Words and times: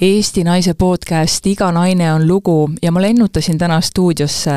Eesti 0.00 0.42
Naise 0.44 0.74
podcast 0.76 1.46
Iga 1.48 1.70
naine 1.72 2.10
on 2.12 2.26
lugu 2.28 2.68
ja 2.82 2.90
ma 2.92 3.00
lennutasin 3.00 3.56
täna 3.56 3.78
stuudiosse 3.80 4.52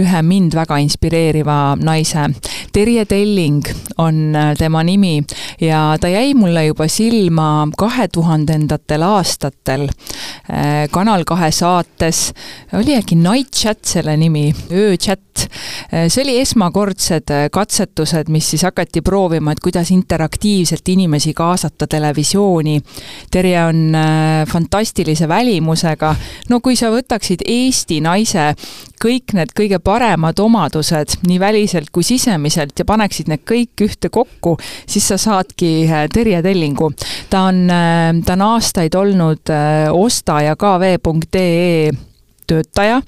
ühe 0.00 0.22
mind 0.24 0.54
väga 0.56 0.78
inspireeriva 0.80 1.76
naise. 1.76 2.30
Terje 2.72 3.04
Telling 3.04 3.68
on 4.00 4.32
tema 4.56 4.80
nimi 4.82 5.18
ja 5.60 5.98
ta 6.00 6.08
jäi 6.08 6.32
mulle 6.34 6.64
juba 6.70 6.86
silma 6.88 7.68
kahe 7.76 8.06
tuhandendatel 8.08 9.04
aastatel 9.04 9.84
eh, 9.90 10.88
Kanal 10.90 11.26
kahe 11.28 11.50
saates, 11.52 12.22
oli 12.72 12.96
äkki 12.96 13.20
Night 13.20 13.52
Chat 13.52 13.84
selle 13.84 14.16
nimi, 14.16 14.54
ööchat. 14.72 15.44
Eh, 15.92 16.08
see 16.08 16.24
oli 16.24 16.38
esmakordsed 16.40 17.28
katsetused, 17.52 18.32
mis 18.32 18.48
siis 18.54 18.64
hakati 18.64 19.04
proovima, 19.04 19.52
et 19.52 19.60
kuidas 19.60 19.92
interaktiivselt 19.92 20.88
inimesi 20.96 21.36
kaasata 21.36 21.86
televisiooni. 21.86 22.80
Terje 23.30 23.64
on 23.68 23.84
fantastiline 23.92 24.61
fantastilise 24.62 25.28
välimusega. 25.28 26.14
no 26.48 26.60
kui 26.60 26.76
sa 26.76 26.90
võtaksid 26.92 27.42
Eesti 27.46 28.00
naise 28.04 28.52
kõik 29.02 29.34
need 29.34 29.54
kõige 29.56 29.80
paremad 29.82 30.38
omadused 30.38 31.18
nii 31.26 31.40
väliselt 31.42 31.90
kui 31.90 32.06
sisemiselt 32.06 32.78
ja 32.78 32.86
paneksid 32.86 33.28
need 33.28 33.42
kõik 33.48 33.82
ühte 33.82 34.12
kokku, 34.12 34.56
siis 34.86 35.08
sa 35.08 35.18
saadki 35.18 35.72
äh, 35.88 36.06
Terje 36.12 36.42
Tellingu. 36.42 36.92
ta 37.30 37.48
on, 37.50 37.66
äh, 37.70 38.14
ta 38.24 38.38
on 38.38 38.46
aastaid 38.52 38.94
olnud 38.94 39.50
äh, 39.50 39.90
ostaja 39.90 40.56
kv.ee 40.56 42.11
töötaja, 42.50 43.00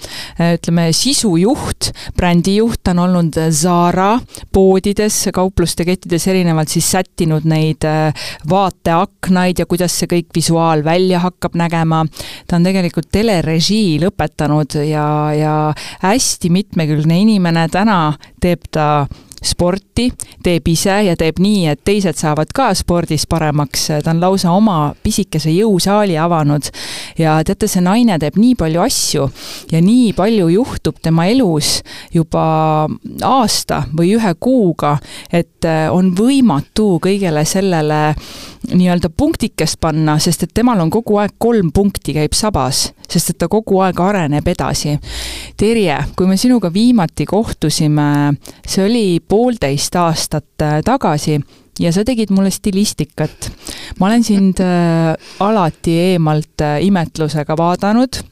ütleme 0.54 0.88
sisujuht, 0.94 1.90
brändijuht, 2.16 2.80
ta 2.82 2.94
on 2.94 3.02
olnud 3.06 3.38
Zara 3.54 4.14
poodides, 4.52 5.18
kaupluste 5.34 5.86
kettides 5.86 6.26
erinevalt 6.30 6.72
siis 6.72 6.90
sättinud 6.94 7.46
neid 7.48 7.84
äh, 7.88 8.26
vaateaknaid 8.50 9.62
ja 9.62 9.66
kuidas 9.70 9.96
see 9.98 10.10
kõik 10.10 10.32
visuaal 10.36 10.84
välja 10.84 11.22
hakkab 11.24 11.56
nägema. 11.58 12.04
ta 12.46 12.56
on 12.56 12.66
tegelikult 12.66 13.10
telerežii 13.12 13.98
lõpetanud 14.02 14.78
ja, 14.88 15.06
ja 15.36 15.54
hästi 16.02 16.50
mitmekülgne 16.50 17.20
inimene, 17.24 17.68
täna 17.72 18.14
teeb 18.42 18.68
ta 18.70 19.06
sporti, 19.44 20.08
teeb 20.44 20.68
ise 20.72 20.96
ja 21.08 21.16
teeb 21.18 21.38
nii, 21.42 21.66
et 21.72 21.82
teised 21.84 22.16
saavad 22.18 22.52
ka 22.54 22.70
spordis 22.76 23.26
paremaks, 23.30 23.86
ta 24.04 24.12
on 24.14 24.22
lausa 24.22 24.52
oma 24.54 24.94
pisikese 25.02 25.52
jõusaali 25.54 26.18
avanud. 26.20 26.70
ja 27.18 27.36
teate, 27.44 27.68
see 27.68 27.84
naine 27.84 28.18
teeb 28.18 28.38
nii 28.40 28.54
palju 28.58 28.80
asju 28.84 29.28
ja 29.72 29.80
nii 29.84 30.12
palju 30.16 30.48
juhtub 30.48 30.98
tema 31.02 31.26
elus 31.30 31.82
juba 32.12 32.88
aasta 33.22 33.84
või 33.96 34.14
ühe 34.16 34.34
kuuga, 34.40 34.96
et 35.32 35.64
äh, 35.68 35.86
on 35.92 36.12
võimatu 36.16 36.98
kõigele 37.02 37.44
sellele 37.44 38.14
nii-öelda 38.72 39.10
punktikest 39.16 39.76
panna, 39.80 40.16
sest 40.18 40.46
et 40.46 40.54
temal 40.54 40.80
on 40.80 40.90
kogu 40.92 41.18
aeg 41.20 41.34
kolm 41.38 41.70
punkti 41.74 42.14
käib 42.16 42.32
sabas, 42.36 42.86
sest 43.10 43.34
et 43.34 43.38
ta 43.42 43.48
kogu 43.52 43.80
aeg 43.84 44.00
areneb 44.00 44.48
edasi. 44.48 44.96
Terje, 45.60 45.98
kui 46.16 46.28
me 46.30 46.38
sinuga 46.40 46.70
viimati 46.72 47.26
kohtusime, 47.28 48.06
see 48.66 48.86
oli 48.86 49.04
poolteist 49.34 49.96
aastat 49.98 50.62
äh, 50.62 50.78
tagasi 50.86 51.40
ja 51.80 51.90
sa 51.94 52.04
tegid 52.06 52.30
mulle 52.30 52.52
stilistikat. 52.54 53.50
ma 53.98 54.06
olen 54.06 54.24
sind 54.24 54.62
äh, 54.62 55.14
alati 55.40 55.98
eemalt 56.12 56.62
äh, 56.62 56.78
imetlusega 56.86 57.56
vaadanud 57.58 58.22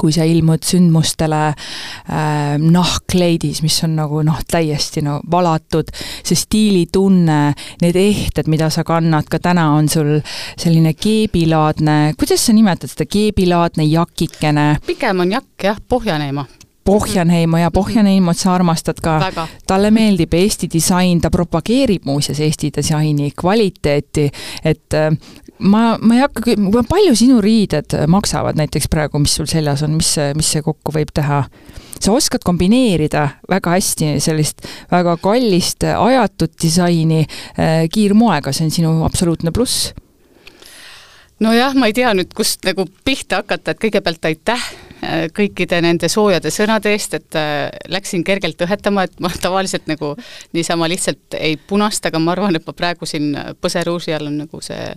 kui 0.00 0.10
sa 0.14 0.24
ilmud 0.26 0.64
sündmustele 0.66 1.40
äh, 1.52 2.54
nahkkleidis, 2.58 3.60
mis 3.62 3.76
on 3.84 3.92
nagu 4.00 4.22
noh, 4.26 4.40
täiesti 4.50 5.02
no 5.04 5.18
valatud, 5.30 5.92
see 6.24 6.38
stiilitunne, 6.38 7.36
need 7.84 7.98
ehted, 8.00 8.48
mida 8.50 8.70
sa 8.72 8.86
kannad, 8.88 9.28
ka 9.30 9.38
täna 9.42 9.68
on 9.76 9.90
sul 9.92 10.16
selline 10.56 10.94
keebilaadne, 10.96 12.16
kuidas 12.18 12.48
sa 12.48 12.56
nimetad 12.56 12.90
seda, 12.90 13.06
keebilaadne 13.06 13.86
jakikene? 13.90 14.66
pigem 14.86 15.22
on 15.22 15.36
jakk 15.36 15.70
jah, 15.70 15.78
Pohjaneema 15.92 16.48
Pohjanheimo 16.84 17.58
ja 17.58 17.70
Pohjanheimot 17.70 18.38
sa 18.38 18.54
armastad 18.54 18.98
ka. 19.02 19.32
talle 19.66 19.90
meeldib 19.90 20.34
Eesti 20.34 20.68
disain, 20.72 21.20
ta 21.20 21.30
propageerib 21.30 22.04
muuseas 22.04 22.40
Eesti 22.40 22.72
disaini 22.76 23.30
kvaliteeti, 23.38 24.30
et 24.64 24.94
äh, 24.94 25.10
ma, 25.58 25.98
ma 26.02 26.16
ei 26.16 26.24
hakka, 26.24 26.56
palju 26.88 27.14
sinu 27.18 27.40
riided 27.40 27.96
maksavad 28.10 28.58
näiteks 28.58 28.90
praegu, 28.90 29.22
mis 29.22 29.34
sul 29.38 29.46
seljas 29.50 29.82
on, 29.86 29.96
mis, 30.00 30.14
mis 30.36 30.52
see 30.56 30.62
kokku 30.64 30.94
võib 30.94 31.14
teha? 31.14 31.44
sa 32.02 32.10
oskad 32.10 32.42
kombineerida 32.42 33.28
väga 33.50 33.76
hästi 33.76 34.16
sellist 34.18 34.64
väga 34.90 35.14
kallist 35.22 35.84
ajatud 35.86 36.50
disaini 36.62 37.20
äh, 37.22 37.84
kiirmoega, 37.92 38.50
see 38.50 38.66
on 38.66 38.74
sinu 38.74 38.94
absoluutne 39.06 39.52
pluss. 39.54 39.92
Nojah, 41.42 41.76
ma 41.78 41.86
ei 41.90 41.94
tea 41.94 42.10
nüüd, 42.14 42.34
kust 42.34 42.66
nagu 42.66 42.88
pihta 43.06 43.42
hakata, 43.42 43.74
et 43.74 43.82
kõigepealt 43.82 44.26
aitäh 44.32 44.58
äh, 44.58 44.91
kõikide 45.34 45.80
nende 45.82 46.08
soojade 46.10 46.50
sõnade 46.54 46.92
eest, 46.94 47.16
et 47.18 47.38
äh, 47.38 47.68
läksin 47.90 48.24
kergelt 48.24 48.60
õhetama, 48.62 49.06
et 49.08 49.18
ma 49.22 49.30
tavaliselt 49.46 49.88
nagu 49.90 50.14
niisama 50.54 50.88
lihtsalt 50.90 51.38
ei 51.38 51.56
punasta, 51.56 52.12
aga 52.12 52.22
ma 52.22 52.34
arvan, 52.36 52.56
et 52.56 52.66
ma 52.66 52.76
praegu 52.76 53.08
siin 53.08 53.32
põseruusi 53.60 54.14
all 54.16 54.30
on 54.30 54.42
nagu 54.44 54.62
see 54.64 54.94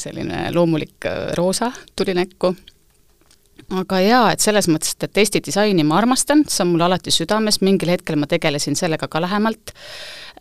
selline 0.00 0.46
loomulik 0.54 1.08
äh, 1.10 1.34
roosa 1.38 1.72
tuli 1.96 2.14
näkku. 2.16 2.54
aga 3.74 4.00
jaa, 4.00 4.26
et 4.32 4.40
selles 4.40 4.68
mõttes, 4.70 4.94
et 5.02 5.18
Eesti 5.18 5.42
disaini 5.42 5.84
ma 5.84 5.98
armastan, 5.98 6.44
see 6.48 6.62
on 6.62 6.74
mul 6.74 6.86
alati 6.86 7.10
südames, 7.10 7.60
mingil 7.66 7.90
hetkel 7.90 8.18
ma 8.20 8.28
tegelesin 8.30 8.78
sellega 8.78 9.08
ka 9.10 9.20
lähemalt, 9.24 9.74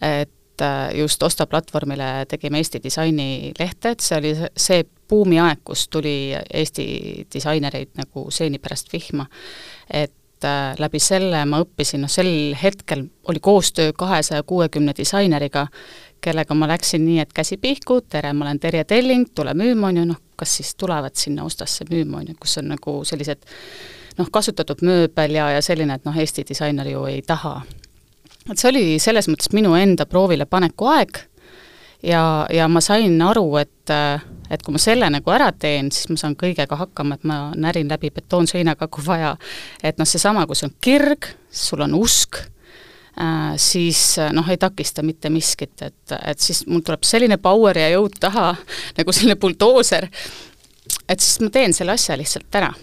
et 0.02 0.35
äh, 0.62 0.96
just 0.96 1.24
Osta 1.24 1.48
platvormile 1.48 2.26
tegime 2.28 2.58
Eesti 2.58 2.80
disaini 2.84 3.54
lehte, 3.60 3.96
et 3.96 4.04
see 4.04 4.18
oli 4.18 4.34
see 4.58 4.84
buumiaeg, 5.10 5.64
kus 5.64 5.88
tuli 5.90 6.34
Eesti 6.34 7.28
disainereid 7.34 7.96
nagu 8.00 8.28
seeni 8.32 8.60
pärast 8.60 8.94
vihma. 8.94 9.26
et 9.90 10.44
äh, 10.44 10.76
läbi 10.80 11.00
selle 11.00 11.46
ma 11.46 11.62
õppisin, 11.64 12.02
noh 12.06 12.12
sel 12.12 12.56
hetkel 12.62 13.06
oli 13.30 13.40
koostöö 13.40 13.94
kahesaja 13.94 14.44
kuuekümne 14.44 14.94
disaineriga, 14.98 15.68
kellega 16.22 16.54
ma 16.54 16.68
läksin 16.68 17.06
nii, 17.06 17.20
et 17.20 17.34
käsi 17.34 17.58
pihku, 17.58 18.02
tere, 18.02 18.34
ma 18.34 18.46
olen 18.46 18.60
Terje 18.60 18.84
Telling, 18.84 19.30
tule 19.36 19.54
müüma, 19.54 19.92
on 19.92 20.02
ju, 20.02 20.06
noh, 20.14 20.22
kas 20.36 20.58
siis 20.58 20.76
tulevad 20.76 21.16
sinna 21.16 21.46
Ostasse 21.46 21.86
müüma, 21.90 22.18
on 22.24 22.34
ju, 22.34 22.40
kus 22.40 22.58
on 22.62 22.72
nagu 22.74 22.98
sellised 23.06 23.46
noh, 24.18 24.30
kasutatud 24.32 24.84
mööbel 24.86 25.38
ja, 25.38 25.50
ja 25.56 25.62
selline, 25.66 25.98
et 26.00 26.08
noh, 26.08 26.18
Eesti 26.18 26.46
disainer 26.48 26.88
ju 26.90 27.06
ei 27.12 27.22
taha. 27.26 27.60
Et 28.52 28.60
see 28.60 28.72
oli 28.72 28.84
selles 29.02 29.30
mõttes 29.32 29.52
minu 29.56 29.76
enda 29.78 30.06
proovile 30.10 30.46
paneku 30.46 30.90
aeg. 30.92 31.22
Ja, 32.06 32.46
ja 32.54 32.68
ma 32.70 32.84
sain 32.86 33.16
aru, 33.24 33.48
et, 33.58 33.90
et 34.54 34.62
kui 34.62 34.76
ma 34.76 34.82
selle 34.82 35.08
nagu 35.10 35.32
ära 35.34 35.48
teen, 35.58 35.88
siis 35.96 36.10
ma 36.12 36.20
saan 36.22 36.36
kõigega 36.38 36.78
hakkama, 36.78 37.16
et 37.18 37.24
ma 37.26 37.38
närin 37.58 37.90
läbi 37.90 38.12
betoonseinaga, 38.14 38.88
kui 38.94 39.06
vaja. 39.08 39.36
et 39.82 39.98
noh, 39.98 40.06
seesama, 40.06 40.46
kui 40.46 40.60
sul 40.60 40.70
on 40.70 40.76
kirg, 40.86 41.32
sul 41.50 41.82
on 41.82 41.96
usk 41.98 42.44
Äh, 43.22 43.54
siis 43.56 44.18
noh, 44.32 44.48
ei 44.52 44.58
takista 44.60 45.04
mitte 45.04 45.30
miskit, 45.32 45.80
et, 45.82 46.16
et 46.28 46.40
siis 46.40 46.66
mul 46.68 46.82
tuleb 46.84 47.06
selline 47.08 47.38
power 47.40 47.78
ja 47.80 47.88
jõud 47.94 48.18
taha, 48.20 48.50
nagu 48.98 49.14
selline 49.16 49.38
buldooser, 49.40 50.10
et 51.08 51.24
siis 51.24 51.40
ma 51.40 51.48
teen 51.54 51.74
selle 51.74 51.96
asja 51.96 52.18
lihtsalt 52.20 52.60
ära 52.60 52.74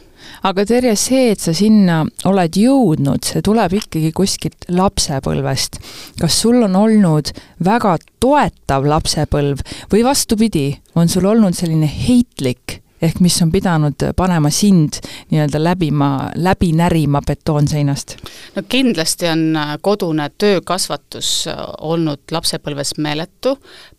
aga 0.43 0.65
Terje, 0.67 0.95
see, 0.99 1.31
et 1.33 1.43
sa 1.43 1.55
sinna 1.57 2.03
oled 2.29 2.59
jõudnud, 2.59 3.23
see 3.25 3.43
tuleb 3.45 3.77
ikkagi 3.79 4.13
kuskilt 4.17 4.69
lapsepõlvest. 4.73 5.81
kas 6.21 6.39
sul 6.45 6.63
on 6.67 6.77
olnud 6.77 7.33
väga 7.65 7.97
toetav 8.21 8.87
lapsepõlv 8.87 9.63
või 9.93 10.05
vastupidi, 10.07 10.71
on 10.95 11.09
sul 11.09 11.27
olnud 11.31 11.55
selline 11.57 11.87
heitlik 11.87 12.83
ehk 13.03 13.19
mis 13.21 13.37
on 13.43 13.51
pidanud 13.53 14.05
panema 14.17 14.51
sind 14.55 15.01
nii-öelda 15.31 15.59
läbima, 15.63 16.11
läbi 16.35 16.73
närima 16.79 17.23
betoonseinast? 17.27 18.17
no 18.57 18.63
kindlasti 18.69 19.29
on 19.31 19.57
äh, 19.57 19.75
kodune 19.81 20.29
töökasvatus 20.39 21.33
äh, 21.51 21.65
olnud 21.81 22.31
lapsepõlves 22.31 22.97
meeletu, 23.03 23.57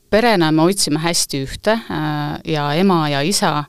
perena 0.10 0.52
me 0.52 0.68
hoidsime 0.68 1.04
hästi 1.04 1.44
ühte 1.44 1.76
äh, 1.76 2.40
ja 2.56 2.72
ema 2.80 3.04
ja 3.12 3.22
isa 3.28 3.66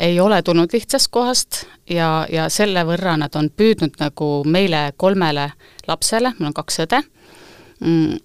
ei 0.00 0.20
ole 0.20 0.40
tulnud 0.42 0.72
lihtsast 0.72 1.10
kohast 1.12 1.64
ja, 1.90 2.26
ja 2.32 2.48
selle 2.48 2.84
võrra 2.88 3.18
nad 3.20 3.36
on 3.36 3.50
püüdnud 3.52 4.00
nagu 4.00 4.30
meile 4.48 4.90
kolmele 4.96 5.50
lapsele, 5.88 6.32
mul 6.38 6.50
on 6.50 6.56
kaks 6.56 6.80
õde, 6.86 7.02
mm, 7.84 8.16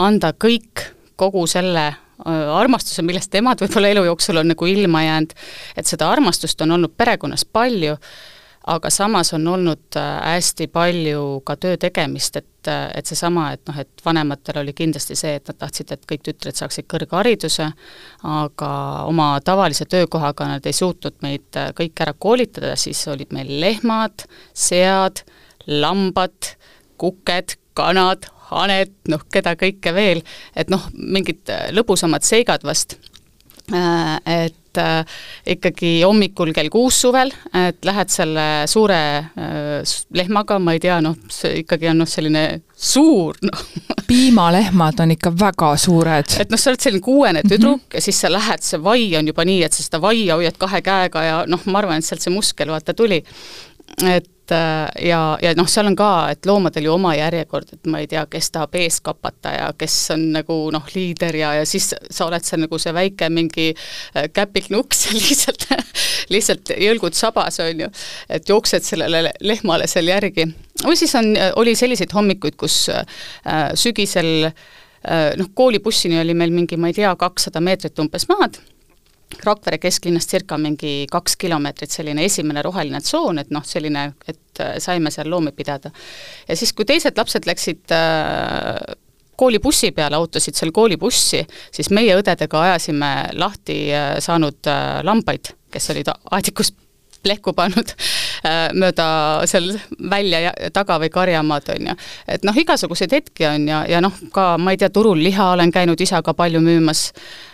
anda 0.00 0.32
kõik, 0.32 0.88
kogu 1.20 1.44
selle 1.46 1.90
Äh, 2.26 2.50
armastuse, 2.54 3.02
millest 3.02 3.34
emad 3.34 3.58
võib-olla 3.64 3.88
elu 3.90 4.04
jooksul 4.06 4.38
on 4.38 4.52
nagu 4.52 4.66
ilma 4.70 5.00
jäänud, 5.02 5.32
et 5.74 5.88
seda 5.90 6.06
armastust 6.12 6.60
on 6.62 6.76
olnud 6.76 6.92
perekonnas 6.94 7.42
palju, 7.48 7.96
aga 8.70 8.90
samas 8.94 9.32
on 9.34 9.48
olnud 9.50 9.98
äh, 9.98 10.10
hästi 10.36 10.68
palju 10.70 11.40
ka 11.46 11.56
töö 11.58 11.80
tegemist, 11.82 12.38
et, 12.38 12.46
äh, 12.70 12.88
et 12.98 13.08
seesama, 13.08 13.48
et 13.56 13.62
noh, 13.68 13.78
et 13.82 14.04
vanematel 14.04 14.60
oli 14.62 14.74
kindlasti 14.76 15.16
see, 15.18 15.36
et 15.38 15.48
nad 15.50 15.58
tahtsid, 15.60 15.92
et 15.94 16.04
kõik 16.08 16.24
tütred 16.28 16.58
saaksid 16.58 16.88
kõrghariduse, 16.90 17.70
aga 18.28 18.72
oma 19.10 19.30
tavalise 19.44 19.86
töökohaga 19.90 20.50
nad 20.54 20.66
ei 20.68 20.76
suutnud 20.76 21.18
meid 21.24 21.60
kõik 21.78 22.04
ära 22.04 22.14
koolitada, 22.18 22.74
siis 22.76 23.00
olid 23.12 23.32
meil 23.34 23.50
lehmad, 23.62 24.26
sead, 24.54 25.24
lambad, 25.66 26.54
kuked, 27.00 27.58
kanad, 27.78 28.28
Anet, 28.52 28.90
noh, 29.08 29.22
keda 29.32 29.54
kõike 29.56 29.94
veel, 29.96 30.18
et 30.52 30.68
noh, 30.68 30.82
mingid 30.92 31.48
lõbusamad 31.72 32.20
seigad 32.26 32.66
vast 32.68 32.98
et 33.70 34.78
äh, 34.78 35.04
ikkagi 35.46 36.02
hommikul 36.02 36.52
kell 36.56 36.70
kuus 36.72 37.00
suvel, 37.04 37.30
et 37.54 37.84
lähed 37.84 38.10
selle 38.12 38.46
suure 38.70 38.98
äh, 39.18 39.94
lehmaga, 40.16 40.58
ma 40.58 40.74
ei 40.76 40.82
tea, 40.82 40.98
noh, 41.04 41.16
see 41.30 41.62
ikkagi 41.62 41.90
on 41.92 42.02
noh, 42.02 42.10
selline 42.10 42.44
suur, 42.74 43.38
noh. 43.46 43.64
piimalehmad 44.08 45.04
on 45.04 45.14
ikka 45.14 45.32
väga 45.44 45.72
suured. 45.80 46.36
et 46.42 46.52
noh, 46.52 46.60
sa 46.60 46.72
oled 46.72 46.84
selline 46.84 47.04
kuuene 47.04 47.44
tüdruk 47.46 47.78
mm 47.78 47.86
-hmm. 47.86 47.94
ja 47.94 48.00
siis 48.00 48.20
sa 48.20 48.32
lähed, 48.32 48.62
see 48.62 48.82
vai 48.82 49.16
on 49.16 49.26
juba 49.26 49.44
nii, 49.44 49.62
et 49.64 49.72
sa 49.72 49.82
seda 49.82 50.02
vaia 50.02 50.34
hoiad 50.34 50.58
kahe 50.58 50.82
käega 50.82 51.24
ja 51.24 51.44
noh, 51.46 51.60
ma 51.66 51.78
arvan, 51.78 51.98
et 51.98 52.04
sealt 52.04 52.24
see 52.24 52.34
muskel 52.34 52.68
vaata 52.68 52.94
tuli. 52.94 53.24
et 54.02 54.28
et 54.42 54.52
äh, 54.52 55.08
ja, 55.08 55.38
ja 55.42 55.52
noh, 55.54 55.68
seal 55.70 55.86
on 55.86 55.96
ka, 55.96 56.08
et 56.32 56.46
loomadel 56.46 56.88
ju 56.88 56.94
oma 56.96 57.14
järjekord, 57.14 57.68
et 57.72 57.86
ma 57.90 58.00
ei 58.02 58.08
tea, 58.10 58.24
kes 58.30 58.50
tahab 58.54 58.74
ees 58.80 58.98
kapata 59.04 59.52
ja 59.54 59.68
kes 59.78 59.94
on 60.14 60.24
nagu 60.34 60.56
noh, 60.74 60.82
liider 60.94 61.36
ja, 61.38 61.52
ja 61.60 61.66
siis 61.68 61.92
sa 62.10 62.26
oled 62.26 62.42
seal 62.44 62.64
nagu 62.64 62.78
see 62.82 62.94
väike 62.96 63.28
mingi 63.30 63.70
äh, 63.72 64.26
käpiknukk 64.34 64.96
seal 64.98 65.20
lihtsalt 65.28 65.68
lihtsalt 66.32 66.74
jõlgud 66.74 67.14
sabas, 67.14 67.60
on 67.62 67.86
ju, 67.86 67.88
et 68.32 68.48
jooksed 68.48 68.86
sellele 68.86 69.32
lehmale 69.40 69.86
seal 69.90 70.10
järgi. 70.10 70.48
või 70.82 70.98
siis 70.98 71.14
on, 71.18 71.34
oli 71.56 71.76
selliseid 71.78 72.14
hommikuid, 72.14 72.58
kus 72.58 72.88
äh, 72.90 73.06
sügisel 73.78 74.48
äh, 74.48 75.32
noh, 75.38 75.54
koolibussini 75.54 76.18
oli 76.20 76.34
meil 76.34 76.54
mingi, 76.54 76.76
ma 76.80 76.90
ei 76.90 76.98
tea, 76.98 77.14
kakssada 77.16 77.62
meetrit 77.62 77.98
umbes 78.02 78.26
maad 78.30 78.58
Rakvere 79.42 79.78
kesklinnast 79.82 80.30
circa 80.30 80.58
mingi 80.60 81.06
kaks 81.10 81.36
kilomeetrit 81.40 81.90
selline 81.90 82.24
esimene 82.28 82.62
roheline 82.62 83.00
tsoon, 83.02 83.40
et 83.42 83.50
noh, 83.54 83.64
selline, 83.66 84.04
et 84.28 84.60
äh, 84.62 84.76
saime 84.82 85.10
seal 85.10 85.30
loomi 85.30 85.52
pidada. 85.56 85.90
ja 86.48 86.56
siis, 86.56 86.72
kui 86.72 86.86
teised 86.88 87.18
lapsed 87.18 87.48
läksid 87.48 87.94
äh, 87.96 88.76
koolibussi 89.36 89.90
peale, 89.96 90.20
ootasid 90.20 90.58
seal 90.58 90.72
koolibussi, 90.74 91.42
siis 91.74 91.90
meie 91.90 92.14
õdedega 92.18 92.60
ajasime 92.68 93.12
lahti 93.38 93.78
äh, 93.94 94.14
saanud 94.22 94.70
äh, 94.70 95.00
lambaid, 95.06 95.54
kes 95.72 95.90
olid 95.94 96.12
aedikus 96.30 96.74
plehku 97.22 97.52
pannud 97.54 97.92
mööda 98.74 99.04
seal 99.46 99.68
välja 100.10 100.40
ja 100.42 100.70
taga 100.74 100.96
või 100.98 101.06
karjamaad, 101.14 101.68
on 101.76 101.92
ju. 101.92 101.92
et 102.34 102.42
noh, 102.42 102.56
igasuguseid 102.58 103.14
hetki 103.14 103.46
on 103.46 103.68
ja, 103.70 103.84
ja 103.86 104.00
noh, 104.02 104.16
ka 104.34 104.56
ma 104.58 104.74
ei 104.74 104.80
tea, 104.82 104.90
turul 104.90 105.22
liha 105.22 105.52
olen 105.52 105.70
käinud 105.70 106.02
isaga 106.02 106.34
palju 106.34 106.58
müümas, 106.64 107.04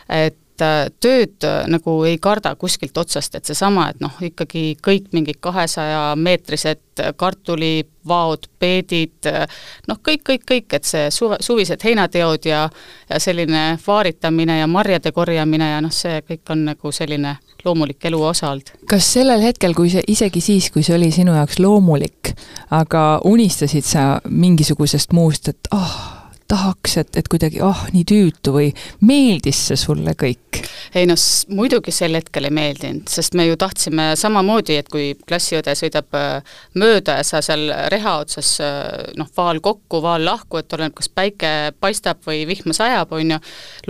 et 0.08 0.38
et 0.58 0.64
äh, 0.66 0.90
tööd 1.00 1.44
äh, 1.44 1.66
nagu 1.70 2.02
ei 2.04 2.18
karda 2.18 2.54
kuskilt 2.58 2.96
otsast, 2.98 3.34
et 3.34 3.46
seesama, 3.46 3.88
et 3.92 4.00
noh, 4.00 4.12
ikkagi 4.20 4.76
kõik 4.82 5.12
mingid 5.12 5.38
kahesajameetrised 5.40 7.02
kartulivaod, 7.16 8.48
peedid, 8.58 9.18
äh, 9.30 9.46
noh, 9.88 10.00
kõik, 10.02 10.24
kõik, 10.26 10.44
kõik, 10.48 10.74
et 10.74 10.84
see 10.88 11.10
suve, 11.14 11.38
suvised 11.40 11.82
heinateod 11.84 12.48
ja 12.48 12.66
ja 13.08 13.20
selline 13.20 13.78
vaaritamine 13.86 14.58
ja 14.58 14.66
marjade 14.66 15.12
korjamine 15.12 15.70
ja 15.70 15.80
noh, 15.80 15.92
see 15.94 16.20
kõik 16.26 16.50
on 16.52 16.66
nagu 16.72 16.92
selline 16.92 17.38
loomulik 17.64 18.04
elu 18.04 18.22
osa 18.22 18.50
olnud. 18.50 18.74
kas 18.88 19.12
sellel 19.14 19.42
hetkel, 19.42 19.74
kui 19.74 19.90
see, 19.92 20.02
isegi 20.08 20.40
siis, 20.40 20.70
kui 20.74 20.82
see 20.82 20.96
oli 20.98 21.10
sinu 21.14 21.34
jaoks 21.38 21.58
loomulik, 21.62 22.34
aga 22.70 23.20
unistasid 23.24 23.86
sa 23.86 24.20
mingisugusest 24.28 25.12
muust, 25.16 25.48
et 25.54 25.72
ah 25.72 25.84
oh,, 25.86 26.17
tahaks, 26.48 26.96
et, 27.02 27.16
et 27.20 27.28
kuidagi 27.28 27.60
oh, 27.64 27.84
nii 27.92 28.04
tüütu 28.08 28.54
või 28.54 28.68
meeldis 29.04 29.60
see 29.68 29.78
sulle 29.80 30.14
kõik? 30.18 30.62
ei 30.96 31.06
noh, 31.08 31.18
muidugi 31.54 31.92
sel 31.94 32.16
hetkel 32.16 32.48
ei 32.48 32.54
meeldinud, 32.54 33.08
sest 33.12 33.36
me 33.38 33.44
ju 33.46 33.58
tahtsime 33.60 34.10
samamoodi, 34.18 34.78
et 34.80 34.88
kui 34.92 35.10
klassiõde 35.28 35.74
sõidab 35.78 36.16
äh, 36.16 36.56
mööda 36.80 37.18
ja 37.20 37.26
sa 37.26 37.42
seal 37.44 37.68
reha 37.92 38.16
otsas 38.22 38.54
äh, 38.64 39.12
noh, 39.20 39.28
vaal 39.36 39.60
kokku, 39.64 40.00
vaal 40.04 40.24
lahku, 40.24 40.60
et 40.60 40.78
oleneb, 40.78 40.96
kas 40.98 41.10
päike 41.12 41.52
paistab 41.80 42.24
või 42.26 42.44
vihma 42.48 42.76
sajab, 42.76 43.12
on 43.16 43.36
ju, 43.36 43.40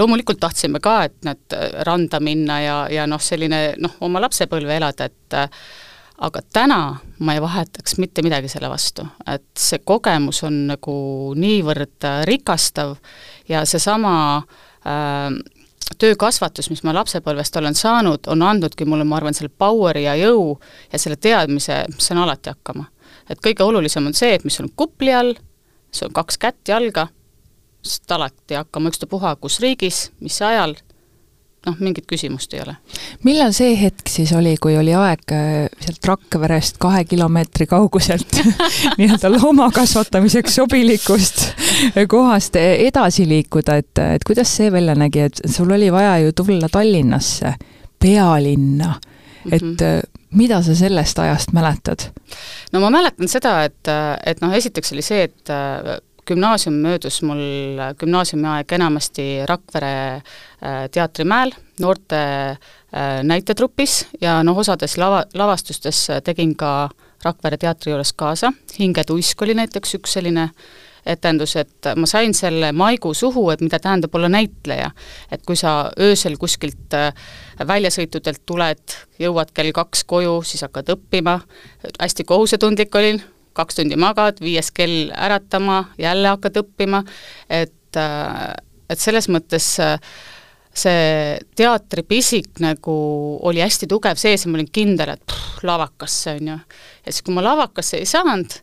loomulikult 0.01 0.43
tahtsime 0.43 0.83
ka, 0.85 1.01
et 1.09 1.19
nad 1.29 1.57
äh, 1.57 1.83
randa 1.89 2.21
minna 2.21 2.61
ja, 2.65 2.79
ja 2.93 3.07
noh, 3.11 3.23
selline 3.23 3.79
noh, 3.79 3.99
oma 4.05 4.23
lapsepõlve 4.27 4.81
elada, 4.81 5.09
et 5.09 5.39
aga 6.19 6.41
täna 6.53 6.81
ma 7.19 7.35
ei 7.35 7.43
vahetaks 7.43 7.99
mitte 7.99 8.23
midagi 8.27 8.51
selle 8.51 8.71
vastu, 8.71 9.07
et 9.27 9.47
see 9.59 9.79
kogemus 9.87 10.43
on 10.47 10.65
nagu 10.73 10.95
niivõrd 11.39 12.07
äh, 12.07 12.23
rikastav 12.27 12.97
ja 13.49 13.65
seesama 13.67 14.15
äh, 14.39 15.37
töökasvatus, 15.99 16.71
mis 16.71 16.83
ma 16.85 16.95
lapsepõlvest 16.97 17.57
olen 17.61 17.77
saanud, 17.79 18.27
on 18.29 18.43
andnudki 18.43 18.87
mulle, 18.89 19.07
ma 19.09 19.19
arvan, 19.19 19.37
selle 19.37 19.51
power'i 19.51 20.05
ja 20.05 20.17
jõu 20.19 20.59
ja 20.93 20.99
selle 21.01 21.17
teadmise, 21.17 21.85
saan 21.99 22.23
alati 22.25 22.53
hakkama. 22.53 22.89
et 23.31 23.41
kõige 23.45 23.63
olulisem 23.65 24.07
on 24.07 24.15
see, 24.15 24.35
et 24.35 24.45
mis 24.45 24.61
on 24.61 24.69
kupli 24.77 25.15
all, 25.15 25.35
see 25.93 26.07
on 26.09 26.13
kaks 26.13 26.39
kätt 26.39 26.69
jalga, 26.69 27.09
saad 27.83 28.19
alati 28.19 28.59
hakkama 28.59 28.91
ükstapuha 28.91 29.37
kus 29.37 29.61
riigis, 29.61 30.11
mis 30.21 30.43
ajal 30.43 30.75
noh, 31.69 31.77
mingit 31.85 32.07
küsimust 32.09 32.55
ei 32.57 32.63
ole. 32.65 32.75
millal 33.27 33.53
see 33.57 33.77
hetk 33.79 34.11
siis 34.11 34.33
oli, 34.37 34.57
kui 34.61 34.77
oli 34.79 34.95
aeg 34.97 35.35
äh, 35.37 35.55
sealt 35.85 36.11
Rakverest 36.11 36.81
kahe 36.83 37.05
kilomeetri 37.09 37.69
kauguselt 37.71 38.41
nii-öelda 38.99 39.33
looma 39.37 39.71
kasvatamiseks 39.75 40.59
sobilikust 40.61 41.45
kohast 42.15 42.59
edasi 42.59 43.29
liikuda, 43.29 43.79
et, 43.83 44.05
et 44.19 44.27
kuidas 44.27 44.57
see 44.61 44.73
välja 44.73 44.97
nägi, 44.99 45.29
et 45.29 45.43
sul 45.47 45.71
oli 45.75 45.93
vaja 45.93 46.19
ju 46.25 46.35
tulla 46.37 46.71
Tallinnasse, 46.73 47.55
pealinna, 48.01 48.95
et 49.51 49.63
mm 49.63 49.77
-hmm 49.81 50.15
mida 50.31 50.63
sa 50.63 50.75
sellest 50.75 51.19
ajast 51.19 51.53
mäletad? 51.53 52.11
no 52.73 52.81
ma 52.81 52.91
mäletan 52.91 53.29
seda, 53.29 53.63
et, 53.65 53.89
et 54.27 54.41
noh, 54.45 54.53
esiteks 54.53 54.93
oli 54.93 55.03
see, 55.03 55.23
et 55.25 55.53
gümnaasium 56.29 56.77
möödus 56.85 57.23
mul, 57.27 57.81
gümnaasiumiaeg 57.99 58.73
enamasti 58.79 59.29
Rakvere 59.49 59.93
äh, 60.15 60.89
teatrimäel, 60.93 61.53
noorte 61.81 62.21
äh, 62.21 62.59
näitetrupis 63.23 64.07
ja 64.21 64.43
noh, 64.45 64.59
osades 64.59 64.99
lava, 65.01 65.25
lavastustes 65.35 66.07
tegin 66.25 66.55
ka 66.59 66.91
Rakvere 67.25 67.59
teatri 67.59 67.91
juures 67.91 68.13
kaasa, 68.15 68.53
Hingetuisk 68.79 69.43
oli 69.43 69.57
näiteks 69.59 69.97
üks 69.99 70.13
selline 70.19 70.51
etendus, 71.09 71.57
et 71.57 71.89
ma 71.97 72.07
sain 72.07 72.35
selle 72.37 72.71
maigu 72.77 73.15
suhu, 73.17 73.49
et 73.51 73.63
mida 73.65 73.81
tähendab 73.83 74.15
olla 74.15 74.29
näitleja. 74.29 74.91
et 75.33 75.43
kui 75.47 75.57
sa 75.57 75.91
öösel 76.01 76.37
kuskilt 76.39 76.95
äh, 76.95 77.13
väljasõitudelt 77.67 78.43
tuled, 78.47 78.97
jõuad 79.19 79.51
kell 79.55 79.73
kaks 79.73 80.05
koju, 80.05 80.43
siis 80.43 80.63
hakkad 80.63 80.95
õppima, 80.95 81.41
hästi 82.01 82.25
kohusetundlik 82.25 82.95
olin, 82.95 83.23
kaks 83.59 83.79
tundi 83.79 83.99
magad, 83.99 84.41
viies 84.43 84.71
kell 84.75 85.13
äratama, 85.15 85.83
jälle 86.01 86.33
hakkad 86.35 86.59
õppima, 86.63 87.03
et, 87.51 87.97
äh, 87.99 88.51
et 88.89 89.03
selles 89.03 89.29
mõttes 89.33 89.71
äh, 89.83 89.97
see 90.79 91.39
teatripisik 91.59 92.61
nagu 92.63 92.99
oli 93.49 93.63
hästi 93.65 93.89
tugev 93.91 94.21
sees 94.21 94.45
ja 94.45 94.53
ma 94.53 94.61
olin 94.61 94.71
kindel, 94.71 95.17
et 95.17 95.25
pff, 95.27 95.65
lavakasse, 95.67 96.37
on 96.39 96.53
ju. 96.53 96.59
ja 97.07 97.15
siis, 97.15 97.25
kui 97.27 97.35
ma 97.35 97.45
lavakasse 97.47 97.99
ei 97.99 98.07
saanud, 98.09 98.61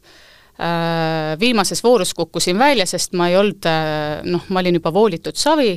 äh, 0.62 1.34
viimases 1.42 1.84
voorus 1.84 2.16
kukkusin 2.16 2.60
välja, 2.62 2.88
sest 2.88 3.18
ma 3.18 3.30
ei 3.32 3.40
olnud 3.42 3.68
noh, 4.32 4.48
ma 4.48 4.64
olin 4.64 4.80
juba 4.80 4.94
voolitud 4.96 5.36
savi, 5.40 5.74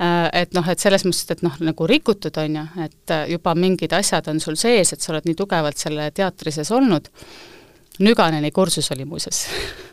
et 0.00 0.54
noh, 0.56 0.64
et 0.72 0.80
selles 0.80 1.02
mõttes, 1.04 1.26
et 1.28 1.42
noh, 1.44 1.58
nagu 1.60 1.86
rikutud, 1.86 2.32
on 2.40 2.54
ju, 2.56 2.62
et 2.86 3.12
juba 3.28 3.52
mingid 3.52 3.92
asjad 3.92 4.30
on 4.32 4.38
sul 4.40 4.56
sees, 4.56 4.94
et 4.94 5.04
sa 5.04 5.12
oled 5.12 5.28
nii 5.28 5.36
tugevalt 5.36 5.76
selle 5.76 6.06
teatri 6.16 6.54
sees 6.56 6.72
olnud 6.72 7.10
Nüganeni 8.00 8.50
kursus 8.50 8.90
oli 8.94 9.04
muuseas 9.04 9.46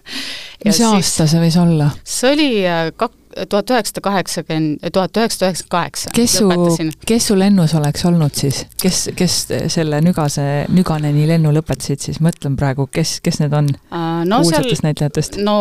mis 0.66 0.82
aasta 0.88 1.28
see 1.30 1.42
võis 1.42 1.58
olla? 1.62 1.90
see 2.08 2.34
oli 2.34 2.50
äh, 2.66 2.90
kak-, 2.98 3.16
tuhat 3.50 3.74
üheksasada 3.74 4.04
kaheksakümmend, 4.08 4.88
tuhat 4.94 5.20
üheksasada 5.20 5.52
üheksakümmend 5.52 5.74
kaheksa. 5.76 6.14
kes 6.16 6.38
su, 6.40 6.88
kes 7.08 7.28
su 7.32 7.38
lennus 7.40 7.76
oleks 7.78 8.06
olnud 8.10 8.38
siis, 8.38 8.64
kes, 8.82 9.08
kes 9.18 9.38
selle 9.74 10.02
Nügase, 10.06 10.48
Nüganeni 10.74 11.28
lennu 11.30 11.54
lõpetasid 11.56 12.08
siis, 12.10 12.22
mõtlen 12.24 12.58
praegu, 12.60 12.88
kes, 12.92 13.18
kes 13.26 13.42
need 13.44 13.56
on 13.58 13.70
uh, 13.74 14.24
no, 14.28 14.42
kuulsatest 14.42 14.88
näitlejatest? 14.88 15.42
no 15.44 15.60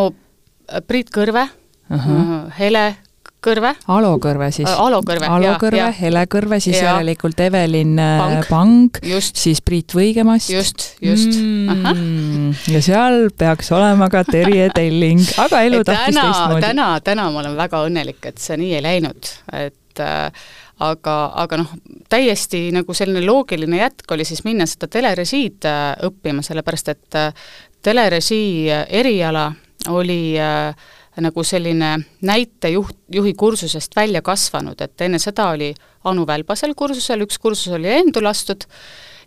Priit 0.89 1.13
Kõrve 1.15 1.45
uh, 1.47 2.07
-huh. 2.07 2.39
Hele 2.59 2.97
Kõrve. 3.47 3.73
Alo 3.95 4.13
Kõrve 4.23 4.51
siis. 4.55 4.69
Alo 4.69 5.01
Kõrve, 5.07 5.29
Alo 5.31 5.55
Kõrve, 5.63 5.87
Hele 6.01 6.25
Kõrve, 6.31 6.59
siis 6.63 6.79
ja. 6.81 6.91
järelikult 6.91 7.41
Evelin 7.47 7.95
äh, 8.03 8.37
Pang, 8.51 9.01
siis 9.27 9.63
Priit 9.65 9.95
Võigemast. 9.97 10.51
just, 10.51 10.89
just 11.05 11.39
mm,. 11.39 12.53
ja 12.75 12.83
seal 12.85 13.31
peaks 13.39 13.71
olema 13.77 14.11
ka 14.13 14.25
Terje 14.27 14.69
Telling, 14.77 15.23
aga 15.47 15.63
elu 15.67 15.83
tahtis 15.87 16.19
teistmoodi. 16.19 16.63
täna, 16.67 16.93
täna 17.07 17.31
ma 17.31 17.43
olen 17.45 17.59
väga 17.59 17.83
õnnelik, 17.87 18.23
et 18.29 18.43
see 18.43 18.59
nii 18.61 18.77
ei 18.79 18.85
läinud, 18.85 19.31
et 19.57 20.03
äh, 20.03 20.49
aga, 20.85 21.15
aga 21.45 21.61
noh, 21.63 21.73
täiesti 22.13 22.67
nagu 22.75 22.97
selline 22.97 23.25
loogiline 23.25 23.81
jätk 23.81 24.17
oli 24.17 24.27
siis 24.29 24.43
minna 24.47 24.67
seda 24.69 24.91
telerežiid 24.93 25.69
äh, 25.69 25.87
õppima, 26.09 26.45
sellepärast 26.47 26.93
et 26.93 27.19
äh, 27.19 27.49
telerežii 27.87 28.69
eriala 29.01 29.49
oli 29.95 30.21
äh, 30.41 30.75
nagu 31.25 31.45
selline 31.45 31.93
näitejuht, 32.27 32.99
juhi 33.13 33.35
kursusest 33.35 33.97
välja 33.97 34.23
kasvanud, 34.23 34.81
et 34.81 35.01
enne 35.01 35.21
seda 35.23 35.51
oli 35.55 35.73
Anu 36.05 36.27
Välbasel 36.29 36.75
kursusel, 36.77 37.25
üks 37.27 37.39
kursus 37.43 37.73
oli 37.77 37.89
lendu 37.89 38.23
lastud, 38.25 38.67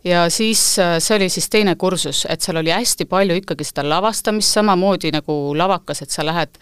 ja 0.03 0.27
siis 0.29 0.61
äh, 0.79 0.97
see 1.03 1.17
oli 1.17 1.29
siis 1.33 1.49
teine 1.49 1.75
kursus, 1.75 2.25
et 2.29 2.45
seal 2.45 2.61
oli 2.61 2.73
hästi 2.73 3.09
palju 3.09 3.39
ikkagi 3.41 3.67
seda 3.67 3.87
lavastamist, 3.89 4.53
samamoodi 4.59 5.13
nagu 5.15 5.39
lavakas, 5.57 6.03
et 6.05 6.13
sa 6.13 6.25
lähed 6.25 6.61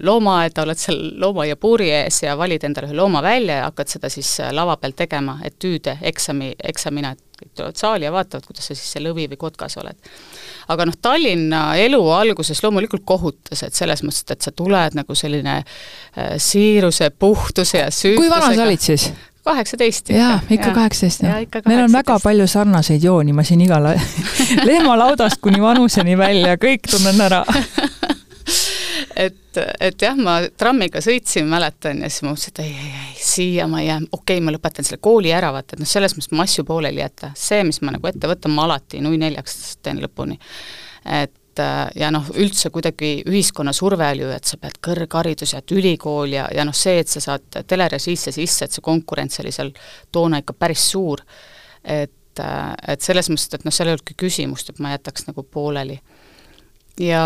loomaaeda, 0.00 0.62
oled 0.62 0.78
seal 0.80 1.00
loomaaia 1.20 1.58
puuri 1.60 1.90
ees 1.92 2.22
ja 2.22 2.32
valid 2.40 2.62
endale 2.64 2.88
ühe 2.88 2.94
looma 2.96 3.20
välja 3.20 3.58
ja 3.58 3.66
hakkad 3.66 3.90
seda 3.90 4.08
siis 4.08 4.30
lava 4.54 4.78
peal 4.80 4.94
tegema 4.96 5.34
etüüde, 5.44 5.98
eksami, 6.08 6.54
eksamina, 6.72 7.10
et 7.12 7.31
kõik 7.42 7.56
tulevad 7.56 7.80
saali 7.80 8.08
ja 8.08 8.12
vaatavad, 8.14 8.46
kuidas 8.48 8.70
sa 8.70 8.76
siis 8.76 8.94
see 8.94 9.02
lõvi 9.04 9.26
või 9.32 9.40
kotkas 9.40 9.76
oled. 9.82 10.12
aga 10.72 10.86
noh, 10.88 10.96
Tallinna 11.02 11.64
elu 11.82 12.00
alguses 12.14 12.62
loomulikult 12.62 13.04
kohutas, 13.08 13.64
et 13.66 13.74
selles 13.74 14.04
mõttes, 14.06 14.24
et 14.30 14.46
sa 14.46 14.54
tuled 14.54 14.96
nagu 14.98 15.18
selline 15.18 15.58
äh, 15.60 16.32
siiruse, 16.38 17.10
puhtuse 17.10 17.84
ja 17.84 17.90
süütusega. 17.90 18.22
kui 18.22 18.32
vana 18.32 18.54
sa 18.54 18.66
olid 18.66 18.88
siis? 18.90 19.10
kaheksateist. 19.44 20.10
jaa, 20.14 20.38
ikka 20.50 20.70
kaheksateist, 20.70 21.22
jah. 21.26 21.62
meil 21.66 21.84
on 21.84 21.92
väga 21.92 22.18
palju 22.22 22.46
sarnaseid 22.46 23.02
jooni, 23.02 23.34
ma 23.34 23.44
siin 23.46 23.64
igale 23.64 23.96
lehmalaudast 24.68 25.42
kuni 25.42 25.62
vanuseni 25.62 26.18
välja, 26.18 26.56
kõik 26.62 26.86
tunnen 26.90 27.20
ära 27.26 27.42
et, 29.16 29.60
et 29.80 30.02
jah, 30.02 30.16
ma 30.18 30.38
trammiga 30.58 31.02
sõitsin, 31.04 31.48
mäletan, 31.50 32.02
ja 32.04 32.10
siis 32.10 32.24
ma 32.24 32.32
mõtlesin, 32.32 32.54
et 32.54 32.62
ei, 32.64 32.72
ei, 32.72 32.94
ei, 33.02 33.18
siia 33.20 33.68
ma 33.70 33.82
ei 33.82 33.88
jää, 33.88 34.00
okei 34.08 34.38
okay,, 34.38 34.44
ma 34.44 34.54
lõpetan 34.54 34.88
selle 34.88 35.02
kooli 35.02 35.32
ära, 35.34 35.52
vaata, 35.54 35.76
et 35.76 35.82
noh, 35.82 35.88
selles 35.88 36.16
mõttes 36.16 36.32
ma 36.36 36.46
asju 36.48 36.64
pooleli 36.68 37.02
ei 37.02 37.06
jäta. 37.06 37.32
see, 37.38 37.62
mis 37.68 37.82
ma 37.82 37.94
nagu 37.96 38.10
ette 38.10 38.30
võtan, 38.30 38.54
ma 38.56 38.66
alati 38.68 39.02
nui 39.04 39.20
neljaks 39.20 39.78
teen 39.82 40.02
lõpuni. 40.02 40.38
et 41.20 41.38
ja 41.94 42.08
noh, 42.14 42.28
üldse 42.40 42.70
kuidagi 42.72 43.10
ühiskonna 43.28 43.74
surve 43.76 44.06
oli 44.14 44.24
ju, 44.24 44.30
et 44.32 44.48
sa 44.48 44.56
pead 44.60 44.78
kõrghariduse, 44.84 45.58
et 45.60 45.74
ülikool 45.76 46.32
ja, 46.32 46.46
ja 46.54 46.64
noh, 46.64 46.76
see, 46.76 47.02
et 47.02 47.12
sa 47.12 47.20
saad 47.20 47.60
telerežiisse 47.68 48.32
sisse, 48.32 48.64
et 48.64 48.72
see 48.72 48.84
konkurents 48.84 49.40
oli 49.42 49.52
seal 49.52 49.72
toona 50.12 50.40
ikka 50.40 50.56
päris 50.56 50.86
suur, 50.94 51.20
et, 51.84 52.40
et 52.40 53.04
selles 53.04 53.28
mõttes, 53.28 53.50
et 53.52 53.66
noh, 53.68 53.74
seal 53.74 53.90
ei 53.90 53.96
olnudki 53.98 54.16
küsimust, 54.24 54.72
et 54.72 54.80
ma 54.80 54.94
jätaks 54.94 55.28
nagu 55.28 55.44
pooleli 55.44 56.00
ja, 57.00 57.24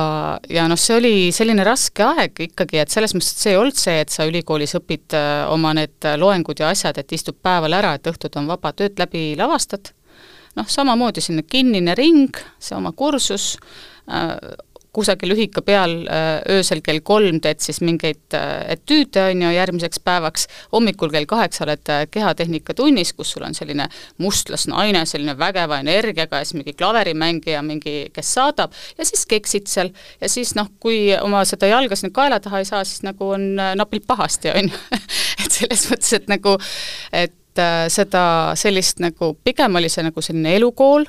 ja 0.51 0.67
noh, 0.71 0.79
see 0.79 0.97
oli 0.99 1.15
selline 1.35 1.65
raske 1.67 2.05
aeg 2.07 2.45
ikkagi, 2.49 2.81
et 2.83 2.93
selles 2.93 3.15
mõttes, 3.17 3.33
et 3.35 3.43
see 3.45 3.55
ei 3.55 3.61
olnud 3.61 3.81
see, 3.81 3.99
et 4.05 4.13
sa 4.13 4.27
ülikoolis 4.29 4.77
õpid 4.79 5.17
äh, 5.19 5.43
oma 5.53 5.75
need 5.77 6.11
loengud 6.21 6.63
ja 6.63 6.71
asjad, 6.75 6.99
et 7.01 7.17
istud 7.17 7.39
päeval 7.43 7.79
ära, 7.79 7.97
et 7.97 8.11
õhtud 8.11 8.39
on 8.41 8.51
vaba, 8.51 8.73
tööd 8.77 8.99
läbi 9.01 9.29
lavastad, 9.39 9.93
noh, 10.57 10.69
samamoodi 10.71 11.25
selline 11.25 11.47
kinnine 11.49 11.97
ring, 11.99 12.39
see 12.63 12.77
oma 12.79 12.95
kursus, 12.97 13.55
äh, 14.11 14.37
kusagil 14.97 15.35
ühika 15.35 15.63
peal 15.65 15.95
äh, 16.09 16.41
öösel 16.57 16.81
kell 16.85 17.03
kolm 17.05 17.41
teed 17.45 17.61
siis 17.65 17.83
mingeid 17.85 18.37
äh, 18.37 18.77
etüüde, 18.77 19.29
on 19.31 19.45
ju, 19.45 19.53
järgmiseks 19.57 20.01
päevaks, 20.07 20.47
hommikul 20.73 21.13
kell 21.13 21.29
kaheksa 21.29 21.67
oled 21.67 21.93
äh, 21.93 22.05
kehatehnika 22.13 22.75
tunnis, 22.77 23.13
kus 23.17 23.35
sul 23.35 23.45
on 23.47 23.57
selline 23.57 23.89
mustlasnaine, 24.23 25.05
selline 25.09 25.37
vägeva 25.39 25.81
energiaga 25.85 26.41
ja 26.41 26.49
siis 26.49 26.59
mingi 26.59 26.77
klaverimängija, 26.79 27.63
mingi, 27.67 27.97
kes 28.15 28.35
saadab, 28.39 28.77
ja 28.99 29.09
siis 29.09 29.27
keksid 29.29 29.69
seal 29.71 29.93
ja 30.21 30.31
siis 30.33 30.55
noh, 30.59 30.71
kui 30.81 31.11
oma 31.21 31.45
seda 31.49 31.71
jalga 31.71 31.99
sinna 31.99 32.15
kaela 32.17 32.41
taha 32.43 32.63
ei 32.63 32.69
saa, 32.69 32.85
siis 32.89 33.05
nagu 33.07 33.33
on 33.37 33.53
napilt 33.57 34.07
pahasti, 34.09 34.53
on 34.55 34.71
ju. 34.71 35.03
et 35.45 35.53
selles 35.53 35.89
mõttes, 35.91 36.13
et 36.17 36.31
nagu, 36.33 36.57
et 37.13 37.63
seda 37.93 38.23
sellist 38.59 39.01
nagu, 39.01 39.33
pigem 39.45 39.79
oli 39.81 39.89
see 39.93 40.05
nagu 40.05 40.25
selline 40.25 40.53
elukool, 40.59 41.07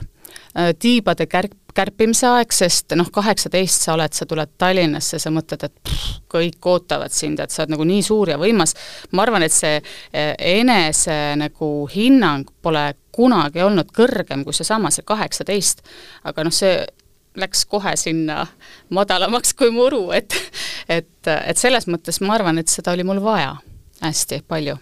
tiibade 0.80 1.28
kärp, 1.30 1.58
kärpimise 1.78 2.28
aeg, 2.30 2.54
sest 2.56 2.96
noh, 2.98 3.10
kaheksateist 3.14 3.88
sa 3.88 3.96
oled, 3.96 4.14
sa 4.18 4.28
tuled 4.30 4.54
Tallinnasse, 4.60 5.20
sa 5.22 5.32
mõtled, 5.34 5.68
et 5.68 5.76
pff, 5.86 6.22
kõik 6.34 6.70
ootavad 6.74 7.14
sind, 7.14 7.42
et 7.44 7.54
sa 7.54 7.64
oled 7.64 7.76
nagu 7.76 7.88
nii 7.88 8.04
suur 8.06 8.34
ja 8.34 8.40
võimas, 8.42 8.76
ma 9.14 9.26
arvan, 9.26 9.46
et 9.46 9.56
see 9.56 9.78
eh, 9.78 10.34
enese 10.58 11.18
nagu 11.40 11.72
hinnang 11.94 12.50
pole 12.66 12.90
kunagi 13.18 13.64
olnud 13.66 13.92
kõrgem 13.96 14.44
kui 14.46 14.56
seesama, 14.56 14.92
see 14.94 15.06
kaheksateist. 15.08 15.84
aga 16.30 16.46
noh, 16.46 16.54
see 16.54 16.82
läks 17.38 17.66
kohe 17.70 17.94
sinna 17.98 18.46
madalamaks 18.94 19.54
kui 19.58 19.72
muru, 19.74 20.10
et 20.12 20.34
et, 20.90 21.28
et 21.28 21.58
selles 21.58 21.88
mõttes 21.90 22.22
ma 22.24 22.38
arvan, 22.38 22.58
et 22.58 22.72
seda 22.72 22.96
oli 22.96 23.06
mul 23.08 23.22
vaja 23.24 23.56
hästi 24.02 24.44
palju. 24.48 24.78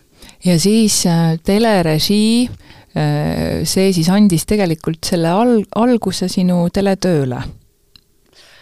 ja 0.46 0.60
siis 0.60 1.06
äh, 1.06 1.38
telerežii 1.44 2.50
see 2.96 3.90
siis 3.92 4.08
andis 4.08 4.46
tegelikult 4.48 5.04
selle 5.04 5.28
al-, 5.28 5.66
alguse 5.76 6.30
sinu 6.32 6.62
teletööle? 6.72 7.42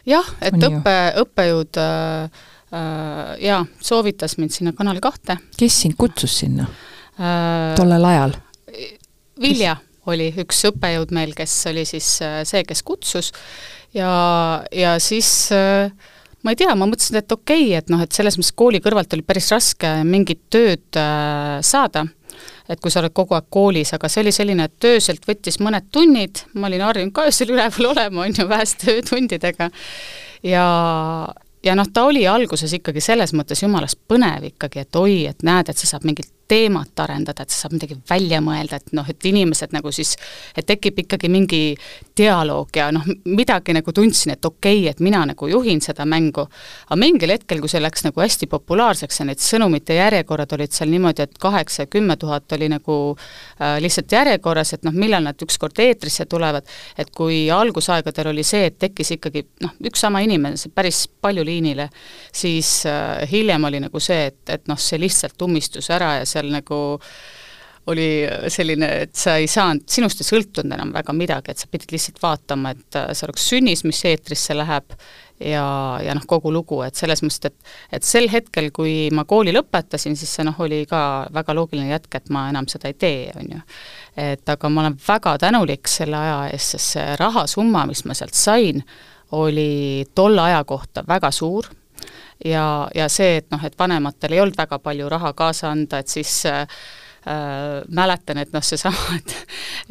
jah, 0.09 0.33
et 0.43 0.55
On 0.57 0.65
õppe, 0.69 0.95
õppejõud 1.23 1.79
äh, 1.81 2.41
äh, 2.73 3.33
jaa, 3.47 3.61
soovitas 3.83 4.37
mind 4.39 4.55
sinna 4.55 4.73
Kanal 4.77 4.99
kahte. 5.03 5.37
kes 5.57 5.81
sind 5.85 5.97
kutsus 5.99 6.39
sinna 6.43 6.67
äh, 6.67 7.73
tollel 7.79 8.09
ajal? 8.11 8.37
Vilja 9.41 9.77
oli 10.11 10.27
üks 10.43 10.65
õppejõud 10.69 11.13
meil, 11.15 11.31
kes 11.37 11.53
oli 11.71 11.85
siis 11.87 12.09
äh, 12.25 12.41
see, 12.47 12.65
kes 12.67 12.83
kutsus 12.85 13.31
ja, 13.95 14.09
ja 14.75 14.97
siis 15.03 15.29
äh, 15.55 15.93
ma 16.43 16.53
ei 16.53 16.59
tea, 16.59 16.73
ma 16.75 16.87
mõtlesin, 16.89 17.21
et 17.21 17.31
okei 17.31 17.69
okay,, 17.69 17.77
et 17.79 17.93
noh, 17.93 18.03
et 18.03 18.11
selles 18.15 18.37
mõttes 18.39 18.55
kooli 18.55 18.83
kõrvalt 18.83 19.15
oli 19.15 19.25
päris 19.25 19.51
raske 19.53 19.95
mingit 20.07 20.43
tööd 20.53 20.99
äh, 20.99 21.61
saada 21.63 22.07
et 22.69 22.79
kui 22.79 22.91
sa 22.91 23.01
oled 23.01 23.13
kogu 23.15 23.35
aeg 23.37 23.47
koolis, 23.51 23.93
aga 23.95 24.09
see 24.11 24.23
oli 24.23 24.33
selline, 24.35 24.67
et 24.69 24.87
ööselt 24.87 25.25
võttis 25.27 25.59
mõned 25.63 25.89
tunnid, 25.91 26.45
ma 26.55 26.69
olin 26.69 26.85
harjunud 26.87 27.15
ka 27.15 27.27
öösel 27.29 27.53
üleval 27.55 27.91
olema, 27.91 28.27
on 28.27 28.37
ju, 28.37 28.47
väheste 28.49 28.97
öötundidega, 28.97 29.69
ja, 30.47 30.67
ja 31.63 31.75
noh, 31.79 31.89
ta 31.93 32.05
oli 32.09 32.23
alguses 32.29 32.73
ikkagi 32.79 33.03
selles 33.03 33.35
mõttes 33.35 33.63
jumalast 33.65 33.99
põnev 34.07 34.47
ikkagi, 34.53 34.85
et 34.85 35.01
oi, 35.01 35.17
et 35.31 35.43
näed, 35.43 35.69
et 35.69 35.79
sa 35.79 35.93
saad 35.93 36.07
mingit 36.07 36.31
teemat 36.47 36.99
arendada, 36.99 37.43
et 37.43 37.53
sa 37.53 37.63
saad 37.63 37.75
midagi 37.77 37.95
välja 38.09 38.39
mõelda, 38.43 38.77
et 38.79 38.91
noh, 38.97 39.07
et 39.09 39.25
inimesed 39.25 39.71
nagu 39.73 39.91
siis, 39.95 40.15
et 40.57 40.65
tekib 40.67 40.99
ikkagi 41.05 41.29
mingi 41.31 41.61
dialoog 42.17 42.75
ja 42.77 42.89
noh, 42.93 43.05
midagi 43.25 43.75
nagu 43.75 43.93
tundsin, 43.95 44.35
et 44.35 44.45
okei 44.45 44.81
okay,, 44.81 44.91
et 44.91 44.99
mina 45.03 45.23
nagu 45.29 45.47
juhin 45.49 45.81
seda 45.81 46.05
mängu. 46.05 46.45
aga 46.89 46.99
mingil 46.99 47.31
hetkel, 47.31 47.61
kui 47.63 47.71
see 47.71 47.81
läks 47.81 48.03
nagu 48.03 48.21
hästi 48.21 48.49
populaarseks 48.51 49.19
ja 49.19 49.27
need 49.29 49.41
sõnumite 49.41 49.95
järjekorrad 49.97 50.53
olid 50.57 50.75
seal 50.75 50.91
niimoodi, 50.91 51.23
et 51.23 51.37
kaheksa 51.39 51.85
ja 51.85 51.91
kümme 51.95 52.17
tuhat 52.19 52.51
oli 52.57 52.69
nagu 52.69 52.97
äh, 53.15 53.79
lihtsalt 53.81 54.11
järjekorras, 54.11 54.73
et 54.73 54.83
noh, 54.83 54.93
millal 54.93 55.23
nad 55.23 55.39
ükskord 55.47 55.79
eetrisse 55.79 56.27
tulevad, 56.29 56.67
et 56.97 57.09
kui 57.15 57.47
algusaegadel 57.51 58.33
oli 58.33 58.43
see, 58.43 58.67
et 58.67 58.77
tekkis 58.79 59.15
ikkagi 59.17 59.45
noh, 59.63 59.73
üks 59.87 60.03
sama 60.03 60.21
inimene, 60.25 60.59
see 60.59 60.73
päris 60.75 61.05
palju 61.07 61.45
liinile, 61.47 61.87
siis 62.35 62.83
äh, 62.89 63.23
hiljem 63.31 63.69
oli 63.69 63.81
nagu 63.87 64.03
see, 64.03 64.27
et, 64.33 64.41
et 64.51 64.67
noh, 64.67 64.79
see 64.79 64.99
lihtsalt 65.01 65.41
ummistus 65.47 65.89
ära 65.93 66.17
ja 66.19 66.29
seal 66.33 66.51
nagu 66.53 66.83
oli 67.91 68.23
selline, 68.47 68.87
et 69.03 69.15
sa 69.17 69.35
ei 69.41 69.47
saanud, 69.51 69.83
sinust 69.91 70.21
ei 70.23 70.27
sõltunud 70.27 70.71
enam 70.71 70.93
väga 70.95 71.15
midagi, 71.15 71.51
et 71.51 71.59
sa 71.59 71.67
pidid 71.71 71.91
lihtsalt 71.91 72.21
vaatama, 72.23 72.71
et 72.71 72.97
äh, 72.99 73.09
see 73.11 73.27
oleks 73.27 73.47
sünnis, 73.51 73.83
mis 73.83 73.99
eetrisse 74.07 74.55
läheb, 74.55 74.95
ja, 75.43 75.65
ja 76.03 76.15
noh, 76.15 76.23
kogu 76.29 76.51
lugu, 76.53 76.79
et 76.85 76.95
selles 76.95 77.23
mõttes, 77.25 77.51
et 77.51 77.99
et 77.99 78.07
sel 78.07 78.29
hetkel, 78.31 78.69
kui 78.75 79.09
ma 79.11 79.25
kooli 79.27 79.51
lõpetasin, 79.55 80.15
siis 80.15 80.31
see 80.37 80.47
noh, 80.47 80.55
oli 80.63 80.83
ka 80.89 81.27
väga 81.35 81.57
loogiline 81.57 81.91
jätk, 81.91 82.21
et 82.21 82.31
ma 82.31 82.47
enam 82.53 82.69
seda 82.71 82.87
ei 82.87 82.95
tee, 82.95 83.27
on 83.35 83.51
ju. 83.57 83.61
et 84.29 84.55
aga 84.55 84.71
ma 84.71 84.85
olen 84.85 84.97
väga 85.07 85.37
tänulik 85.43 85.91
selle 85.91 86.19
aja 86.19 86.39
eest, 86.53 86.77
sest 86.77 86.95
see 86.95 87.07
rahasumma, 87.19 87.83
mis 87.89 88.05
ma 88.07 88.15
sealt 88.15 88.37
sain, 88.37 88.83
oli 89.35 90.05
tolle 90.15 90.41
aja 90.47 90.63
kohta 90.63 91.03
väga 91.07 91.31
suur 91.35 91.67
ja, 92.45 92.89
ja 92.95 93.07
see, 93.11 93.37
et 93.41 93.47
noh, 93.51 93.63
et 93.63 93.77
vanematel 93.79 94.35
ei 94.35 94.43
olnud 94.43 94.57
väga 94.57 94.79
palju 94.83 95.09
raha 95.11 95.33
kaasa 95.37 95.71
anda, 95.71 95.99
et 96.03 96.11
siis 96.11 96.43
äh, 96.49 96.67
äh, 97.27 97.83
mäletan, 97.87 98.39
et 98.41 98.53
noh, 98.53 98.63
seesama, 98.63 99.17
et 99.17 99.35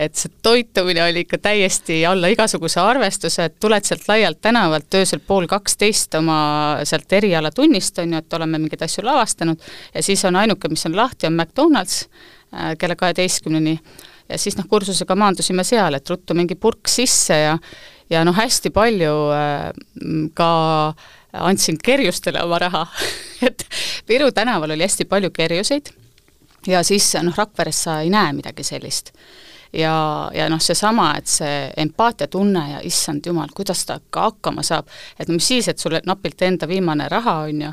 et 0.06 0.16
see 0.16 0.32
toitumine 0.42 1.02
oli 1.04 1.24
ikka 1.26 1.38
täiesti 1.42 2.00
alla 2.08 2.30
igasuguse 2.32 2.80
arvestuse, 2.80 3.48
et 3.48 3.58
tuled 3.60 3.84
sealt 3.84 4.06
laialt 4.08 4.40
tänavalt 4.40 4.94
öösel 5.00 5.20
pool 5.26 5.46
kaksteist 5.50 6.14
oma 6.18 6.38
sealt 6.88 7.12
erialatunnist, 7.12 8.00
on 8.02 8.16
ju, 8.16 8.22
et 8.22 8.38
oleme 8.38 8.60
mingeid 8.62 8.86
asju 8.88 9.04
lavastanud, 9.06 9.72
ja 9.94 10.02
siis 10.02 10.24
on 10.28 10.40
ainuke, 10.40 10.70
mis 10.72 10.86
on 10.88 10.96
lahti, 10.96 11.28
on 11.28 11.36
McDonalds 11.36 12.04
äh, 12.06 12.72
kella 12.80 12.96
kaheteistkümneni, 12.98 13.78
ja 14.28 14.38
siis 14.40 14.56
noh, 14.58 14.68
kursusega 14.68 15.16
maandusime 15.18 15.64
seal, 15.64 15.98
et 15.98 16.10
ruttu 16.10 16.36
mingi 16.36 16.56
purk 16.58 16.88
sisse 16.90 17.42
ja 17.46 17.56
ja 18.12 18.22
noh, 18.28 18.36
hästi 18.36 18.72
palju 18.74 19.16
äh, 19.32 19.68
ka 20.36 20.52
andsin 21.32 21.78
kerjustele 21.84 22.42
oma 22.44 22.58
raha 22.58 22.86
et 23.46 23.66
Viru 24.08 24.32
tänaval 24.32 24.70
oli 24.70 24.82
hästi 24.82 25.04
palju 25.04 25.30
kerjuseid 25.30 25.92
ja 26.66 26.82
siis 26.82 27.14
noh, 27.22 27.36
Rakveres 27.36 27.84
sa 27.84 28.00
ei 28.00 28.10
näe 28.10 28.32
midagi 28.32 28.64
sellist. 28.64 29.12
ja, 29.72 30.30
ja 30.34 30.48
noh, 30.52 30.60
seesama, 30.60 31.14
et 31.18 31.26
see 31.26 31.72
empaatiatunne 31.76 32.64
ja 32.72 32.80
issand 32.84 33.26
jumal, 33.26 33.48
kuidas 33.56 33.86
ta 33.88 34.00
ka 34.10 34.28
hakkama 34.30 34.62
saab, 34.62 34.88
et 35.18 35.28
mis 35.28 35.46
siis, 35.48 35.68
et 35.68 35.78
sul 35.78 35.96
napilt 36.06 36.42
enda 36.42 36.68
viimane 36.68 37.08
raha, 37.08 37.38
on 37.48 37.62
ju, 37.62 37.70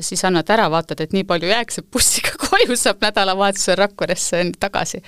siis 0.00 0.22
annad 0.24 0.50
ära, 0.54 0.68
vaatad, 0.70 1.02
et 1.02 1.12
nii 1.12 1.24
palju 1.28 1.50
jääks, 1.50 1.82
et 1.82 1.90
bussiga 1.92 2.36
koju 2.46 2.76
saab 2.78 3.02
nädalavahetusel 3.02 3.76
Rakveresse 3.80 4.44
tagasi. 4.60 5.02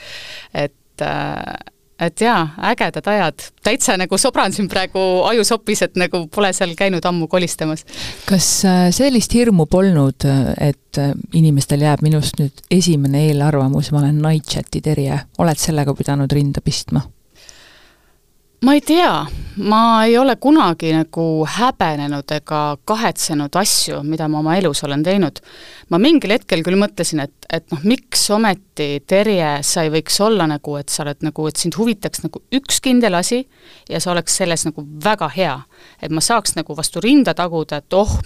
et 0.54 1.02
äh, 1.02 1.54
et 2.00 2.20
jaa, 2.20 2.48
ägedad 2.72 3.06
ajad, 3.06 3.46
täitsa 3.64 3.96
nagu 4.00 4.18
sobran 4.18 4.52
siin 4.52 4.68
praegu 4.68 5.00
ajusopis, 5.30 5.84
et 5.86 5.98
nagu 6.00 6.24
pole 6.34 6.50
seal 6.56 6.74
käinud 6.78 7.04
ammu 7.06 7.28
kolistamas. 7.30 7.84
kas 8.28 8.48
äh, 8.68 8.88
sellist 8.94 9.34
hirmu 9.34 9.66
polnud, 9.70 10.26
et 10.58 10.98
äh, 10.98 11.12
inimestel 11.32 11.86
jääb 11.86 12.02
minust 12.02 12.40
nüüd 12.42 12.64
esimene 12.70 13.26
eelarvamus, 13.28 13.92
ma 13.92 14.02
olen 14.02 14.22
Nightchati 14.22 14.82
terje, 14.84 15.20
oled 15.38 15.60
sellega 15.60 15.94
pidanud 15.94 16.32
rinda 16.32 16.64
pistma? 16.64 17.04
Ma 18.64 18.72
ei 18.72 18.80
tea, 18.80 19.26
ma 19.56 20.04
ei 20.06 20.16
ole 20.18 20.36
kunagi 20.40 20.88
nagu 20.94 21.44
häbenenud 21.56 22.32
ega 22.32 22.60
kahetsenud 22.88 23.56
asju, 23.60 23.98
mida 24.08 24.24
ma 24.30 24.40
oma 24.40 24.54
elus 24.56 24.80
olen 24.86 25.02
teinud. 25.04 25.40
ma 25.92 25.98
mingil 26.00 26.32
hetkel 26.32 26.62
küll 26.64 26.78
mõtlesin, 26.80 27.20
et, 27.26 27.34
et 27.52 27.66
noh, 27.74 27.82
miks 27.84 28.22
ometi, 28.32 29.02
Terje, 29.06 29.50
sa 29.62 29.84
ei 29.84 29.92
võiks 29.92 30.16
olla 30.24 30.46
nagu, 30.48 30.78
et 30.80 30.88
sa 30.88 31.02
oled 31.04 31.20
nagu, 31.26 31.48
et 31.48 31.60
sind 31.60 31.76
huvitaks 31.76 32.24
nagu 32.24 32.40
üks 32.56 32.80
kindel 32.80 33.18
asi 33.20 33.42
ja 33.90 34.00
sa 34.00 34.14
oleks 34.14 34.38
selles 34.40 34.64
nagu 34.64 34.86
väga 35.04 35.28
hea. 35.36 35.58
et 36.00 36.10
ma 36.10 36.24
saaks 36.24 36.56
nagu 36.56 36.76
vastu 36.76 37.04
rinda 37.04 37.34
taguda, 37.34 37.82
et 37.84 37.92
oh, 37.92 38.16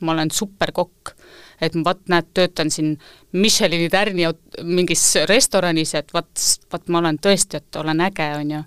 ma 0.00 0.16
olen 0.16 0.32
superkokk 0.32 1.12
et 1.60 1.76
vaat 1.84 2.00
näed, 2.10 2.32
töötan 2.34 2.70
siin 2.70 2.96
Michelini 3.32 3.86
tärni 3.88 4.26
mingis 4.64 5.04
restoranis, 5.28 5.94
et 5.94 6.10
vaat, 6.12 6.32
vaat 6.72 6.88
ma 6.88 6.98
olen 7.04 7.20
tõesti, 7.22 7.60
et 7.60 7.76
olen 7.78 8.00
äge, 8.08 8.32
on 8.40 8.50
ju 8.56 8.64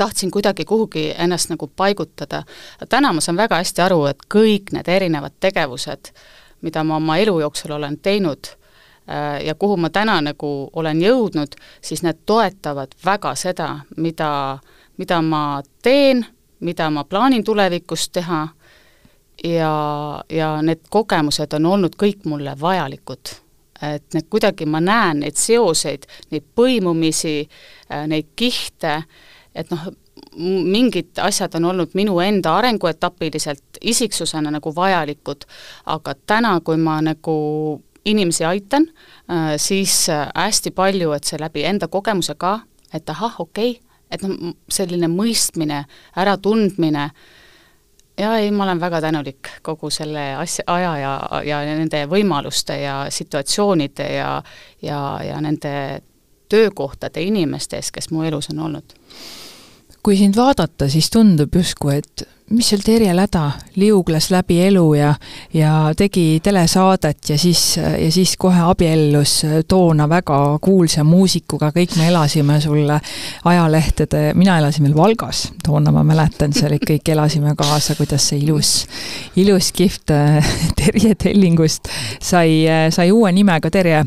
tahtsin 0.00 0.30
kuidagi 0.30 0.64
kuhugi 0.64 1.14
ennast 1.18 1.50
nagu 1.50 1.66
paigutada. 1.76 2.42
täna 2.88 3.12
ma 3.12 3.20
saan 3.20 3.36
väga 3.36 3.58
hästi 3.60 3.82
aru, 3.82 4.06
et 4.06 4.22
kõik 4.34 4.72
need 4.72 4.88
erinevad 4.88 5.36
tegevused, 5.40 6.12
mida 6.60 6.84
ma 6.84 6.96
oma 6.96 7.18
elu 7.20 7.40
jooksul 7.40 7.74
olen 7.76 7.98
teinud 7.98 8.48
äh, 8.48 9.44
ja 9.44 9.54
kuhu 9.54 9.76
ma 9.76 9.90
täna 9.90 10.20
nagu 10.24 10.70
olen 10.72 11.02
jõudnud, 11.02 11.56
siis 11.84 12.02
need 12.02 12.24
toetavad 12.26 12.96
väga 13.04 13.34
seda, 13.34 13.68
mida, 13.96 14.30
mida 14.96 15.20
ma 15.22 15.42
teen, 15.82 16.24
mida 16.60 16.88
ma 16.90 17.04
plaanin 17.04 17.44
tulevikus 17.44 18.08
teha 18.08 18.46
ja, 19.44 19.74
ja 20.32 20.48
need 20.62 20.88
kogemused 20.88 21.52
on 21.60 21.66
olnud 21.66 22.00
kõik 22.00 22.24
mulle 22.24 22.56
vajalikud. 22.60 23.36
et 23.82 24.14
need 24.14 24.26
kuidagi, 24.32 24.66
ma 24.66 24.80
näen 24.80 25.20
neid 25.24 25.36
seoseid, 25.40 26.06
neid 26.30 26.44
põimumisi, 26.56 27.48
äh, 27.92 28.06
neid 28.08 28.32
kihte, 28.36 29.02
et 29.54 29.70
noh, 29.70 29.88
mingid 30.36 31.18
asjad 31.18 31.54
on 31.58 31.64
olnud 31.72 31.94
minu 31.98 32.18
enda 32.22 32.54
arenguetapiliselt 32.60 33.80
isiksusena 33.80 34.50
nagu 34.50 34.72
vajalikud, 34.74 35.46
aga 35.86 36.14
täna, 36.26 36.54
kui 36.64 36.78
ma 36.78 37.00
nagu 37.04 37.36
inimesi 38.04 38.44
aitan, 38.44 38.86
äh, 39.30 39.54
siis 39.56 40.08
äh, 40.08 40.28
hästi 40.34 40.70
palju, 40.70 41.12
et 41.12 41.24
see 41.28 41.40
läbi 41.40 41.64
enda 41.68 41.88
kogemuse 41.88 42.34
ka, 42.38 42.60
et 42.94 43.10
ahah, 43.10 43.40
okei 43.40 43.70
okay,, 43.76 43.90
et 44.10 44.22
noh, 44.26 44.54
selline 44.70 45.08
mõistmine, 45.10 45.84
äratundmine, 46.18 47.10
jaa, 48.18 48.36
ei, 48.38 48.50
ma 48.50 48.64
olen 48.64 48.80
väga 48.80 49.00
tänulik 49.00 49.50
kogu 49.62 49.90
selle 49.94 50.32
asja, 50.40 50.64
aja 50.66 50.94
ja, 50.98 51.12
ja 51.46 51.60
nende 51.68 52.04
võimaluste 52.10 52.80
ja 52.82 53.02
situatsioonide 53.10 54.08
ja 54.14 54.30
ja, 54.82 55.00
ja 55.24 55.40
nende 55.40 55.74
töökohtade 56.50 57.22
inimeste 57.22 57.78
ees, 57.78 57.92
kes 57.94 58.10
mu 58.10 58.24
elus 58.26 58.50
on 58.50 58.64
olnud 58.66 58.99
kui 60.02 60.16
sind 60.16 60.36
vaadata, 60.36 60.88
siis 60.88 61.10
tundub 61.12 61.54
justkui, 61.54 61.98
et 62.00 62.28
mis 62.50 62.66
seal 62.66 62.82
Terje 62.82 63.12
Läda 63.14 63.44
liugles 63.78 64.30
läbi 64.32 64.56
elu 64.66 64.84
ja 64.94 65.12
ja 65.54 65.72
tegi 65.96 66.40
telesaadet 66.42 67.30
ja 67.30 67.38
siis, 67.38 67.76
ja 67.76 68.10
siis 68.12 68.34
kohe 68.38 68.60
abiellus 68.66 69.36
toona 69.68 70.08
väga 70.08 70.58
kuulsa 70.62 71.04
muusikuga, 71.06 71.70
kõik 71.74 71.94
me 71.98 72.08
elasime 72.10 72.60
sulle 72.60 73.00
ajalehtede, 73.44 74.32
mina 74.34 74.58
elasin 74.58 74.88
veel 74.88 74.96
Valgas, 74.96 75.44
toona 75.66 75.92
ma 75.94 76.02
mäletan, 76.06 76.54
seal 76.56 76.78
kõik 76.82 77.12
elasime 77.14 77.54
kaasa, 77.58 77.94
kuidas 77.98 78.30
see 78.32 78.42
ilus, 78.42 78.72
ilus 79.36 79.70
kihvt 79.72 80.14
Terje 80.80 81.14
Tellingust 81.14 81.92
sai, 82.18 82.64
sai 82.90 83.12
uue 83.14 83.30
nimega 83.32 83.70
Terje 83.70 84.04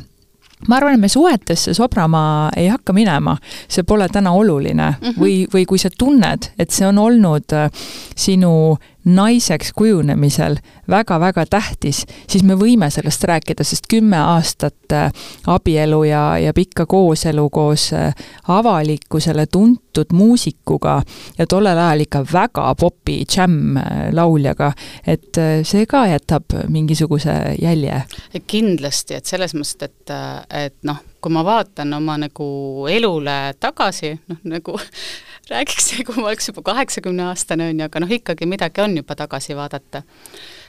ma 0.67 0.77
arvan, 0.77 0.95
et 0.95 0.99
me 0.99 1.09
suhetesse 1.11 1.73
sobrama 1.73 2.49
ei 2.57 2.67
hakka 2.71 2.93
minema, 2.93 3.35
see 3.67 3.83
pole 3.83 4.07
täna 4.09 4.31
oluline 4.31 4.89
mm 4.89 5.07
-hmm. 5.07 5.19
või, 5.19 5.35
või 5.53 5.65
kui 5.65 5.77
sa 5.77 5.89
tunned, 5.97 6.51
et 6.59 6.71
see 6.71 6.87
on 6.87 6.97
olnud 6.97 7.53
äh, 7.53 7.69
sinu 8.15 8.77
naiseks 9.05 9.71
kujunemisel 9.75 10.55
väga-väga 10.89 11.45
tähtis, 11.49 12.05
siis 12.29 12.43
me 12.43 12.55
võime 12.59 12.89
sellest 12.91 13.23
rääkida, 13.23 13.63
sest 13.63 13.87
kümme 13.91 14.17
aastat 14.17 14.95
äh, 14.95 15.11
abielu 15.47 16.03
ja, 16.07 16.23
ja 16.37 16.53
pikka 16.53 16.85
kooselu 16.85 17.49
koos 17.49 17.89
äh, 17.93 18.15
avalikkusele 18.47 19.45
tuntud 19.51 20.13
muusikuga 20.13 21.01
ja 21.37 21.47
tollel 21.47 21.77
ajal 21.77 22.05
ikka 22.05 22.25
väga 22.33 22.75
popi 22.79 23.23
džämm-lauljaga, 23.29 24.71
et 25.07 25.37
äh, 25.37 25.55
see 25.67 25.85
ka 25.85 26.05
jätab 26.07 26.55
mingisuguse 26.67 27.55
jälje. 27.61 28.03
kindlasti, 28.47 29.19
et 29.19 29.25
selles 29.25 29.55
mõttes, 29.55 29.89
et, 29.89 30.15
et 30.49 30.77
noh, 30.83 30.99
kui 31.21 31.31
ma 31.31 31.43
vaatan 31.45 31.93
oma 31.93 32.17
nagu 32.19 32.47
elule 32.91 33.37
tagasi, 33.59 34.13
noh 34.27 34.43
nagu 34.55 34.79
räägiks, 35.51 35.91
kui 36.05 36.15
ma 36.15 36.29
oleks 36.29 36.47
juba 36.47 36.63
kaheksakümneaastane, 36.71 37.69
on 37.71 37.79
ju, 37.81 37.87
aga 37.89 38.01
noh, 38.03 38.11
ikkagi 38.15 38.47
midagi 38.49 38.83
on 38.83 38.97
juba 38.97 39.15
tagasi 39.19 39.57
vaadata, 39.57 40.03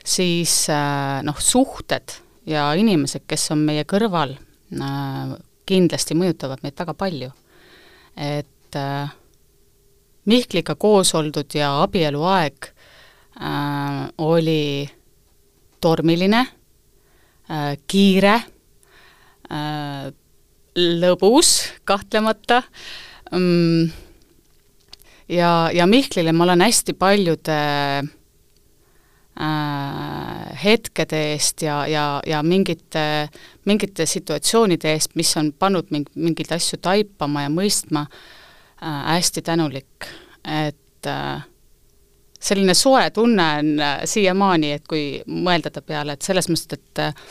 siis 0.05 0.65
äh, 0.73 1.21
noh, 1.27 1.39
suhted 1.39 2.17
ja 2.51 2.67
inimesed, 2.79 3.27
kes 3.31 3.51
on 3.55 3.63
meie 3.67 3.87
kõrval, 3.89 4.37
äh, 4.75 5.35
kindlasti 5.69 6.17
mõjutavad 6.19 6.65
meid 6.65 6.79
väga 6.79 6.95
palju. 6.95 7.31
et 8.17 8.77
äh, 8.77 9.13
Mihkliga 10.25 10.75
koos 10.81 11.11
oldud 11.15 11.53
ja 11.53 11.83
abieluaeg 11.83 12.71
oli 14.25 14.89
tormiline 15.85 16.41
kiire 17.93 18.37
lõbus 20.81 21.51
kahtlemata 21.85 22.63
mm,, 23.37 23.93
ja, 25.29 25.71
ja 25.73 25.87
Mihklile 25.87 26.33
ma 26.33 26.45
olen 26.45 26.61
hästi 26.61 26.93
paljude 26.93 27.57
äh, 29.41 30.55
hetkede 30.65 31.23
eest 31.33 31.63
ja, 31.63 31.87
ja, 31.87 32.23
ja 32.27 32.43
mingite, 32.43 33.29
mingite 33.65 34.07
situatsioonide 34.07 34.93
eest, 34.93 35.15
mis 35.15 35.37
on 35.41 35.53
pannud 35.53 35.91
mind 35.91 36.13
mingeid 36.15 36.53
asju 36.55 36.79
taipama 36.83 37.43
ja 37.47 37.51
mõistma 37.53 38.07
äh,, 38.07 39.03
hästi 39.15 39.43
tänulik, 39.43 40.09
et 40.45 41.07
äh, 41.11 41.43
selline 42.45 42.75
soe 42.77 43.09
tunne 43.11 43.49
on 43.59 43.75
äh, 43.81 43.99
siiamaani, 44.09 44.73
et 44.77 44.87
kui 44.89 45.23
mõelda 45.27 45.73
ta 45.73 45.83
peale, 45.83 46.17
et 46.17 46.23
selles 46.23 46.49
mõttes, 46.53 46.79
et 46.79 47.05
äh, 47.09 47.27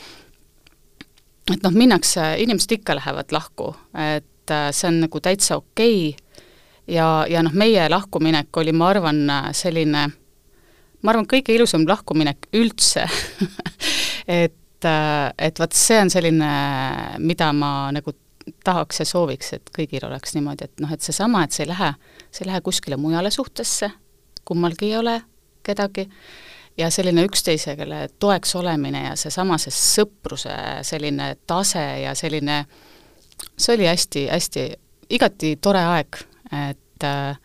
et 1.52 1.64
noh, 1.66 1.74
minnakse, 1.76 2.22
inimesed 2.40 2.78
ikka 2.78 2.96
lähevad 2.96 3.34
lahku, 3.36 3.74
et 4.00 4.52
äh, 4.54 4.70
see 4.72 4.90
on 4.90 5.02
nagu 5.06 5.20
täitsa 5.24 5.60
okei. 5.60 6.14
okay,, 6.14 6.23
ja, 6.88 7.26
ja 7.30 7.44
noh, 7.44 7.54
meie 7.54 7.88
lahkuminek 7.90 8.58
oli, 8.58 8.74
ma 8.76 8.90
arvan, 8.94 9.24
selline, 9.56 10.08
ma 11.02 11.14
arvan, 11.14 11.28
kõige 11.30 11.56
ilusam 11.56 11.86
lahkuminek 11.88 12.50
üldse 12.60 13.06
et, 14.44 14.88
et 14.88 15.60
vot 15.60 15.78
see 15.78 16.00
on 16.04 16.12
selline, 16.14 16.52
mida 17.24 17.52
ma 17.56 17.74
nagu 17.96 18.16
tahaks 18.64 19.00
ja 19.00 19.08
sooviks, 19.08 19.54
et 19.56 19.70
kõigil 19.76 20.04
oleks 20.08 20.36
niimoodi, 20.36 20.68
et 20.68 20.82
noh, 20.84 20.92
et 20.92 21.04
seesama, 21.04 21.46
et 21.46 21.56
sa 21.56 21.64
ei 21.64 21.70
lähe, 21.70 21.94
sa 22.28 22.44
ei 22.44 22.50
lähe 22.50 22.64
kuskile 22.64 22.98
mujale 23.00 23.32
suhtesse, 23.32 23.92
kummalgi 24.44 24.92
ei 24.92 24.98
ole 25.00 25.20
kedagi, 25.64 26.10
ja 26.78 26.90
selline 26.92 27.24
üksteisele 27.28 28.08
toeks 28.20 28.56
olemine 28.60 29.06
ja 29.06 29.16
seesama, 29.20 29.60
see 29.62 29.72
sõpruse 29.72 30.56
selline 30.84 31.36
tase 31.48 31.86
ja 32.04 32.16
selline, 32.18 32.64
see 33.56 33.78
oli 33.78 33.88
hästi, 33.88 34.28
hästi, 34.34 34.68
igati 35.16 35.56
tore 35.62 35.86
aeg 35.94 36.24
et 36.54 37.08
äh, 37.08 37.38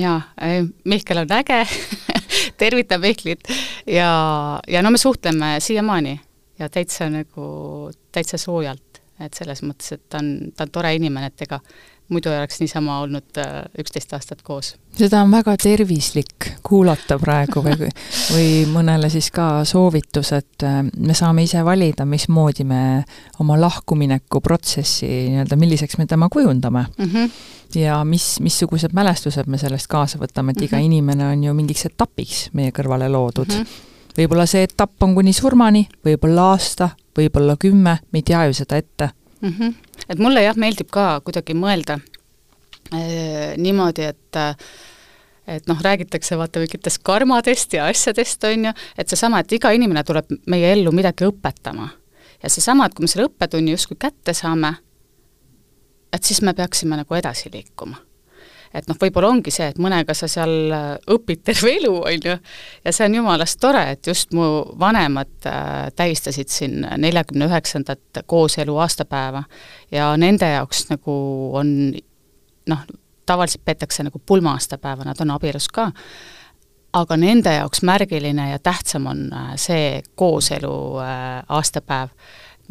jaa, 0.00 0.20
Mihkel 0.84 1.22
on 1.22 1.32
äge 1.38 1.62
tervitan 2.60 3.00
Mihklit. 3.00 3.48
Ja, 3.86 4.60
ja 4.68 4.82
no 4.82 4.90
me 4.90 4.98
suhtleme 4.98 5.56
siiamaani 5.60 6.20
ja 6.58 6.68
täitsa 6.68 7.10
nagu, 7.10 7.90
täitsa 8.12 8.38
soojalt, 8.38 9.02
et 9.20 9.34
selles 9.34 9.62
mõttes, 9.66 9.94
et 9.96 10.04
ta 10.08 10.20
on, 10.22 10.52
ta 10.56 10.66
on 10.66 10.72
tore 10.74 10.94
inimene, 10.94 11.32
et 11.32 11.46
ega 11.46 11.60
muidu 12.08 12.30
ei 12.30 12.38
oleks 12.38 12.60
niisama 12.60 12.98
olnud 13.00 13.38
äh, 13.38 13.62
üksteist 13.78 14.12
aastat 14.12 14.42
koos. 14.42 14.74
seda 14.96 15.22
on 15.22 15.30
väga 15.32 15.54
tervislik 15.62 16.48
kuulata 16.66 17.18
praegu 17.18 17.62
või, 17.64 17.88
või 18.32 18.48
mõnele 18.72 19.10
siis 19.12 19.30
ka 19.34 19.64
soovitus, 19.68 20.32
et 20.36 20.66
äh, 20.66 20.82
me 20.96 21.16
saame 21.16 21.46
ise 21.46 21.64
valida, 21.64 22.06
mismoodi 22.08 22.66
me 22.68 22.82
oma 23.40 23.58
lahkumineku 23.60 24.40
protsessi 24.40 25.08
nii-öelda, 25.08 25.56
milliseks 25.60 25.98
me 25.98 26.06
tema 26.06 26.28
kujundame 26.32 26.86
mm. 26.98 27.04
-hmm. 27.06 27.30
ja 27.80 28.02
mis, 28.04 28.34
missugused 28.40 28.92
mälestused 28.92 29.46
me 29.46 29.58
sellest 29.58 29.86
kaasa 29.86 30.18
võtame, 30.18 30.50
et 30.50 30.56
mm 30.56 30.60
-hmm. 30.60 30.64
iga 30.64 30.78
inimene 30.78 31.26
on 31.26 31.44
ju 31.44 31.54
mingiks 31.54 31.86
etapiks 31.86 32.50
meie 32.52 32.70
kõrvale 32.70 33.08
loodud 33.08 33.48
mm. 33.48 33.62
-hmm 33.62 33.90
võib-olla 34.16 34.46
see 34.46 34.62
etapp 34.62 35.02
on 35.02 35.14
kuni 35.14 35.32
surmani, 35.32 35.86
võib-olla 36.04 36.50
aasta, 36.52 36.90
võib-olla 37.16 37.56
kümme, 37.56 37.98
me 38.12 38.18
ei 38.18 38.22
tea 38.22 38.44
ju 38.44 38.52
seda 38.52 38.76
ette 38.76 39.08
mm. 39.42 39.52
-hmm. 39.58 39.74
et 40.08 40.18
mulle 40.18 40.42
jah, 40.42 40.56
meeldib 40.56 40.90
ka 40.90 41.20
kuidagi 41.20 41.54
mõelda 41.54 41.98
äh, 42.94 43.54
niimoodi, 43.56 44.08
et 44.14 44.36
äh, 44.36 44.56
et 45.46 45.66
noh, 45.66 45.80
räägitakse 45.82 46.38
vaata 46.38 46.60
mingitest 46.62 47.02
karmadest 47.02 47.72
ja 47.72 47.86
asjadest, 47.90 48.44
on 48.44 48.68
ju, 48.68 48.72
et 48.98 49.08
seesama, 49.08 49.40
et 49.42 49.52
iga 49.52 49.72
inimene 49.74 50.04
tuleb 50.06 50.30
meie 50.46 50.72
ellu 50.72 50.92
midagi 50.92 51.26
õpetama. 51.26 51.88
ja 52.42 52.48
seesama, 52.48 52.86
et 52.86 52.94
kui 52.94 53.04
me 53.04 53.10
selle 53.10 53.26
õppetunni 53.26 53.74
justkui 53.74 53.96
kätte 53.98 54.34
saame, 54.34 54.74
et 56.12 56.24
siis 56.24 56.42
me 56.42 56.54
peaksime 56.54 56.96
nagu 56.96 57.14
edasi 57.14 57.50
liikuma. 57.52 57.96
Et 58.74 58.88
noh, 58.88 58.96
võib-olla 58.98 59.30
ongi 59.32 59.52
see, 59.52 59.68
et 59.72 59.78
mõnega 59.82 60.14
sa 60.16 60.28
seal 60.30 60.72
äh, 60.72 60.88
õpid 61.12 61.42
terve 61.46 61.74
elu, 61.76 61.92
on 62.00 62.28
ju, 62.28 62.36
ja 62.84 62.94
see 62.94 63.08
on 63.08 63.18
jumalast 63.20 63.60
tore, 63.62 63.84
et 63.94 64.08
just 64.08 64.32
mu 64.36 64.48
vanemad 64.80 65.48
äh, 65.48 65.88
tähistasid 65.96 66.52
siin 66.52 66.86
neljakümne 67.02 67.48
üheksandat 67.50 68.22
kooselu 68.26 68.76
aastapäeva. 68.84 69.44
Ja 69.92 70.12
nende 70.20 70.48
jaoks 70.54 70.86
nagu 70.90 71.16
on 71.58 71.74
noh, 72.70 72.86
tavaliselt 73.28 73.64
peetakse 73.64 74.04
nagu 74.06 74.20
pulma-aastapäeva, 74.26 75.06
nad 75.06 75.20
on 75.22 75.34
abielus 75.34 75.68
ka, 75.72 75.90
aga 76.96 77.16
nende 77.16 77.52
jaoks 77.58 77.84
märgiline 77.86 78.50
ja 78.50 78.62
tähtsam 78.62 79.10
on 79.12 79.28
äh, 79.32 79.52
see 79.60 80.00
kooselu 80.16 80.78
aastapäev 81.48 82.16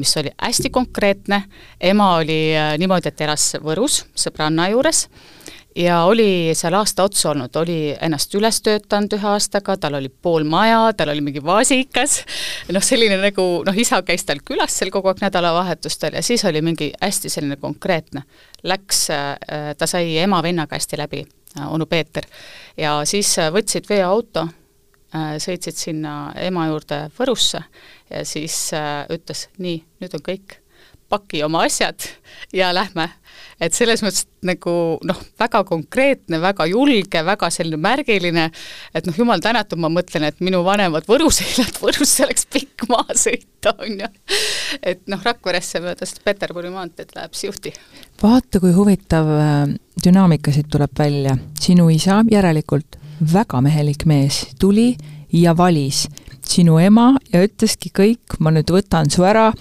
mis 0.01 0.15
oli 0.17 0.31
hästi 0.41 0.69
konkreetne, 0.73 1.43
ema 1.83 2.15
oli 2.15 2.55
niimoodi, 2.79 3.11
et 3.11 3.21
elas 3.21 3.43
Võrus 3.61 3.99
sõbranna 4.17 4.69
juures 4.71 5.03
ja 5.75 6.03
oli 6.03 6.51
seal 6.57 6.73
aasta 6.73 7.03
otsa 7.03 7.29
olnud, 7.31 7.55
oli 7.55 7.95
ennast 8.01 8.35
üles 8.35 8.61
töötanud 8.61 9.13
ühe 9.17 9.27
aastaga, 9.33 9.77
tal 9.77 9.97
oli 9.99 10.09
pool 10.09 10.43
maja, 10.47 10.91
tal 10.97 11.13
oli 11.13 11.23
mingi 11.25 11.43
vaasikas, 11.43 12.21
noh, 12.71 12.83
selline 12.83 13.17
nagu 13.21 13.45
noh, 13.67 13.77
isa 13.77 14.01
käis 14.07 14.25
tal 14.27 14.43
külas 14.45 14.77
seal 14.77 14.91
kogu 14.93 15.11
aeg 15.11 15.21
nädalavahetustel 15.23 16.17
ja 16.19 16.23
siis 16.25 16.45
oli 16.45 16.61
mingi 16.65 16.91
hästi 17.01 17.29
selline 17.29 17.59
konkreetne. 17.61 18.23
Läks, 18.63 19.05
äh, 19.15 19.71
ta 19.77 19.87
sai 19.87 20.17
ema-vennaga 20.21 20.75
hästi 20.77 20.99
läbi, 20.99 21.25
äh, 21.57 21.69
onu 21.73 21.85
Peeter, 21.85 22.27
ja 22.77 22.99
siis 23.05 23.35
võtsid 23.53 23.89
veoauto, 23.89 24.47
sõitsid 25.11 25.75
sinna 25.75 26.31
ema 26.39 26.69
juurde 26.69 27.01
Võrusse 27.17 27.59
ja 28.11 28.25
siis 28.25 28.73
äh, 28.73 29.05
ütles, 29.11 29.47
nii, 29.59 29.81
nüüd 30.01 30.15
on 30.17 30.23
kõik, 30.25 30.57
paki 31.11 31.43
oma 31.43 31.65
asjad 31.67 31.99
ja 32.55 32.71
lähme. 32.75 33.09
Et 33.61 33.75
selles 33.77 34.01
mõttes 34.03 34.25
nagu 34.47 34.73
noh, 35.05 35.19
väga 35.39 35.61
konkreetne, 35.69 36.39
väga 36.41 36.65
julge, 36.71 37.21
väga 37.25 37.51
selline 37.53 37.79
märgiline, 37.81 38.47
et 38.97 39.07
noh, 39.07 39.17
jumal 39.17 39.43
tänatud, 39.43 39.79
ma 39.81 39.91
mõtlen, 39.93 40.25
et 40.29 40.41
minu 40.43 40.63
vanemad 40.65 41.05
Võrus 41.11 41.41
ei 41.43 41.51
elanud, 41.53 41.79
Võrusse 41.83 42.25
oleks 42.25 42.47
pikk 42.51 42.87
maa 42.91 43.17
sõita, 43.17 43.75
on 43.77 44.01
ju. 44.01 44.09
et 44.81 45.05
noh, 45.11 45.21
Rakveresse 45.25 45.83
mööda 45.83 46.07
seda 46.09 46.25
Peterburi 46.25 46.73
maanteed 46.73 47.13
läheb 47.17 47.37
siuhti. 47.37 47.73
vaata, 48.21 48.59
kui 48.63 48.73
huvitav 48.75 49.29
äh, 49.37 49.63
dünaamika 50.03 50.53
siit 50.55 50.71
tuleb 50.71 50.97
välja. 50.97 51.37
sinu 51.61 51.89
isa 51.93 52.23
järelikult 52.31 52.97
väga 53.33 53.61
mehelik 53.61 54.05
mees 54.09 54.47
tuli 54.59 54.95
ja 55.33 55.55
valis 55.57 56.07
sinu 56.51 56.79
ema 56.81 57.13
ja 57.31 57.43
ütleski 57.45 57.91
kõik, 57.95 58.37
ma 58.39 58.51
nüüd 58.51 58.71
võtan 58.73 59.09
su 59.11 59.23
ära 59.23 59.51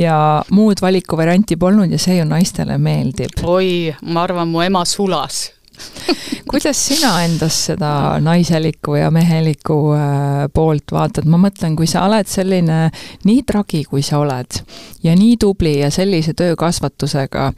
ja 0.00 0.42
muud 0.50 0.82
valikuvarianti 0.82 1.58
polnud 1.60 1.92
ja 1.92 2.00
see 2.00 2.18
ju 2.18 2.26
naistele 2.26 2.78
meeldib. 2.78 3.42
oi, 3.44 3.94
ma 4.02 4.24
arvan, 4.26 4.50
mu 4.50 4.64
ema 4.64 4.84
sulas 4.88 5.50
kuidas 6.50 6.80
sina 6.86 7.12
endas 7.24 7.56
seda 7.70 8.18
naiselikku 8.22 8.96
ja 8.98 9.10
mehelikku 9.14 9.78
äh, 9.94 10.46
poolt 10.54 10.94
vaatad, 10.94 11.28
ma 11.30 11.40
mõtlen, 11.40 11.76
kui 11.78 11.88
sa 11.90 12.04
oled 12.08 12.28
selline 12.30 12.82
nii 13.28 13.42
tragi, 13.48 13.84
kui 13.88 14.02
sa 14.06 14.20
oled 14.22 14.60
ja 15.04 15.16
nii 15.16 15.36
tubli 15.40 15.78
ja 15.80 15.90
sellise 15.94 16.34
töökasvatusega, 16.38 17.50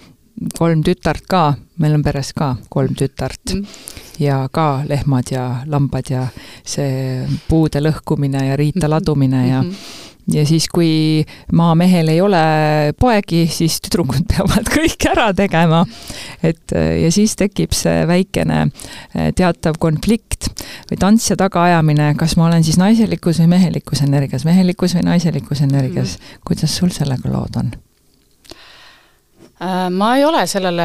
kolm 0.58 0.82
tütart 0.86 1.26
ka, 1.30 1.44
meil 1.82 1.98
on 1.98 2.04
peres 2.06 2.32
ka 2.36 2.54
kolm 2.72 2.94
tütart 2.98 3.54
mm. 3.54 3.82
ja 4.22 4.44
ka 4.52 4.84
lehmad 4.88 5.34
ja 5.34 5.48
lambad 5.66 6.12
ja 6.12 6.28
see 6.64 7.26
puude 7.48 7.82
lõhkumine 7.82 8.46
ja 8.48 8.56
riita 8.56 8.90
ladumine 8.90 9.48
ja 9.48 9.62
mm 9.62 9.70
-hmm 9.70 10.08
ja 10.30 10.44
siis, 10.46 10.68
kui 10.72 11.24
maamehel 11.52 12.08
ei 12.12 12.20
ole 12.22 12.42
poegi, 13.00 13.44
siis 13.50 13.78
tüdrukud 13.82 14.26
peavad 14.32 14.70
kõik 14.70 15.06
ära 15.10 15.28
tegema. 15.36 15.84
et 16.42 16.74
ja 16.74 17.10
siis 17.14 17.36
tekib 17.38 17.74
see 17.76 18.06
väikene 18.08 18.66
teatav 19.36 19.78
konflikt 19.82 20.50
või 20.90 20.98
tantsija 20.98 21.36
tagaajamine, 21.40 22.12
kas 22.18 22.36
ma 22.36 22.46
olen 22.46 22.64
siis 22.64 22.78
naiselikus 22.80 23.42
või 23.42 23.54
mehelikus 23.56 24.02
energias, 24.02 24.44
mehelikus 24.48 24.96
või 24.98 25.08
naiselikus 25.10 25.60
energias 25.60 26.18
mm. 26.18 26.22
-hmm. 26.22 26.44
kuidas 26.46 26.76
sul 26.76 26.94
sellega 26.94 27.32
lood 27.32 27.58
on? 27.58 27.74
Äh, 29.62 29.90
ma 29.90 30.16
ei 30.16 30.24
ole 30.24 30.42
sellele, 30.50 30.84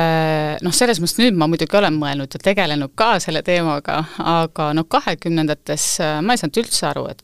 noh, 0.62 0.74
selles 0.76 1.00
mõttes 1.02 1.18
nüüd 1.18 1.38
ma 1.40 1.48
muidugi 1.50 1.80
olen 1.80 1.96
mõelnud 1.98 2.36
ja 2.36 2.42
tegelenud 2.44 2.92
ka 3.00 3.16
selle 3.24 3.42
teemaga, 3.46 4.04
aga 4.22 4.68
noh, 4.78 4.86
kahekümnendates 4.92 5.86
äh, 6.06 6.20
ma 6.22 6.36
ei 6.36 6.42
saanud 6.42 6.60
üldse 6.62 6.86
aru, 6.92 7.08
et 7.10 7.24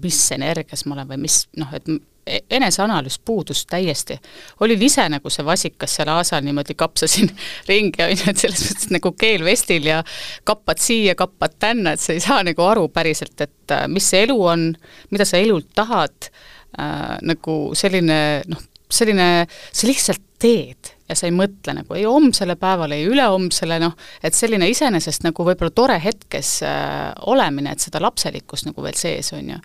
mis 0.00 0.20
energias 0.32 0.86
ma 0.86 0.96
olen 0.96 1.10
või 1.10 1.18
mis 1.26 1.42
noh, 1.60 1.74
et 1.76 1.90
e-, 1.90 2.40
eneseanalüüs 2.56 3.18
puudus 3.20 3.66
täiesti. 3.68 4.16
olin 4.64 4.86
ise 4.88 5.04
nagu 5.12 5.34
see 5.34 5.44
vasikas 5.44 5.98
seal 5.98 6.14
aasal 6.14 6.46
niimoodi 6.46 6.78
kapsasin 6.78 7.28
ringi, 7.68 8.00
on 8.06 8.16
ju, 8.16 8.30
et 8.32 8.40
selles 8.46 8.64
mõttes 8.70 8.90
nagu 8.96 9.12
keel 9.26 9.44
vestil 9.44 9.90
ja 9.90 10.00
kappad 10.48 10.80
siia, 10.80 11.18
kappad 11.20 11.60
tänna, 11.60 11.92
et 11.92 12.00
sa 12.00 12.16
ei 12.16 12.24
saa 12.24 12.40
nagu 12.48 12.64
aru 12.64 12.88
päriselt, 12.88 13.36
et 13.44 13.76
äh, 13.76 13.84
mis 13.92 14.08
see 14.08 14.24
elu 14.24 14.40
on, 14.56 14.70
mida 15.12 15.28
sa 15.28 15.42
elult 15.42 15.68
tahad 15.76 16.32
äh,, 16.80 17.18
nagu 17.28 17.60
selline 17.76 18.20
noh, 18.48 18.68
selline, 18.88 19.32
sa 19.52 19.92
lihtsalt 19.92 20.30
teed 20.40 20.93
ja 21.08 21.16
sa 21.16 21.28
ei 21.28 21.34
mõtle 21.36 21.74
nagu 21.76 21.96
ei 21.96 22.06
homsele 22.08 22.56
päevale, 22.60 22.98
ei 22.98 23.08
ülehomsele, 23.10 23.78
noh, 23.82 23.94
et 24.24 24.36
selline 24.36 24.68
iseenesest 24.72 25.26
nagu 25.26 25.46
võib-olla 25.46 25.74
tore 25.74 25.98
hetkes 26.00 26.56
äh, 26.64 27.12
olemine, 27.30 27.74
et 27.74 27.84
seda 27.84 28.00
lapselikkust 28.04 28.70
nagu 28.70 28.84
veel 28.84 28.96
sees 28.98 29.32
on 29.36 29.54
ju. 29.54 29.60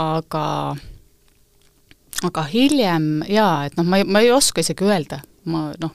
aga, 0.00 0.46
aga 2.30 2.46
hiljem 2.52 3.24
jaa, 3.30 3.64
et 3.66 3.76
noh, 3.78 3.86
ma 3.86 4.02
ei, 4.02 4.06
ma 4.06 4.22
ei 4.22 4.32
oska 4.34 4.62
isegi 4.62 4.86
öelda, 4.86 5.22
ma 5.50 5.68
noh, 5.80 5.94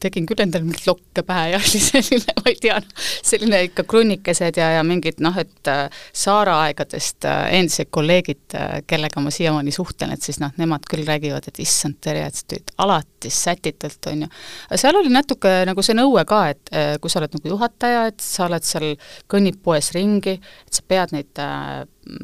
tegin 0.00 0.26
küll 0.28 0.42
endale 0.42 0.66
mingit 0.66 0.86
lokke 0.88 1.22
pähe 1.26 1.52
ja 1.52 1.60
oli 1.62 1.80
selline, 1.82 2.34
ma 2.38 2.52
ei 2.52 2.58
tea, 2.60 2.78
selline 3.26 3.60
ikka 3.68 3.84
krunnikesed 3.88 4.60
ja, 4.60 4.70
ja 4.78 4.84
mingid 4.86 5.22
noh, 5.24 5.36
et 5.40 5.70
äh, 5.70 5.86
Saara 6.16 6.58
aegadest 6.66 7.26
äh, 7.28 7.42
endised 7.58 7.90
kolleegid, 7.94 8.44
äh, 8.58 8.78
kellega 8.88 9.22
ma 9.24 9.32
siiamaani 9.34 9.74
suhtlen, 9.74 10.14
et 10.14 10.24
siis 10.24 10.40
noh, 10.42 10.54
nemad 10.60 10.86
küll 10.90 11.06
räägivad, 11.08 11.50
et 11.50 11.62
issand, 11.64 11.98
Terje, 12.04 12.26
et 12.28 12.38
sa 12.38 12.46
tulid 12.48 12.72
alati 12.84 13.32
sätitult, 13.34 14.10
on 14.12 14.24
ju. 14.24 14.30
aga 14.68 14.80
seal 14.80 15.00
oli 15.00 15.12
natuke 15.12 15.54
nagu 15.68 15.84
see 15.84 15.98
nõue 15.98 16.24
ka, 16.28 16.42
et 16.54 16.74
kui 17.02 17.10
sa 17.10 17.20
oled 17.20 17.34
nagu 17.34 17.54
juhataja, 17.54 18.06
et 18.12 18.22
sa 18.22 18.46
oled 18.46 18.66
seal, 18.66 18.92
kõnnid 19.30 19.58
poes 19.64 19.90
ringi, 19.96 20.38
et 20.38 20.78
sa 20.78 20.84
pead 20.86 21.14
neid 21.16 21.42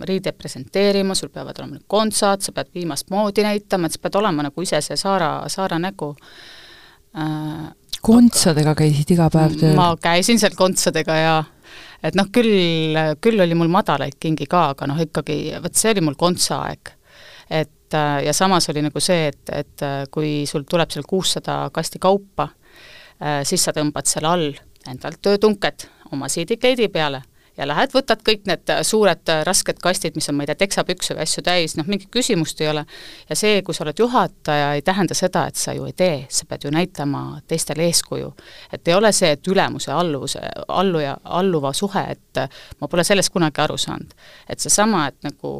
riideid 0.08 0.36
presenteerima, 0.38 1.14
sul 1.14 1.28
peavad 1.32 1.58
olema 1.60 1.76
need 1.76 1.86
kontsad, 1.90 2.44
sa 2.44 2.54
pead 2.56 2.70
viimast 2.74 3.10
moodi 3.12 3.44
näitama, 3.44 3.88
et 3.88 3.96
sa 3.96 4.02
pead 4.04 4.20
olema 4.20 4.46
nagu 4.46 4.64
ise 4.64 4.80
see 4.84 4.96
Saara, 5.00 5.36
Saara 5.52 5.80
nägu 5.82 6.14
kontsadega 8.04 8.74
käisid 8.78 9.14
iga 9.14 9.28
päev 9.32 9.58
tööl? 9.60 9.76
ma 9.78 9.92
käisin 10.00 10.40
seal 10.42 10.56
kontsadega 10.58 11.18
ja 11.18 11.34
et 12.04 12.16
noh, 12.18 12.28
küll, 12.34 12.98
küll 13.22 13.40
oli 13.40 13.56
mul 13.56 13.70
madalaid 13.72 14.18
kingi 14.20 14.48
ka, 14.50 14.70
aga 14.74 14.88
noh, 14.90 15.00
ikkagi 15.00 15.54
vot 15.62 15.78
see 15.78 15.94
oli 15.94 16.04
mul 16.04 16.18
kontsaaeg. 16.20 16.92
et 17.50 17.96
ja 18.24 18.32
samas 18.34 18.68
oli 18.72 18.82
nagu 18.82 19.00
see, 19.00 19.28
et, 19.30 19.54
et 19.54 19.84
kui 20.10 20.42
sul 20.50 20.66
tuleb 20.68 20.90
seal 20.90 21.06
kuussada 21.06 21.68
kasti 21.72 22.00
kaupa, 22.02 22.48
siis 23.46 23.62
sa 23.62 23.72
tõmbad 23.76 24.10
seal 24.10 24.26
all 24.26 24.48
endalt 24.90 25.22
töötunked 25.22 25.86
oma 26.12 26.28
siidikleidi 26.28 26.90
peale 26.92 27.22
ja 27.56 27.66
lähed, 27.68 27.92
võtad 27.94 28.22
kõik 28.26 28.46
need 28.48 28.72
suured 28.86 29.32
rasked 29.46 29.78
kastid, 29.82 30.16
mis 30.18 30.28
on, 30.30 30.38
ma 30.38 30.44
ei 30.44 30.50
tea, 30.50 30.58
teksapükse 30.64 31.16
või 31.16 31.24
asju 31.26 31.44
täis, 31.46 31.76
noh, 31.78 31.86
mingit 31.90 32.10
küsimust 32.14 32.60
ei 32.64 32.70
ole. 32.72 32.84
ja 33.28 33.36
see, 33.38 33.62
kui 33.62 33.74
sa 33.74 33.84
oled 33.84 33.98
juhataja, 33.98 34.72
ei 34.74 34.82
tähenda 34.82 35.14
seda, 35.14 35.46
et 35.50 35.60
sa 35.60 35.74
ju 35.76 35.86
ei 35.88 35.94
tee, 35.96 36.18
sa 36.28 36.48
pead 36.50 36.66
ju 36.66 36.74
näitama 36.74 37.40
teistele 37.48 37.86
eeskuju. 37.90 38.34
et 38.72 38.88
ei 38.88 38.94
ole 38.94 39.12
see, 39.12 39.30
et 39.36 39.48
ülemuse 39.48 39.92
alluvuse, 39.92 40.42
alluja, 40.68 41.16
alluva 41.24 41.72
suhe, 41.72 42.06
et 42.10 42.44
ma 42.80 42.88
pole 42.88 43.04
sellest 43.04 43.32
kunagi 43.32 43.60
aru 43.60 43.78
saanud. 43.78 44.14
et 44.48 44.60
seesama, 44.60 45.06
et 45.08 45.22
nagu 45.22 45.54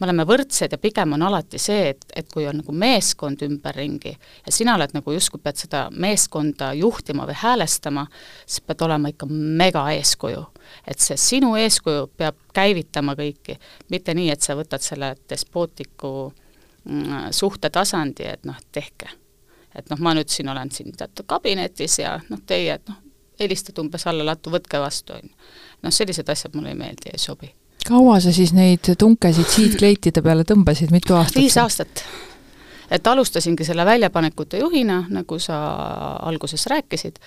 me 0.00 0.06
oleme 0.06 0.24
võrdsed 0.26 0.74
ja 0.74 0.78
pigem 0.80 1.14
on 1.16 1.22
alati 1.22 1.58
see, 1.62 1.90
et, 1.92 2.04
et 2.16 2.28
kui 2.32 2.46
on 2.48 2.58
nagu 2.60 2.74
meeskond 2.74 3.42
ümberringi 3.46 4.12
ja 4.14 4.52
sina 4.52 4.74
oled 4.78 4.94
nagu 4.96 5.14
justkui 5.14 5.42
pead 5.42 5.60
seda 5.60 5.84
meeskonda 5.90 6.72
juhtima 6.78 7.26
või 7.28 7.36
häälestama, 7.38 8.06
siis 8.46 8.64
pead 8.66 8.82
olema 8.86 9.12
ikka 9.12 9.28
mega 9.30 9.86
eeskuju. 9.94 10.44
et 10.86 11.00
see 11.00 11.16
sinu 11.20 11.54
eeskuju 11.60 12.08
peab 12.16 12.38
käivitama 12.54 13.14
kõiki, 13.18 13.58
mitte 13.90 14.14
nii, 14.14 14.30
et 14.30 14.42
sa 14.42 14.56
võtad 14.58 14.82
selle 14.82 15.14
despootliku 15.30 16.32
mm, 16.84 17.30
suhtetasandi, 17.30 18.26
et 18.26 18.44
noh, 18.44 18.58
tehke. 18.72 19.10
et 19.74 19.90
noh, 19.90 19.98
ma 19.98 20.14
nüüd 20.14 20.28
siin 20.28 20.48
olen 20.48 20.70
siin 20.70 20.94
teatud 20.96 21.26
kabinetis 21.26 21.98
ja 21.98 22.18
noh, 22.28 22.42
teie, 22.46 22.80
et 22.80 22.88
noh, 22.88 22.98
helistad 23.40 23.78
umbes 23.78 24.06
alla 24.06 24.26
lattu, 24.26 24.50
võtke 24.50 24.80
vastu, 24.80 25.14
on 25.14 25.28
ju. 25.28 25.52
noh, 25.82 25.94
sellised 25.94 26.28
asjad 26.28 26.56
mulle 26.56 26.74
ei 26.74 26.82
meeldi, 26.82 27.14
ei 27.14 27.18
sobi 27.18 27.54
kaua 27.88 28.20
sa 28.20 28.32
siis 28.32 28.52
neid 28.56 28.94
tunkesid 28.98 29.50
siidkleitide 29.50 30.22
peale 30.22 30.44
tõmbasid, 30.48 30.92
mitu 30.94 31.16
aastat? 31.18 31.40
viis 31.40 31.56
aastat. 31.60 32.04
et 32.90 33.06
alustasingi 33.06 33.64
selle 33.64 33.84
väljapanekute 33.86 34.62
juhina, 34.62 35.04
nagu 35.10 35.38
sa 35.38 35.58
alguses 36.22 36.66
rääkisid, 36.70 37.18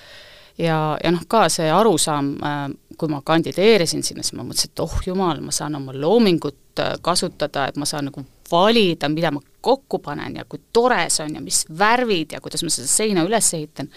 ja, 0.57 0.97
ja 1.03 1.11
noh, 1.11 1.25
ka 1.27 1.47
see 1.53 1.69
arusaam, 1.71 2.33
äh, 2.41 2.63
kui 2.97 3.11
ma 3.11 3.21
kandideerisin 3.25 4.03
sinna, 4.03 4.25
siis 4.25 4.37
ma 4.37 4.45
mõtlesin, 4.47 4.73
et 4.73 4.85
oh 4.85 4.97
jumal, 5.05 5.41
ma 5.45 5.53
saan 5.53 5.77
oma 5.77 5.93
loomingut 5.95 6.81
äh, 6.81 6.95
kasutada, 7.01 7.67
et 7.69 7.77
ma 7.77 7.85
saan 7.85 8.09
nagu 8.11 8.25
valida, 8.51 9.09
mida 9.09 9.31
ma 9.31 9.41
kokku 9.61 9.99
panen 9.99 10.37
ja 10.37 10.45
kui 10.47 10.61
tore 10.73 10.99
see 11.11 11.25
on 11.25 11.37
ja 11.39 11.41
mis 11.43 11.63
värvid 11.79 12.35
ja 12.35 12.41
kuidas 12.43 12.63
ma 12.63 12.71
seda 12.71 12.87
seina 12.89 13.23
üles 13.27 13.49
ehitan, 13.57 13.89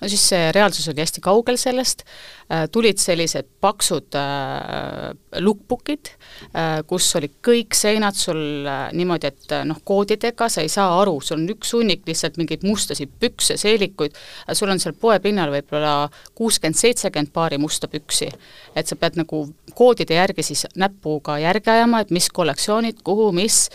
no 0.00 0.10
siis 0.10 0.24
see 0.30 0.50
reaalsus 0.54 0.88
oli 0.92 1.02
hästi 1.02 1.22
kaugel 1.24 1.58
sellest, 1.60 2.04
äh, 2.52 2.66
tulid 2.72 3.00
sellised 3.02 3.48
paksud 3.60 4.16
äh, 4.18 5.10
lookbook'id 5.42 6.12
äh,, 6.12 6.80
kus 6.88 7.10
olid 7.18 7.34
kõik 7.44 7.76
seinad 7.76 8.16
sul 8.18 8.66
äh, 8.68 8.88
niimoodi, 8.96 9.32
et 9.32 9.56
äh, 9.56 9.64
noh, 9.68 9.80
koodidega 9.84 10.48
sa 10.52 10.64
ei 10.64 10.72
saa 10.72 11.00
aru, 11.02 11.18
sul 11.24 11.40
on 11.40 11.48
üks 11.56 11.74
hunnik 11.76 12.06
lihtsalt 12.08 12.38
mingeid 12.40 12.64
mustasid 12.66 13.12
pükse, 13.20 13.58
seelikuid, 13.60 14.16
sul 14.56 14.72
on 14.72 14.80
seal 14.82 14.96
poepinnal 14.98 15.52
võib-olla 15.52 15.94
kuuskümmend, 16.38 16.78
seitsekümmend 16.78 17.34
paari 17.34 17.58
musta 17.60 17.90
püksi. 17.90 18.30
et 18.78 18.86
sa 18.86 18.96
pead 18.96 19.18
nagu 19.18 19.42
koodide 19.74 20.14
järgi 20.14 20.42
siis 20.46 20.66
näpuga 20.78 21.38
järge 21.42 21.70
ajama, 21.72 22.02
et 22.02 22.12
mis 22.14 22.28
kollektsioonid, 22.34 23.02
kuhu, 23.06 23.30
mis, 23.36 23.68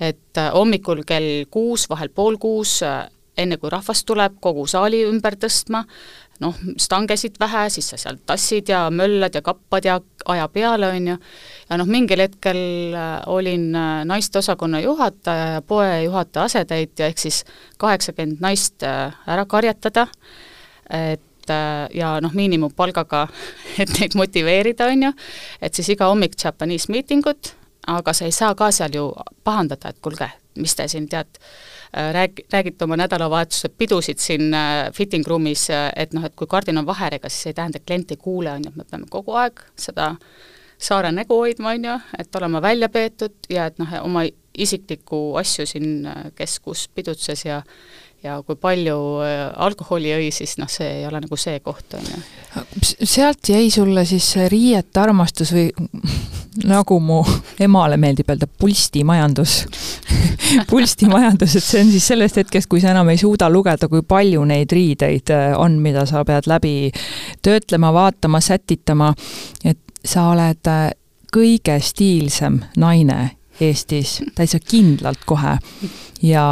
et 0.00 0.40
äh, 0.40 0.50
hommikul 0.54 1.04
kell 1.06 1.44
kuus, 1.52 1.86
vahel 1.90 2.10
pool 2.14 2.38
kuus, 2.40 2.80
äh, 2.86 3.04
enne 3.38 3.60
kui 3.60 3.70
rahvas 3.72 4.02
tuleb, 4.08 4.40
kogu 4.42 4.66
saali 4.68 5.02
ümber 5.08 5.36
tõstma, 5.40 5.84
noh, 6.40 6.56
stangesid 6.80 7.36
vähe, 7.40 7.66
siis 7.72 7.90
sa 7.92 7.98
seal 8.00 8.16
tassid 8.26 8.72
ja 8.72 8.86
möllad 8.92 9.36
ja 9.36 9.42
kappad 9.44 9.84
ja 9.84 9.98
aja 10.32 10.48
peale, 10.52 10.88
on 10.96 11.10
ju, 11.12 11.16
ja 11.68 11.80
noh, 11.80 11.88
mingil 11.88 12.24
hetkel 12.24 12.60
äh, 12.96 13.16
olin 13.28 13.70
naisteosakonna 14.08 14.80
juhataja 14.86 15.56
ja 15.58 15.62
poejuhataja 15.62 16.48
asetäitja, 16.48 17.10
ehk 17.12 17.20
siis 17.20 17.44
kaheksakümmend 17.80 18.40
naist 18.44 18.84
ära 18.84 19.44
karjatada, 19.48 20.08
et 20.90 21.52
ja 21.96 22.12
noh, 22.22 22.32
miinimumpalgaga, 22.36 23.26
et 23.82 23.92
neid 23.98 24.16
motiveerida, 24.16 24.88
on 24.92 25.08
ju, 25.08 25.14
et 25.60 25.76
siis 25.76 25.92
iga 25.92 26.08
hommik 26.08 26.38
Japanese 26.40 26.92
miitingud, 26.92 27.52
aga 27.86 28.12
sa 28.12 28.24
ei 28.28 28.32
saa 28.34 28.54
ka 28.54 28.70
seal 28.74 28.94
ju 28.94 29.06
pahandada, 29.44 29.90
et 29.90 30.00
kuulge, 30.02 30.28
mis 30.60 30.74
te 30.76 30.86
siin 30.90 31.08
tead, 31.08 31.40
äh, 31.96 32.10
rääg-, 32.14 32.44
räägite 32.52 32.84
oma 32.84 32.98
nädalavahetuse 33.00 33.70
pidusid 33.78 34.18
siin 34.18 34.54
äh, 34.54 34.90
fitting 34.92 35.26
room'is, 35.26 35.68
äh, 35.74 35.88
et 35.96 36.14
noh, 36.16 36.24
et 36.26 36.36
kui 36.36 36.48
kardin 36.50 36.78
on 36.78 36.88
vaherega, 36.88 37.28
siis 37.28 37.50
ei 37.50 37.58
tähenda, 37.58 37.80
et 37.80 37.86
klient 37.86 38.10
ei 38.10 38.20
kuule, 38.20 38.52
on 38.52 38.66
ju, 38.66 38.72
et 38.72 38.82
me 38.82 38.88
peame 38.90 39.08
kogu 39.10 39.36
aeg 39.40 39.64
seda 39.80 40.12
saare 40.80 41.12
nägu 41.12 41.36
hoidma, 41.36 41.74
on 41.76 41.88
ju, 41.90 41.96
et 42.18 42.36
olema 42.36 42.62
välja 42.64 42.88
peetud 42.88 43.50
ja 43.52 43.68
et 43.70 43.80
noh, 43.80 43.96
oma 44.04 44.26
isiklikku 44.60 45.36
asju 45.40 45.66
siin, 45.68 45.90
kes 46.36 46.58
kus 46.60 46.88
pidutses 46.94 47.44
ja 47.46 47.62
ja 48.20 48.34
kui 48.44 48.52
palju 48.60 48.96
alkoholi 49.64 50.10
jõi, 50.10 50.26
siis 50.28 50.58
noh, 50.60 50.68
see 50.68 50.84
ei 50.98 51.06
ole 51.08 51.22
nagu 51.24 51.36
see 51.40 51.56
koht, 51.64 51.94
on 51.96 52.04
ju. 52.04 52.18
sealt 53.08 53.48
jäi 53.48 53.70
sulle 53.72 54.04
siis 54.04 54.26
riiete 54.52 55.00
armastus 55.00 55.54
või 55.56 55.70
nagu 56.66 56.98
mu 57.00 57.20
emale 57.60 57.96
meeldib 58.00 58.30
öelda, 58.32 58.48
pulstimajandus 58.58 59.64
pulstimajandus, 60.70 61.56
et 61.56 61.64
see 61.64 61.82
on 61.84 61.90
siis 61.92 62.06
sellest 62.10 62.40
hetkest, 62.40 62.68
kui 62.70 62.82
sa 62.82 62.90
enam 62.94 63.10
ei 63.12 63.20
suuda 63.20 63.50
lugeda, 63.52 63.88
kui 63.88 64.02
palju 64.06 64.44
neid 64.48 64.72
riideid 64.72 65.32
äh, 65.34 65.52
on, 65.58 65.78
mida 65.82 66.06
sa 66.10 66.24
pead 66.26 66.48
läbi 66.50 66.74
töötlema, 67.42 67.92
vaatama, 67.94 68.40
sätitama, 68.42 69.12
et 69.64 69.78
sa 70.04 70.30
oled 70.32 70.70
äh, 70.70 70.88
kõige 71.34 71.78
stiilsem 71.82 72.60
naine 72.80 73.20
Eestis, 73.60 74.22
täitsa 74.34 74.56
kindlalt 74.64 75.26
kohe. 75.28 75.58
ja 76.22 76.44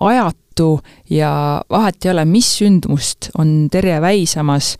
ajatu 0.00 0.80
ja 1.10 1.62
vahet 1.70 2.04
ei 2.04 2.10
ole, 2.10 2.24
mis 2.24 2.52
sündmust 2.58 3.32
on 3.38 3.68
Terje 3.70 4.00
väisamas 4.00 4.76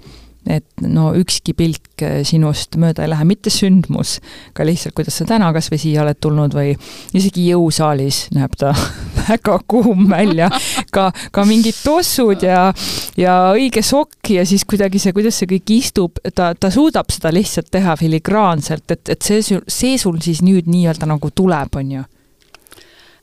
et 0.51 0.83
no 0.83 1.13
ükski 1.19 1.55
pilk 1.55 2.03
eh, 2.03 2.21
sinust 2.27 2.77
mööda 2.81 3.05
ei 3.05 3.11
lähe, 3.13 3.27
mitte 3.29 3.51
sündmus, 3.53 4.17
ka 4.57 4.67
lihtsalt, 4.67 4.95
kuidas 4.99 5.21
sa 5.21 5.27
täna 5.29 5.53
kas 5.55 5.71
või 5.73 5.81
siia 5.83 6.03
oled 6.03 6.19
tulnud 6.23 6.57
või 6.57 6.73
isegi 7.17 7.49
jõusaalis 7.53 8.25
näeb 8.35 8.57
ta 8.59 8.73
väga 9.29 9.59
kuum 9.71 10.09
välja, 10.11 10.51
ka, 10.95 11.11
ka 11.35 11.47
mingid 11.49 11.79
tossud 11.85 12.43
ja, 12.47 12.71
ja 13.19 13.37
õige 13.55 13.85
sokk 13.87 14.33
ja 14.35 14.47
siis 14.49 14.67
kuidagi 14.69 15.03
see, 15.03 15.15
kuidas 15.15 15.39
see 15.39 15.51
kõik 15.55 15.77
istub, 15.77 16.23
ta, 16.35 16.53
ta 16.59 16.73
suudab 16.75 17.13
seda 17.15 17.33
lihtsalt 17.35 17.71
teha 17.73 17.95
filigraanselt, 18.01 18.89
et, 18.91 19.15
et 19.15 19.23
see, 19.23 19.61
see 19.69 19.95
sul 20.01 20.19
siis 20.25 20.43
nüüd 20.43 20.71
nii-öelda 20.71 21.09
nagu 21.11 21.31
tuleb, 21.31 21.79
on 21.79 21.97
ju? 21.99 22.09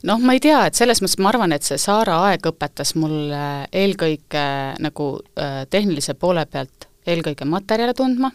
Noh, 0.08 0.20
ma 0.24 0.32
ei 0.32 0.40
tea, 0.40 0.62
et 0.64 0.78
selles 0.78 1.02
mõttes 1.02 1.18
ma 1.20 1.28
arvan, 1.28 1.52
et 1.52 1.66
see 1.66 1.76
Saara 1.80 2.22
aeg 2.30 2.46
õpetas 2.48 2.94
mulle 2.96 3.66
eelkõige 3.68 4.44
nagu 4.80 5.08
äh, 5.36 5.66
tehnilise 5.68 6.14
poole 6.16 6.46
pealt 6.48 6.88
eelkõige 7.06 7.46
materjale 7.48 7.94
tundma, 7.94 8.30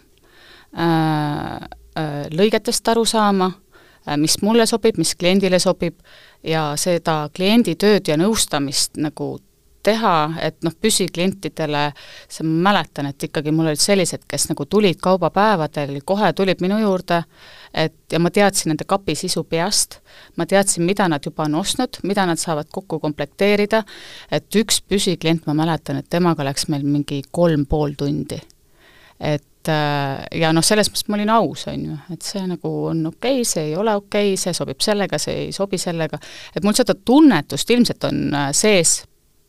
äh, 0.78 1.56
äh, 1.98 2.28
lõigetest 2.32 2.88
aru 2.92 3.06
saama, 3.06 3.52
äh, 4.08 4.18
mis 4.18 4.42
mulle 4.42 4.66
sobib, 4.66 4.98
mis 4.98 5.16
kliendile 5.16 5.60
sobib 5.60 6.00
ja 6.44 6.74
seda 6.78 7.30
kliendi 7.34 7.76
tööd 7.76 8.08
ja 8.08 8.18
nõustamist 8.18 8.98
nagu 8.98 9.36
teha, 9.86 10.16
et 10.42 10.58
noh, 10.66 10.74
püsiklientidele, 10.82 11.84
see 12.32 12.46
ma 12.48 12.72
mäletan, 12.72 13.10
et 13.12 13.28
ikkagi 13.28 13.54
mul 13.54 13.70
olid 13.72 13.82
sellised, 13.82 14.26
kes 14.30 14.48
nagu 14.50 14.66
tulid 14.70 14.98
kaubapäevadel, 15.04 16.00
kohe 16.08 16.32
tulid 16.38 16.64
minu 16.66 16.80
juurde, 16.82 17.22
et 17.74 17.96
ja 18.12 18.22
ma 18.22 18.32
teadsin 18.34 18.74
nende 18.74 18.88
kapi 18.90 19.16
sisu 19.20 19.46
peast, 19.50 20.00
ma 20.40 20.48
teadsin, 20.50 20.86
mida 20.88 21.08
nad 21.12 21.26
juba 21.26 21.46
on 21.46 21.60
ostnud, 21.62 22.02
mida 22.04 22.26
nad 22.26 22.42
saavad 22.42 22.72
kokku 22.74 23.00
komplekteerida, 23.04 23.84
et 24.32 24.62
üks 24.62 24.82
püsiklient, 24.90 25.46
ma 25.46 25.58
mäletan, 25.62 26.02
et 26.02 26.10
temaga 26.10 26.48
läks 26.48 26.70
meil 26.74 26.86
mingi 26.88 27.22
kolm 27.32 27.68
pool 27.70 27.98
tundi 28.00 28.42
et 29.20 29.72
äh, 29.72 30.26
ja 30.40 30.52
noh, 30.54 30.66
selles 30.66 30.90
mõttes 30.92 31.08
ma 31.10 31.20
olin 31.20 31.34
aus, 31.38 31.66
on 31.72 31.88
ju, 31.90 31.98
et 32.14 32.28
see 32.28 32.46
nagu 32.48 32.72
on 32.92 33.06
okei 33.12 33.42
okay,, 33.42 33.50
see 33.50 33.70
ei 33.72 33.76
ole 33.80 33.96
okei 33.96 34.34
okay,, 34.34 34.40
see 34.42 34.54
sobib 34.58 34.84
sellega, 34.84 35.20
see 35.22 35.48
ei 35.48 35.52
sobi 35.56 35.80
sellega, 35.82 36.20
et 36.56 36.64
mul 36.64 36.78
seda 36.78 36.96
tunnetust 36.96 37.76
ilmselt 37.76 38.10
on 38.12 38.24
äh, 38.34 38.50
sees 38.56 39.02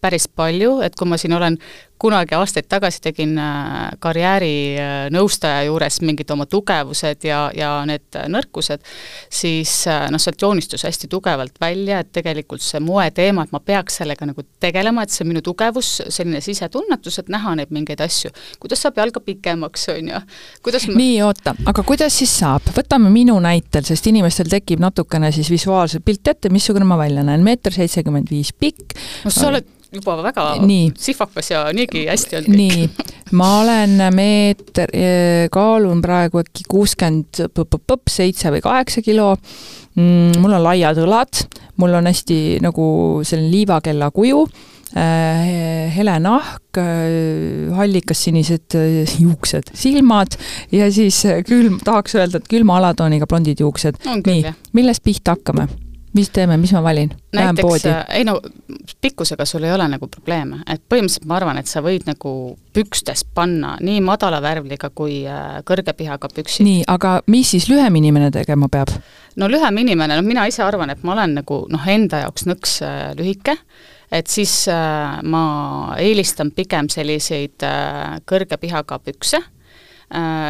päris 0.06 0.28
palju, 0.30 0.78
et 0.86 0.94
kui 0.94 1.08
ma 1.10 1.18
siin 1.20 1.34
olen 1.36 1.58
kunagi 1.98 2.34
aastaid 2.36 2.66
tagasi 2.68 3.00
tegin 3.06 3.38
äh, 3.40 3.88
karjäärinõustaja 4.04 5.62
juures 5.66 6.00
mingid 6.04 6.30
oma 6.32 6.44
tugevused 6.50 7.24
ja, 7.24 7.46
ja 7.56 7.70
need 7.88 8.18
nõrkused, 8.32 8.84
siis 9.32 9.72
äh, 9.88 10.06
noh, 10.12 10.20
sealt 10.20 10.42
joonistus 10.42 10.84
hästi 10.84 11.08
tugevalt 11.12 11.56
välja, 11.60 12.02
et 12.04 12.12
tegelikult 12.12 12.64
see 12.64 12.82
moeteema, 12.84 13.46
et 13.46 13.54
ma 13.54 13.62
peaks 13.64 14.00
sellega 14.02 14.28
nagu 14.28 14.44
tegelema, 14.60 15.06
et 15.06 15.14
see 15.14 15.24
on 15.24 15.32
minu 15.32 15.42
tugevus, 15.44 15.94
selline 16.12 16.42
sisetunnetus, 16.44 17.20
et 17.22 17.32
näha 17.32 17.54
neid 17.60 17.72
mingeid 17.74 18.02
asju. 18.04 18.32
kuidas 18.60 18.84
saab 18.84 19.00
jalga 19.00 19.22
pikemaks, 19.24 19.88
on 19.94 20.12
ju, 20.12 20.20
kuidas 20.66 20.88
ma... 20.90 20.98
nii, 21.00 21.16
oota, 21.24 21.56
aga 21.72 21.86
kuidas 21.86 22.18
siis 22.20 22.34
saab, 22.42 22.68
võtame 22.76 23.12
minu 23.14 23.38
näitel, 23.40 23.86
sest 23.88 24.12
inimestel 24.12 24.52
tekib 24.52 24.84
natukene 24.84 25.32
siis 25.32 25.48
visuaalselt 25.52 26.04
pilt 26.04 26.28
ette, 26.28 26.52
missugune 26.52 26.84
ma 26.84 27.00
välja 27.00 27.24
näen, 27.24 27.46
meeter 27.46 27.72
seitsekümmend 27.72 28.28
viis 28.30 28.52
pikk. 28.52 28.98
no 29.24 29.32
sa 29.32 29.48
oled 29.48 29.72
juba 29.96 30.16
väga 30.22 30.46
nii. 30.62 30.90
sihvakas 30.98 31.50
ja 31.52 31.64
niigi 31.76 32.06
hästi 32.08 32.40
on 32.40 32.46
kõik. 32.46 32.60
nii, 32.60 33.08
ma 33.38 33.50
olen 33.62 33.96
meeter, 34.14 34.92
eh, 34.92 35.48
kaalun 35.52 36.02
praegu 36.04 36.42
äkki 36.44 36.68
kuuskümmend 36.68 37.42
seitse 38.10 38.52
või 38.54 38.62
kaheksa 38.64 39.02
kilo 39.04 39.34
mm,. 39.96 40.38
mul 40.42 40.56
on 40.56 40.64
laiad 40.68 41.00
õlad, 41.02 41.44
mul 41.80 41.98
on 41.98 42.08
hästi 42.10 42.40
nagu 42.64 42.86
selline 43.26 43.52
liivakella 43.52 44.10
kuju 44.14 44.42
äh, 44.96 45.96
hele 45.96 46.18
nahk, 46.22 46.80
äh, 46.80 47.72
hallikas 47.76 48.26
sinised 48.28 48.76
juuksed, 49.20 49.72
silmad 49.74 50.38
ja 50.74 50.90
siis 50.92 51.22
külm, 51.48 51.80
tahaks 51.84 52.18
öelda, 52.18 52.42
et 52.42 52.52
külma 52.52 52.78
alatooniga 52.80 53.28
blondid 53.30 53.60
juuksed. 53.64 54.00
nii, 54.26 54.54
millest 54.76 55.04
pihta 55.06 55.36
hakkame? 55.36 55.68
mis 56.16 56.30
teeme, 56.32 56.56
mis 56.56 56.72
ma 56.72 56.82
valin? 56.82 57.10
näiteks, 57.36 57.86
äh, 57.86 58.04
ei 58.18 58.24
no 58.24 58.38
pikkusega 59.06 59.46
sul 59.48 59.64
ei 59.66 59.72
ole 59.74 59.86
nagu 59.90 60.08
probleeme, 60.10 60.62
et 60.66 60.82
põhimõtteliselt 60.90 61.28
ma 61.30 61.38
arvan, 61.38 61.60
et 61.60 61.70
sa 61.70 61.82
võid 61.84 62.06
nagu 62.08 62.32
pükstes 62.76 63.24
panna 63.34 63.76
nii 63.84 64.02
madala 64.04 64.40
värvliga 64.44 64.90
kui 64.94 65.22
äh, 65.30 65.60
kõrge 65.66 65.94
pihaga 65.96 66.30
püksid. 66.32 66.66
nii, 66.66 66.84
aga 66.90 67.20
mis 67.32 67.54
siis 67.54 67.70
lühem 67.72 68.02
inimene 68.02 68.32
tegema 68.34 68.70
peab? 68.72 68.92
no 69.36 69.50
lühem 69.52 69.82
inimene, 69.84 70.16
no 70.16 70.24
mina 70.26 70.46
ise 70.50 70.64
arvan, 70.66 70.90
et 70.92 71.04
ma 71.06 71.14
olen 71.16 71.38
nagu 71.40 71.62
noh, 71.72 71.90
enda 71.92 72.24
jaoks 72.24 72.48
nõks 72.50 72.78
äh, 72.84 73.10
lühike, 73.18 73.56
et 74.12 74.30
siis 74.30 74.64
äh, 74.72 75.18
ma 75.26 75.44
eelistan 76.02 76.52
pigem 76.56 76.90
selliseid 76.92 77.66
äh, 77.66 78.18
kõrge 78.28 78.58
pihaga 78.62 79.00
pükse 79.02 79.42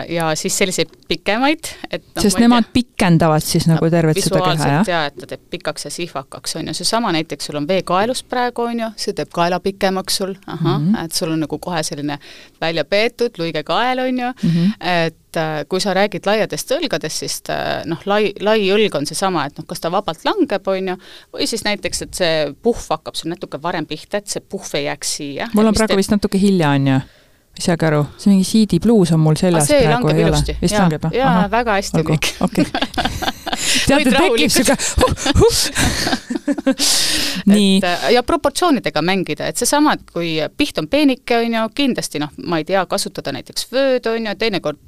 ja 0.09 0.35
siis 0.37 0.59
selliseid 0.59 0.90
pikemaid, 1.09 1.71
et 1.90 2.03
noh, 2.05 2.21
sest 2.21 2.37
nemad 2.42 2.66
tea, 2.66 2.73
pikendavad 2.75 3.45
siis 3.45 3.64
nagu 3.71 3.88
tervet 3.90 4.19
seda 4.21 4.42
keha, 4.45 4.69
jah? 4.69 4.90
jaa, 4.90 5.05
et 5.09 5.16
ta 5.16 5.29
teeb 5.31 5.47
pikaks 5.55 5.88
ja 5.88 5.92
sihvakaks, 5.95 6.59
on 6.61 6.69
ju, 6.69 6.75
seesama 6.77 7.12
näiteks 7.16 7.49
sul 7.49 7.57
on 7.62 7.69
veekaelus 7.69 8.21
praegu, 8.29 8.66
on 8.69 8.83
ju, 8.85 8.90
see 9.01 9.16
teeb 9.16 9.33
kaela 9.33 9.57
pikemaks 9.64 10.21
sul, 10.21 10.35
ahah 10.45 10.77
mm, 10.77 10.92
-hmm. 10.92 11.05
et 11.05 11.16
sul 11.16 11.33
on 11.33 11.40
nagu 11.40 11.59
kohe 11.59 11.83
selline 11.88 12.19
välja 12.61 12.85
peetud 12.85 13.40
luige 13.40 13.64
kael, 13.64 14.05
on 14.05 14.19
ju 14.19 14.33
mm, 14.42 14.51
-hmm. 14.51 14.77
et 15.07 15.40
äh, 15.40 15.64
kui 15.69 15.81
sa 15.81 15.95
räägid 15.95 16.29
laiadest 16.29 16.77
õlgadest, 16.77 17.25
siis 17.25 17.42
äh, 17.49 17.81
noh, 17.88 18.05
lai, 18.05 18.33
lai 18.40 18.61
õlg 18.61 18.95
on 18.97 19.07
seesama, 19.07 19.47
et 19.47 19.57
noh, 19.59 19.64
kas 19.66 19.81
ta 19.81 19.90
vabalt 19.90 20.25
langeb, 20.25 20.69
on 20.69 20.88
ju, 20.88 20.97
või 21.33 21.47
siis 21.47 21.64
näiteks, 21.64 22.03
et 22.03 22.14
see 22.14 22.55
puhv 22.62 22.90
hakkab 22.90 23.14
sul 23.14 23.33
natuke 23.33 23.62
varem 23.62 23.87
pihta, 23.87 24.19
et 24.19 24.29
see 24.29 24.40
puhv 24.40 24.75
ei 24.75 24.85
jääks 24.85 25.16
siia. 25.16 25.49
mul 25.55 25.66
on 25.66 25.75
praegu 25.75 25.97
teeb... 25.97 26.05
vist 26.05 26.12
natuke 26.12 26.38
hilja, 26.38 26.71
on 26.77 26.87
ju? 26.87 27.01
Ei 27.57 27.64
saagi 27.64 27.87
aru, 27.88 28.03
see 28.21 28.33
mingi 28.33 28.45
CD 28.45 28.81
bluus 28.83 29.12
on 29.16 29.23
mul 29.23 29.37
seljas 29.40 29.69
see 29.71 29.81
praegu 29.87 30.12
ei 30.12 30.27
ole. 30.27 30.40
vist 30.61 30.77
langeb 30.77 31.07
jah? 31.09 31.14
jaa, 31.16 31.47
väga 31.53 31.79
hästi 31.79 32.05
kõik. 32.11 32.29
okei. 32.45 32.66
teate, 33.88 34.12
tekib 34.12 34.53
sihuke 34.53 34.77
huh, 35.01 35.14
huh. 35.40 35.61
nii. 37.53 37.81
Äh, 37.81 38.11
ja 38.16 38.23
proportsioonidega 38.27 39.03
mängida, 39.03 39.49
et 39.49 39.57
seesama, 39.61 39.97
et 39.97 40.05
kui 40.12 40.35
piht 40.57 40.79
on 40.83 40.90
peenike, 40.92 41.40
on 41.40 41.57
ju, 41.59 41.64
kindlasti 41.81 42.21
noh, 42.23 42.35
ma 42.45 42.61
ei 42.61 42.69
tea, 42.69 42.85
kasutada 42.90 43.33
näiteks 43.37 43.71
vööd, 43.73 44.07
on 44.12 44.29
ju, 44.29 44.37
teinekord 44.38 44.83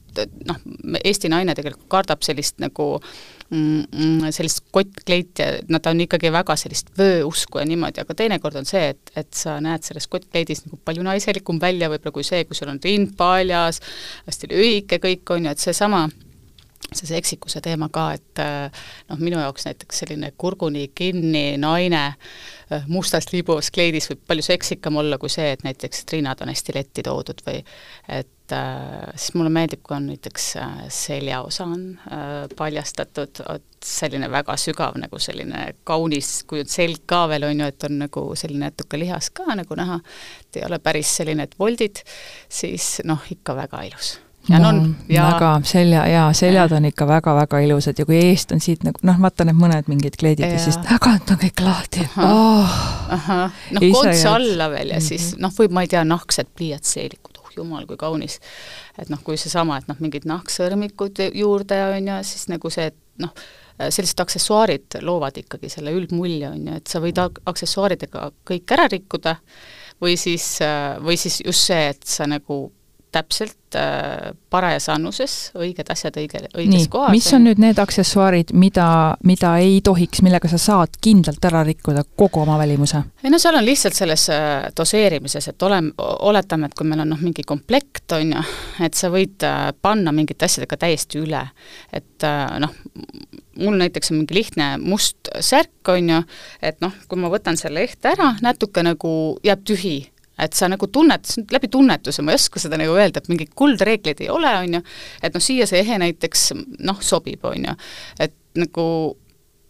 noh, 0.49 0.63
Eesti 1.05 1.29
naine 1.31 1.55
tegelikult 1.55 1.87
kardab 1.93 2.25
sellist 2.27 2.59
nagu 2.63 2.97
mm 2.99 3.38
sellist 3.49 4.67
kottkleiti 4.75 5.47
no 5.73 5.81
ta 5.81 5.95
on 5.95 6.03
ikkagi 6.05 6.29
väga 6.33 6.57
sellist 6.61 6.91
vööusku 6.99 7.63
ja 7.63 7.65
niimoodi, 7.69 8.03
aga 8.05 8.17
teinekord 8.17 8.59
on 8.61 8.69
see, 8.69 8.91
et, 8.93 9.13
et 9.17 9.31
sa 9.35 9.57
näed 9.65 9.87
selles 9.87 10.09
kottkleidis 10.13 10.67
nagu 10.67 10.77
palju 10.85 11.07
naiselikum 11.07 11.61
välja 11.63 11.89
võib-olla 11.89 12.13
kui 12.19 12.27
see, 12.29 12.45
kui 12.45 12.59
sul 12.59 12.69
on 12.69 12.81
rind 12.85 13.15
paljas, 13.17 13.81
hästi 14.29 14.53
lühike 14.53 15.01
kõik, 15.01 15.25
on 15.33 15.49
ju, 15.49 15.55
et 15.57 15.65
seesama 15.65 16.07
see 16.89 17.09
seksikuse 17.09 17.61
teema 17.65 17.89
ka, 17.93 18.07
et 18.17 18.41
noh, 19.09 19.19
minu 19.21 19.41
jaoks 19.41 19.67
näiteks 19.69 20.05
selline 20.05 20.31
kurguni 20.41 20.87
kinni 20.97 21.59
naine 21.61 22.05
äh, 22.07 22.87
mustas 22.89 23.29
libus 23.33 23.73
kleidis 23.75 24.09
võib 24.13 24.25
palju 24.29 24.47
seksikam 24.47 24.97
olla 25.01 25.19
kui 25.21 25.33
see, 25.33 25.51
et 25.53 25.65
näiteks 25.67 26.07
triinad 26.09 26.41
on 26.45 26.53
hästi 26.53 26.77
letti 26.77 27.05
toodud 27.05 27.45
või 27.49 27.61
et 28.21 28.33
äh, 28.53 29.09
siis 29.17 29.35
mulle 29.35 29.51
meeldib, 29.53 29.83
kui 29.87 29.97
on 29.97 30.07
näiteks 30.11 30.47
äh, 30.61 30.77
seljaosa 30.93 31.65
on 31.65 31.83
äh, 32.11 32.45
paljastatud, 32.57 33.43
vot 33.49 33.67
selline 33.85 34.31
väga 34.31 34.57
sügav 34.59 34.99
nagu 34.99 35.21
selline 35.23 35.69
kaunis, 35.89 36.43
kui 36.49 36.63
on 36.65 36.71
selg 36.71 37.05
ka 37.07 37.25
veel, 37.31 37.49
on 37.49 37.65
ju, 37.65 37.73
et 37.73 37.89
on 37.89 37.99
nagu 38.05 38.25
selline 38.39 38.69
natuke 38.69 39.01
lihas 39.01 39.31
ka 39.31 39.59
nagu 39.59 39.79
näha, 39.79 40.01
et 40.45 40.61
ei 40.61 40.69
ole 40.69 40.81
päris 40.83 41.17
selline, 41.21 41.49
et 41.49 41.59
voldid, 41.59 42.03
siis 42.49 42.99
noh, 43.09 43.23
ikka 43.35 43.57
väga 43.59 43.85
ilus. 43.91 44.17
Ja 44.49 44.59
no, 44.59 44.69
on 44.69 44.97
ja 45.09 45.27
väga 45.27 45.61
selja, 45.65 46.07
jaa, 46.09 46.29
seljad 46.33 46.73
on 46.73 46.85
ikka 46.89 47.07
väga-väga 47.07 47.59
ilusad 47.67 47.99
ja 48.01 48.07
kui 48.09 48.17
eest 48.17 48.53
on 48.57 48.63
siit 48.65 48.85
nagu 48.87 49.03
noh, 49.05 49.19
vaata 49.21 49.45
need 49.45 49.59
mõned 49.59 49.91
mingid 49.93 50.17
kleidid 50.21 50.47
ja, 50.47 50.55
ja 50.55 50.63
siis 50.63 50.79
tagant 50.87 51.29
on 51.35 51.41
kõik 51.43 51.61
lahti. 51.65 52.07
Oh, 52.17 52.79
noh, 53.77 53.85
konts 53.93 54.25
alla 54.31 54.71
veel 54.73 54.95
ja 54.95 54.97
mm 54.97 55.03
-hmm. 55.03 55.09
siis 55.09 55.35
noh, 55.37 55.53
võib, 55.53 55.75
ma 55.77 55.85
ei 55.85 55.93
tea, 55.93 56.05
nahksed 56.05 56.49
pliiatseelikud, 56.57 57.38
jumal, 57.57 57.87
kui 57.89 57.97
kaunis. 58.01 58.39
et 58.99 59.11
noh, 59.13 59.23
kui 59.25 59.39
seesama, 59.41 59.79
et 59.79 59.89
noh, 59.89 59.99
mingid 60.03 60.29
nahksõrmikud 60.29 61.23
juurde 61.35 61.81
on 61.95 62.13
ju, 62.13 62.21
siis 62.29 62.49
nagu 62.53 62.71
see, 62.73 62.89
et 62.93 63.25
noh, 63.25 63.35
sellised 63.79 64.21
aksessuaarid 64.21 64.99
loovad 65.07 65.39
ikkagi 65.39 65.71
selle 65.71 65.93
üldmulje, 65.95 66.51
on 66.51 66.71
ju, 66.71 66.79
et 66.81 66.91
sa 66.91 67.03
võid 67.03 67.21
aksessuaaridega 67.23 68.31
kõik 68.49 68.75
ära 68.75 68.89
rikkuda 68.91 69.37
või 70.03 70.17
siis, 70.19 70.57
või 71.05 71.19
siis 71.21 71.41
just 71.45 71.71
see, 71.71 71.93
et 71.95 72.05
sa 72.07 72.27
nagu 72.31 72.67
täpselt 73.12 73.77
äh, 73.77 74.33
parajas 74.51 74.88
annuses, 74.92 75.35
õiged 75.57 75.88
asjad 75.92 76.16
õige, 76.21 76.42
õiges 76.53 76.85
Nii, 76.85 76.88
kohas. 76.92 77.12
mis 77.14 77.29
on 77.37 77.47
nüüd 77.49 77.61
need 77.62 77.79
aksessuaarid, 77.81 78.53
mida, 78.59 78.88
mida 79.29 79.55
ei 79.62 79.79
tohiks, 79.85 80.21
millega 80.25 80.51
sa 80.51 80.61
saad 80.61 80.99
kindlalt 81.05 81.44
ära 81.49 81.62
rikkuda 81.66 82.05
kogu 82.18 82.42
oma 82.44 82.59
välimuse? 82.61 83.01
ei 83.25 83.33
no 83.33 83.40
seal 83.40 83.57
on 83.61 83.64
lihtsalt 83.64 83.97
selles 83.97 84.29
äh, 84.35 84.68
doseerimises, 84.77 85.49
et 85.53 85.66
olem-, 85.68 85.92
oletame, 85.99 86.68
et 86.68 86.77
kui 86.77 86.88
meil 86.88 87.05
on 87.05 87.14
noh, 87.14 87.23
mingi 87.25 87.47
komplekt, 87.49 88.05
on 88.16 88.35
ju, 88.37 88.44
et 88.85 88.99
sa 88.99 89.12
võid 89.14 89.47
äh, 89.49 89.71
panna 89.83 90.12
mingite 90.12 90.49
asjadega 90.49 90.81
täiesti 90.85 91.23
üle. 91.25 91.47
et 91.92 92.29
äh, 92.29 92.59
noh, 92.61 92.77
mul 93.59 93.81
näiteks 93.81 94.12
on 94.12 94.21
mingi 94.21 94.37
lihtne 94.37 94.75
must 94.85 95.33
särk, 95.40 95.81
on 95.88 96.12
ju, 96.12 96.21
et 96.61 96.81
noh, 96.85 96.92
kui 97.09 97.21
ma 97.21 97.33
võtan 97.33 97.57
selle 97.57 97.88
ehte 97.88 98.12
ära, 98.12 98.35
natuke 98.44 98.85
nagu 98.85 99.11
jääb 99.44 99.64
tühi 99.64 99.99
et 100.38 100.55
sa 100.55 100.68
nagu 100.70 100.87
tunned, 100.92 101.31
läbi 101.53 101.70
tunnetuse, 101.72 102.22
ma 102.22 102.35
ei 102.35 102.40
oska 102.40 102.62
seda 102.62 102.79
nagu 102.81 102.94
öelda, 102.96 103.22
et 103.22 103.31
mingeid 103.31 103.55
kuldreegleid 103.59 104.22
ei 104.24 104.31
ole, 104.33 104.53
on 104.62 104.79
ju, 104.79 104.83
et 105.22 105.35
noh, 105.35 105.44
siia 105.44 105.66
see 105.68 105.83
ehe 105.83 105.98
näiteks 106.03 106.51
noh, 106.87 107.01
sobib, 107.05 107.44
on 107.48 107.70
ju, 107.70 107.74
et 108.27 108.37
nagu 108.59 108.85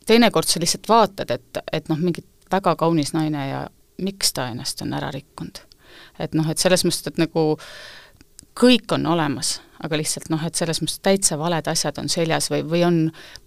teinekord 0.09 0.49
sa 0.49 0.61
lihtsalt 0.63 0.89
vaatad, 0.89 1.33
et, 1.35 1.63
et 1.73 1.89
noh, 1.93 2.01
mingi 2.01 2.25
väga 2.53 2.75
kaunis 2.81 3.13
naine 3.17 3.49
ja 3.51 3.65
miks 4.03 4.33
ta 4.33 4.49
ennast 4.53 4.83
on 4.85 4.95
ära 4.97 5.11
rikkunud. 5.15 5.65
et 6.19 6.35
noh, 6.35 6.47
et 6.51 6.59
selles 6.59 6.85
mõttes, 6.85 7.07
et 7.07 7.19
nagu 7.21 7.43
kõik 8.59 8.93
on 8.97 9.07
olemas, 9.07 9.59
aga 9.85 9.99
lihtsalt 10.01 10.31
noh, 10.33 10.43
et 10.47 10.59
selles 10.59 10.81
mõttes 10.83 11.01
täitsa 11.03 11.39
valed 11.39 11.69
asjad 11.71 11.99
on 12.03 12.09
seljas 12.11 12.51
või, 12.51 12.65
või 12.67 12.85
on, 12.87 12.97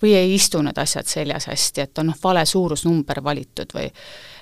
või 0.02 0.14
ei 0.16 0.36
istu 0.36 0.62
need 0.64 0.78
asjad 0.80 1.10
seljas 1.10 1.50
hästi, 1.52 1.86
et 1.86 2.02
on 2.02 2.12
noh, 2.12 2.20
vale 2.24 2.46
suurusnumber 2.48 3.24
valitud 3.24 3.76
või 3.76 3.90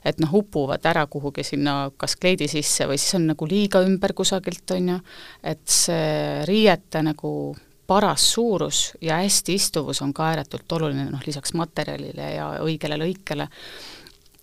et 0.06 0.20
noh, 0.22 0.36
upuvad 0.42 0.86
ära 0.86 1.06
kuhugi 1.12 1.44
sinna 1.44 1.90
kas 1.98 2.16
kleidi 2.20 2.48
sisse 2.52 2.88
või 2.88 3.00
siis 3.02 3.18
on 3.18 3.32
nagu 3.32 3.50
liiga 3.50 3.82
ümber 3.86 4.14
kusagilt, 4.18 4.76
on 4.76 4.94
ju, 4.94 5.00
et 5.44 5.66
see 5.66 6.46
riiete 6.48 7.04
nagu 7.04 7.34
paras 7.90 8.28
suurus 8.36 8.92
ja 9.02 9.18
hästi 9.24 9.56
istuvus 9.58 10.04
on 10.06 10.14
ka 10.14 10.28
ääretult 10.30 10.78
oluline, 10.78 11.08
noh 11.10 11.24
lisaks 11.26 11.56
materjalile 11.58 12.34
ja 12.36 12.52
õigele 12.62 13.00
lõikele 13.02 13.50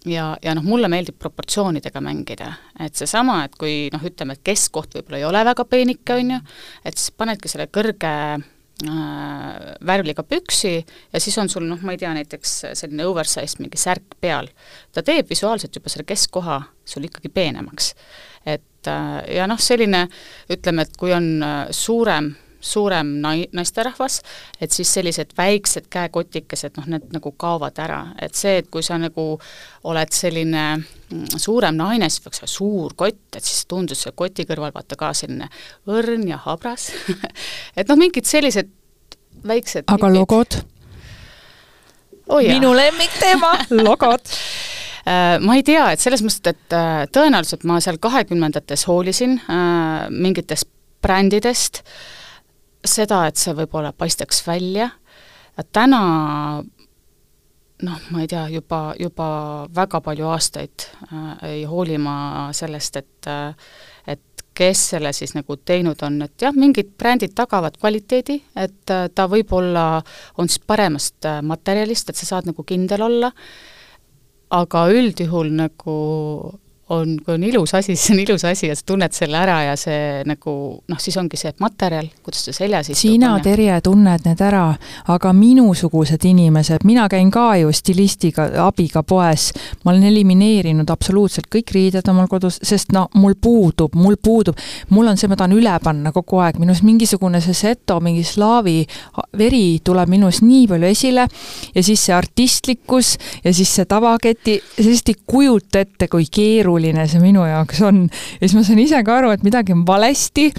ja, 0.07 0.27
ja 0.43 0.55
noh, 0.57 0.65
mulle 0.67 0.89
meeldib 0.93 1.19
proportsioonidega 1.21 2.01
mängida, 2.05 2.51
et 2.83 2.99
seesama, 2.99 3.43
et 3.47 3.57
kui 3.59 3.87
noh, 3.93 4.03
ütleme, 4.07 4.37
et 4.37 4.45
keskkoht 4.47 4.97
võib-olla 4.97 5.21
ei 5.21 5.27
ole 5.29 5.43
väga 5.51 5.67
peenike, 5.69 6.19
on 6.21 6.37
ju, 6.37 6.43
et 6.87 6.99
siis 6.99 7.15
panedki 7.17 7.51
selle 7.51 7.69
kõrge 7.73 8.13
äh, 8.37 8.39
värvliga 9.87 10.25
püksi 10.27 10.77
ja 10.79 11.23
siis 11.23 11.37
on 11.43 11.51
sul 11.53 11.67
noh, 11.69 11.83
ma 11.83 11.97
ei 11.97 12.01
tea, 12.03 12.15
näiteks 12.17 12.57
selline 12.79 13.09
oversized 13.09 13.63
mingi 13.63 13.81
särk 13.81 14.19
peal. 14.21 14.51
ta 14.93 15.05
teeb 15.07 15.31
visuaalselt 15.31 15.77
juba 15.77 15.93
selle 15.93 16.07
keskkoha 16.09 16.63
sul 16.87 17.09
ikkagi 17.09 17.33
peenemaks. 17.33 17.95
et 18.47 18.91
äh, 18.91 19.21
ja 19.37 19.47
noh, 19.51 19.61
selline 19.61 20.07
ütleme, 20.53 20.87
et 20.87 20.99
kui 20.99 21.15
on 21.17 21.33
äh, 21.43 21.63
suurem 21.71 22.35
suurem 22.61 23.07
nai-, 23.23 23.49
naisterahvas, 23.53 24.21
et 24.61 24.73
siis 24.73 24.91
sellised 24.95 25.35
väiksed 25.39 25.89
käekotikesed, 25.93 26.77
noh, 26.79 26.89
need 26.91 27.11
nagu 27.15 27.33
kaovad 27.39 27.79
ära, 27.83 28.01
et 28.23 28.35
see, 28.39 28.59
et 28.63 28.71
kui 28.73 28.85
sa 28.87 28.99
nagu 29.01 29.27
oled 29.87 30.15
selline 30.15 30.65
mm, 30.77 31.27
suurem 31.43 31.77
naine, 31.79 32.09
siis 32.11 32.25
peaks 32.25 32.43
olema 32.43 32.55
suur 32.55 32.97
kott, 32.99 33.37
et 33.37 33.45
siis 33.45 33.67
tundus 33.71 34.07
see 34.07 34.15
koti 34.17 34.47
kõrval 34.49 34.75
vaata 34.75 34.99
ka 34.99 35.13
selline 35.17 35.51
õrn 35.91 36.27
ja 36.31 36.41
habras 36.47 36.91
et 37.79 37.87
noh, 37.89 37.99
mingid 38.01 38.29
sellised 38.29 38.73
väiksed 39.47 39.87
aga 39.87 40.09
nipid. 40.09 40.19
logod 40.19 40.61
oh,? 42.29 42.41
minu 42.41 42.73
lemmikteema, 42.77 43.53
logod 43.87 44.25
äh, 45.07 45.37
ma 45.45 45.59
ei 45.59 45.65
tea, 45.67 45.91
et 45.93 46.03
selles 46.03 46.25
mõttes, 46.25 46.57
et 46.57 46.77
äh, 46.77 47.05
tõenäoliselt 47.13 47.69
ma 47.69 47.79
seal 47.85 48.01
kahekümnendates 48.03 48.89
hoolisin 48.91 49.39
äh, 49.45 50.07
mingitest 50.11 50.73
brändidest 51.05 51.85
äh,, 51.85 52.15
seda, 52.91 53.27
et 53.27 53.41
see 53.41 53.55
võib-olla 53.57 53.93
paistaks 53.93 54.43
välja, 54.47 54.91
täna 55.73 56.01
noh, 57.83 58.01
ma 58.11 58.23
ei 58.23 58.31
tea, 58.31 58.47
juba, 58.55 58.81
juba 59.01 59.29
väga 59.75 60.01
palju 60.05 60.31
aastaid 60.33 60.87
äh, 61.11 61.29
ei 61.51 61.65
hooli 61.69 61.99
ma 62.01 62.17
sellest, 62.57 62.97
et 63.03 63.31
äh, 63.31 63.71
et 64.07 64.45
kes 64.57 64.83
selle 64.95 65.13
siis 65.17 65.35
nagu 65.37 65.59
teinud 65.61 66.01
on, 66.07 66.21
et 66.25 66.47
jah, 66.47 66.55
mingid 66.57 66.95
brändid 66.99 67.35
tagavad 67.37 67.77
kvaliteedi, 67.81 68.39
et 68.57 68.93
äh, 68.95 69.09
ta 69.13 69.29
võib-olla 69.31 69.87
on 70.41 70.49
siis 70.49 70.65
paremast 70.67 71.29
äh, 71.29 71.43
materjalist, 71.45 72.11
et 72.11 72.21
sa 72.21 72.31
saad 72.33 72.49
nagu 72.49 72.65
kindel 72.67 73.05
olla, 73.09 73.33
aga 74.57 74.87
üldjuhul 74.95 75.53
nagu 75.59 75.97
on, 76.89 77.17
kui 77.25 77.35
on 77.35 77.45
ilus 77.45 77.75
asi, 77.75 77.97
siis 77.97 78.11
on 78.15 78.21
ilus 78.21 78.45
asi 78.45 78.69
ja 78.71 78.77
sa 78.77 78.85
tunned 78.87 79.15
selle 79.17 79.39
ära 79.41 79.57
ja 79.67 79.75
see 79.79 80.23
nagu 80.29 80.53
noh, 80.87 81.01
siis 81.03 81.17
ongi 81.19 81.39
see 81.41 81.53
materjal, 81.63 82.09
kuidas 82.23 82.47
ta 82.47 82.55
seljas 82.55 82.91
istub. 82.93 83.01
sina, 83.01 83.33
Terje, 83.43 83.81
tunned 83.85 84.27
need 84.27 84.43
ära, 84.43 84.65
aga 85.13 85.33
minusugused 85.37 86.23
inimesed, 86.29 86.87
mina 86.87 87.09
käin 87.11 87.31
ka 87.35 87.49
ju 87.61 87.73
stilistiga, 87.75 88.49
abiga 88.67 89.03
poes, 89.07 89.49
ma 89.85 89.93
olen 89.93 90.07
elimineerinud 90.13 90.91
absoluutselt 90.91 91.51
kõik 91.53 91.75
riided 91.75 92.07
omal 92.11 92.31
kodus, 92.31 92.61
sest 92.63 92.95
no 92.95 93.07
mul 93.19 93.35
puudub, 93.41 93.95
mul 93.99 94.19
puudub, 94.23 94.59
mul 94.95 95.11
on 95.11 95.19
see, 95.19 95.31
ma 95.31 95.39
tahan 95.39 95.57
üle 95.59 95.75
panna 95.83 96.15
kogu 96.15 96.41
aeg, 96.45 96.61
minus 96.63 96.85
mingisugune 96.87 97.43
see 97.43 97.57
seto, 97.57 97.99
mingi 98.05 98.23
slaavi 98.27 98.79
veri 99.39 99.81
tuleb 99.85 100.11
minus 100.13 100.43
nii 100.47 100.67
palju 100.71 100.91
esile 100.91 101.27
ja 101.75 101.83
siis 101.83 102.07
see 102.07 102.15
artistlikkus 102.15 103.17
ja 103.45 103.53
siis 103.55 103.75
see 103.75 103.89
tavaketi, 103.91 104.59
sellist 104.79 105.11
ei 105.11 105.19
kujuta 105.27 105.83
ette, 105.83 106.09
kui 106.13 106.29
keeruline 106.31 106.76
keeruline 106.77 107.07
see 107.09 107.23
minu 107.23 107.45
jaoks 107.47 107.81
on. 107.87 108.05
ja 108.41 108.45
siis 108.45 108.57
ma 108.59 108.65
saan 108.67 108.81
ise 108.83 109.01
ka 109.05 109.17
aru, 109.21 109.33
et 109.35 109.45
midagi 109.47 109.75
on 109.75 109.85
valesti 109.89 110.51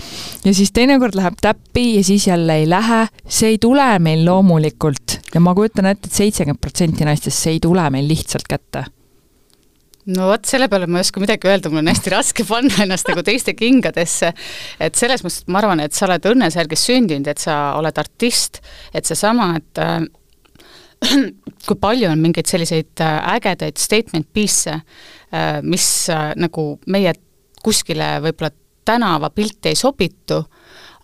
ja 0.45 0.53
siis 0.53 0.73
teinekord 0.73 1.15
läheb 1.17 1.37
täppi 1.41 1.97
ja 1.97 2.03
siis 2.03 2.27
jälle 2.27 2.61
ei 2.61 2.67
lähe. 2.69 3.07
see 3.27 3.53
ei 3.53 3.57
tule 3.57 3.87
meil 3.99 4.25
loomulikult 4.25 5.19
ja 5.33 5.41
ma 5.43 5.53
kujutan 5.55 5.85
ette 5.85 6.07
et, 6.07 6.11
et 6.11 6.21
seitsekümmend 6.23 6.61
protsenti 6.61 7.05
naistest 7.05 7.37
see 7.37 7.57
ei 7.57 7.63
tule 7.63 7.83
meil 7.93 8.07
lihtsalt 8.07 8.47
kätte 8.49 8.85
no 10.07 10.29
vot, 10.31 10.45
selle 10.47 10.69
peale 10.71 10.87
ma 10.87 11.01
ei 11.01 11.07
oska 11.07 11.21
midagi 11.21 11.49
öelda, 11.49 11.69
mul 11.69 11.83
on 11.83 11.91
hästi 11.91 12.13
raske 12.13 12.45
panna 12.47 12.83
ennast 12.85 13.09
nagu 13.11 13.23
teiste 13.27 13.53
kingadesse. 13.57 14.33
et 14.79 14.95
selles 14.95 15.23
mõttes, 15.23 15.43
et 15.43 15.51
ma 15.53 15.61
arvan, 15.61 15.83
et 15.83 15.93
sa 15.93 16.07
oled 16.07 16.31
õnnesärgis 16.31 16.87
sündinud, 16.89 17.27
et 17.27 17.43
sa 17.43 17.75
oled 17.77 17.99
artist, 17.99 18.61
et 18.95 19.05
seesama, 19.05 19.53
et 19.59 19.83
äh, 19.83 19.99
kui 21.67 21.77
palju 21.77 22.09
on 22.09 22.23
mingeid 22.23 22.49
selliseid 22.49 23.03
äh, 23.03 23.19
ägedaid 23.35 23.77
statement 23.81 24.31
piece'e, 24.33 24.79
mis 25.63 25.87
äh, 26.13 26.31
nagu 26.39 26.77
meie 26.87 27.13
kuskile 27.63 28.17
võib-olla 28.23 28.51
tänavapilti 28.87 29.73
ei 29.73 29.75
sobitu, 29.75 30.37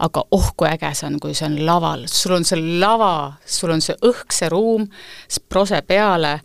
aga 0.04 0.24
oh, 0.32 0.52
kui 0.58 0.68
äge 0.70 0.94
see 0.96 1.08
on, 1.10 1.18
kui 1.22 1.36
see 1.36 1.48
on 1.50 1.58
laval, 1.68 2.06
sul 2.12 2.38
on 2.38 2.46
see 2.48 2.60
lava, 2.80 3.34
sul 3.46 3.74
on 3.76 3.84
see 3.84 3.98
õhk, 4.08 4.32
see 4.36 4.52
ruum, 4.52 4.86
prose 5.50 5.82
peale, 5.88 6.38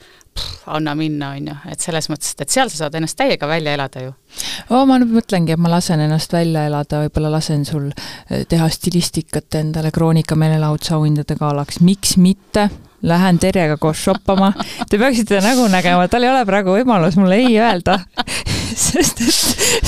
anna 0.70 0.94
minna, 0.98 1.32
on 1.34 1.48
ju, 1.50 1.54
et 1.72 1.82
selles 1.82 2.06
mõttes, 2.10 2.34
et 2.38 2.50
seal 2.52 2.70
sa 2.70 2.84
saad 2.84 2.98
ennast 2.98 3.18
täiega 3.18 3.48
välja 3.50 3.74
elada 3.74 4.02
ju. 4.02 4.12
oo, 4.70 4.84
ma 4.86 4.98
nüüd 5.00 5.14
mõtlengi, 5.14 5.54
et 5.54 5.62
ma 5.62 5.70
lasen 5.72 6.02
ennast 6.04 6.34
välja 6.34 6.66
elada, 6.68 7.02
võib-olla 7.06 7.32
lasen 7.38 7.64
sul 7.66 7.88
eh, 7.90 8.44
teha 8.48 8.68
stilistikat 8.70 9.58
endale 9.62 9.94
Kroonika 9.94 10.38
meelelahutusauhindade 10.38 11.38
galaks, 11.40 11.80
miks 11.82 12.16
mitte 12.18 12.68
lähen 13.02 13.38
Terjega 13.38 13.76
koos 13.80 14.04
shoppama. 14.04 14.52
Te 14.90 14.98
peaksite 14.98 15.42
nägu 15.44 15.68
nägema, 15.70 16.08
tal 16.10 16.26
ei 16.26 16.32
ole 16.32 16.44
praegu 16.48 16.74
võimalus. 16.74 17.18
Mulle 17.20 17.38
ei 17.42 17.58
öelda. 17.60 17.98
Sest 18.78 19.18
et, 19.24 19.34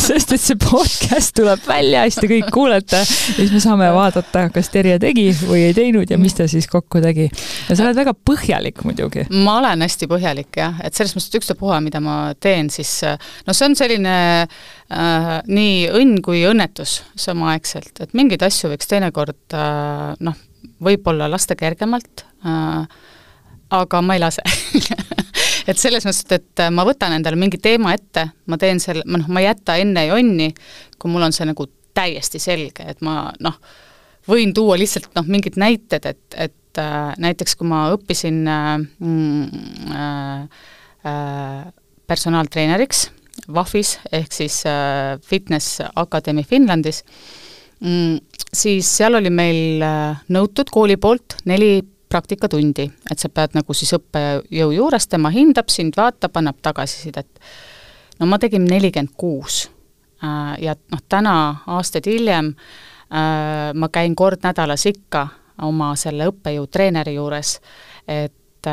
sest 0.01 0.33
et 0.35 0.43
see 0.43 0.57
podcast 0.59 1.31
tuleb 1.37 1.61
välja, 1.69 2.03
siis 2.09 2.17
te 2.19 2.31
kõik 2.31 2.49
kuulete. 2.51 2.99
Ja 2.99 3.37
siis 3.37 3.53
me 3.55 3.61
saame 3.63 3.91
vaadata, 3.95 4.49
kas 4.51 4.71
Terje 4.73 4.97
tegi 5.03 5.29
või 5.45 5.67
ei 5.69 5.77
teinud 5.77 6.11
ja 6.11 6.19
mis 6.19 6.35
ta 6.35 6.49
siis 6.51 6.67
kokku 6.71 6.99
tegi. 7.05 7.29
ja 7.69 7.77
sa 7.77 7.85
oled 7.85 8.01
väga 8.01 8.17
põhjalik 8.27 8.83
muidugi. 8.83 9.29
ma 9.45 9.61
olen 9.61 9.85
hästi 9.87 10.09
põhjalik 10.11 10.59
jah, 10.59 10.81
et 10.83 10.97
selles 10.97 11.15
mõttes, 11.15 11.31
et 11.31 11.39
ükstapuha, 11.39 11.79
mida 11.85 12.03
ma 12.03 12.17
teen, 12.41 12.73
siis 12.73 12.91
no 13.47 13.55
see 13.55 13.71
on 13.71 13.79
selline 13.79 14.17
äh, 14.43 15.33
nii 15.47 15.81
õnn 16.01 16.19
kui 16.25 16.43
õnnetus 16.51 17.01
samaaegselt, 17.15 17.95
et 18.03 18.17
mingeid 18.19 18.43
asju 18.49 18.73
võiks 18.73 18.91
teinekord 18.91 19.55
äh, 19.55 20.17
noh, 20.19 20.47
võib-olla 20.83 21.31
lasta 21.31 21.57
kergemalt 21.59 22.25
äh,, 22.47 22.85
aga 23.71 24.03
ma 24.03 24.17
ei 24.17 24.23
lase 24.23 24.45
et 25.71 25.79
selles 25.79 26.07
mõttes, 26.07 26.25
et 26.35 26.65
ma 26.75 26.85
võtan 26.89 27.15
endale 27.17 27.39
mingi 27.39 27.61
teema 27.63 27.95
ette, 27.95 28.29
ma 28.51 28.59
teen 28.61 28.81
selle, 28.83 29.05
noh, 29.07 29.29
ma 29.29 29.43
ei 29.43 29.51
jäta 29.51 29.77
enne 29.81 30.07
jonni, 30.09 30.51
kui 30.99 31.13
mul 31.13 31.29
on 31.29 31.37
see 31.37 31.47
nagu 31.49 31.67
täiesti 31.97 32.41
selge, 32.43 32.87
et 32.91 33.03
ma 33.07 33.29
noh, 33.43 33.59
võin 34.31 34.55
tuua 34.57 34.79
lihtsalt 34.81 35.11
noh, 35.17 35.29
mingid 35.31 35.59
näited, 35.61 36.07
et, 36.07 36.39
et 36.49 36.81
äh, 36.81 37.13
näiteks 37.21 37.57
kui 37.59 37.69
ma 37.71 37.87
õppisin 37.95 38.43
äh, 38.49 38.75
mm, 38.99 39.65
äh, 39.95 40.67
äh, 41.11 41.65
personaaltreeneriks 42.11 43.09
VAF-is 43.51 43.97
ehk 44.13 44.35
siis 44.35 44.63
äh, 44.69 45.17
Fitness 45.27 45.81
Academy 45.97 46.45
Finlandis 46.47 47.05
mm,, 47.81 48.19
siis 48.53 48.97
seal 48.97 49.15
oli 49.19 49.31
meil 49.31 49.83
äh, 49.83 50.21
nõutud 50.29 50.71
kooli 50.73 50.97
poolt 51.01 51.41
neli 51.49 51.81
praktikatundi, 52.11 52.89
et 53.11 53.23
sa 53.23 53.31
pead 53.31 53.55
nagu 53.55 53.75
siis 53.77 53.93
õppejõu 53.95 54.73
juures, 54.75 55.07
tema 55.07 55.31
hindab 55.31 55.71
sind, 55.71 55.95
vaatab, 55.97 56.35
annab 56.41 56.59
tagasisidet. 56.63 57.29
no 58.19 58.27
ma 58.27 58.39
tegin 58.39 58.65
nelikümmend 58.67 59.15
kuus 59.17 59.69
äh, 60.23 60.57
ja 60.63 60.75
noh, 60.75 61.03
täna, 61.09 61.35
aastaid 61.67 62.07
hiljem, 62.11 62.55
äh, 63.11 63.71
ma 63.75 63.89
käin 63.89 64.17
kord 64.17 64.43
nädalas 64.43 64.87
ikka 64.87 65.29
oma 65.63 65.95
selle 65.97 66.31
õppejõu 66.31 66.67
treeneri 66.73 67.15
juures, 67.15 67.59
et, 68.09 68.69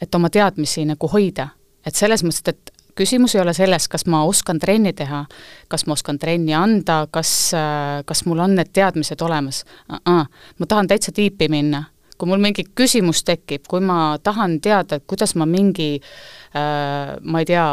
et 0.00 0.14
oma 0.14 0.30
teadmisi 0.30 0.84
nagu 0.86 1.08
hoida. 1.10 1.48
et 1.86 1.94
selles 1.94 2.22
mõttes, 2.24 2.54
et 2.54 2.73
küsimus 2.94 3.34
ei 3.34 3.42
ole 3.42 3.54
selles, 3.54 3.88
kas 3.88 4.06
ma 4.06 4.24
oskan 4.24 4.58
trenni 4.58 4.92
teha, 4.92 5.24
kas 5.68 5.86
ma 5.86 5.96
oskan 5.96 6.18
trenni 6.18 6.54
anda, 6.54 7.06
kas, 7.10 7.52
kas 8.06 8.24
mul 8.26 8.44
on 8.44 8.54
need 8.58 8.70
teadmised 8.72 9.22
olemas 9.22 9.64
uh. 9.88 9.98
-uh. 9.98 10.26
ma 10.58 10.66
tahan 10.66 10.86
täitsa 10.86 11.12
tiipi 11.12 11.48
minna 11.48 11.84
kui 12.18 12.28
mul 12.30 12.38
mingi 12.38 12.64
küsimus 12.78 13.24
tekib, 13.26 13.66
kui 13.68 13.80
ma 13.80 14.16
tahan 14.22 14.60
teada, 14.60 14.96
et 14.96 15.04
kuidas 15.06 15.34
ma 15.34 15.46
mingi 15.46 15.98
äh, 15.98 17.16
ma 17.22 17.42
ei 17.42 17.44
tea, 17.44 17.66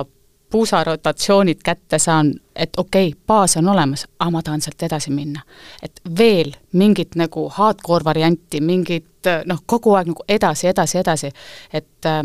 puusarotatsioonid 0.52 1.62
kätte 1.64 2.00
saan, 2.00 2.34
et 2.56 2.70
okei 2.78 3.08
okay,, 3.08 3.20
baas 3.28 3.56
on 3.58 3.70
olemas, 3.72 4.06
aga 4.20 4.32
ma 4.32 4.42
tahan 4.44 4.62
sealt 4.62 4.84
edasi 4.84 5.12
minna. 5.12 5.42
et 5.84 6.02
veel 6.18 6.52
mingit 6.74 7.16
nagu 7.16 7.48
hardcore 7.50 8.04
varianti, 8.06 8.62
mingit 8.62 9.30
noh, 9.46 9.62
kogu 9.66 9.96
aeg 9.96 10.12
nagu 10.12 10.26
edasi, 10.28 10.68
edasi, 10.68 10.98
edasi, 10.98 11.32
et 11.74 12.06
äh, 12.06 12.24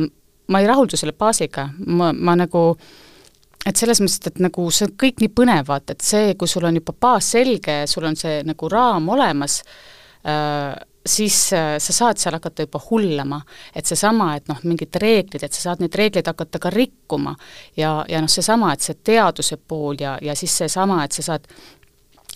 ma 0.49 0.63
ei 0.63 0.69
rahuldu 0.71 0.99
selle 0.99 1.15
baasiga, 1.17 1.69
ma, 1.87 2.13
ma 2.13 2.37
nagu 2.39 2.69
et 3.67 3.77
selles 3.77 4.01
mõttes, 4.03 4.21
et 4.31 4.43
nagu 4.43 4.69
see 4.71 4.87
on 4.87 4.93
kõik 5.03 5.23
nii 5.23 5.33
põnev, 5.35 5.65
vaata, 5.69 5.97
et 5.97 6.05
see, 6.07 6.35
kui 6.39 6.51
sul 6.51 6.69
on 6.69 6.77
juba 6.79 6.95
baas 7.07 7.33
selge, 7.35 7.81
sul 7.91 8.07
on 8.07 8.19
see 8.19 8.43
nagu 8.47 8.71
raam 8.71 9.09
olemas 9.15 9.63
äh,, 10.23 10.77
siis 11.07 11.53
äh, 11.53 11.77
sa 11.79 11.93
saad 11.93 12.19
seal 12.19 12.35
hakata 12.35 12.67
juba 12.67 12.81
hullama. 12.91 13.41
et 13.75 13.87
seesama, 13.87 14.35
et 14.37 14.49
noh, 14.49 14.59
mingid 14.65 14.95
reeglid, 15.03 15.43
et 15.43 15.53
sa 15.53 15.69
saad 15.69 15.83
neid 15.83 15.95
reegleid 15.95 16.27
hakata 16.27 16.59
ka 16.59 16.71
rikkuma 16.71 17.37
ja, 17.77 18.05
ja 18.09 18.21
noh, 18.21 18.31
seesama, 18.31 18.73
et 18.73 18.83
see 18.83 18.99
teaduse 19.05 19.57
pool 19.57 19.97
ja, 20.01 20.17
ja 20.23 20.35
siis 20.35 20.57
seesama, 20.65 21.03
et 21.05 21.13
sa 21.13 21.23
saad 21.23 21.47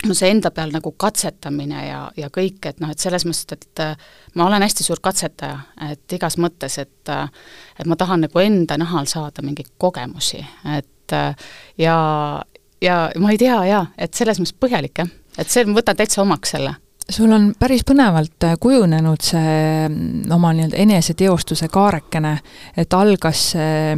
no 0.06 0.16
see 0.16 0.30
enda 0.32 0.50
peal 0.54 0.72
nagu 0.74 0.92
katsetamine 0.96 1.84
ja, 1.86 2.00
ja 2.16 2.30
kõik, 2.32 2.60
et 2.70 2.80
noh, 2.80 2.92
et 2.92 3.02
selles 3.02 3.26
mõttes, 3.28 3.58
et 3.58 3.82
äh, 3.84 4.10
ma 4.34 4.46
olen 4.46 4.64
hästi 4.64 4.86
suur 4.86 5.02
katsetaja, 5.02 5.58
et 5.90 6.16
igas 6.16 6.38
mõttes, 6.40 6.78
et 6.82 7.12
äh, 7.12 7.26
et 7.78 7.90
ma 7.90 7.98
tahan 8.00 8.26
nagu 8.26 8.42
enda 8.42 8.78
nahal 8.80 9.08
saada 9.10 9.44
mingeid 9.44 9.72
kogemusi, 9.78 10.42
et 10.76 11.16
ja, 11.80 11.96
ja 12.82 12.98
ma 13.18 13.32
ei 13.32 13.40
tea 13.40 13.56
jaa, 13.66 13.82
et 13.98 14.14
selles 14.14 14.38
mõttes 14.38 14.54
põhjalik 14.62 15.02
jah, 15.02 15.10
et 15.38 15.50
see, 15.50 15.66
ma 15.66 15.80
võtan 15.80 15.98
täitsa 15.98 16.22
omaks 16.22 16.56
selle. 16.56 16.76
Sul 17.10 17.32
on 17.34 17.48
päris 17.58 17.82
põnevalt 17.86 18.46
äh, 18.46 18.54
kujunenud 18.60 19.24
see 19.24 19.54
mm, 19.88 20.30
oma 20.34 20.52
nii-öelda 20.54 20.78
eneseteostuse 20.84 21.66
kaarekene, 21.72 22.36
et 22.78 22.94
algas 22.94 23.50
see 23.56 23.96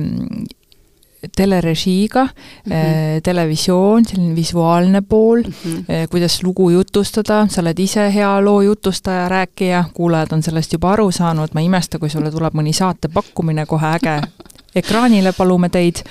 telerežiiga 1.36 2.24
mm, 2.24 2.72
-hmm. 2.72 3.20
televisioon, 3.22 4.04
selline 4.04 4.36
visuaalne 4.36 5.02
pool 5.02 5.42
mm, 5.42 5.52
-hmm. 5.72 6.08
kuidas 6.10 6.42
lugu 6.42 6.70
jutustada, 6.70 7.46
sa 7.50 7.60
oled 7.60 7.78
ise 7.78 8.14
hea 8.14 8.44
loo 8.44 8.62
jutustaja, 8.62 9.28
rääkija, 9.28 9.84
kuulajad 9.94 10.32
on 10.32 10.42
sellest 10.42 10.72
juba 10.72 10.92
aru 10.92 11.10
saanud, 11.10 11.48
ma 11.54 11.60
ei 11.60 11.66
imesta, 11.66 11.98
kui 11.98 12.10
sulle 12.10 12.30
tuleb 12.30 12.54
mõni 12.54 12.72
saate 12.72 13.08
pakkumine 13.08 13.66
kohe 13.66 13.86
äge, 13.86 14.20
ekraanile 14.80 15.32
palume 15.32 15.68
teid 15.68 16.02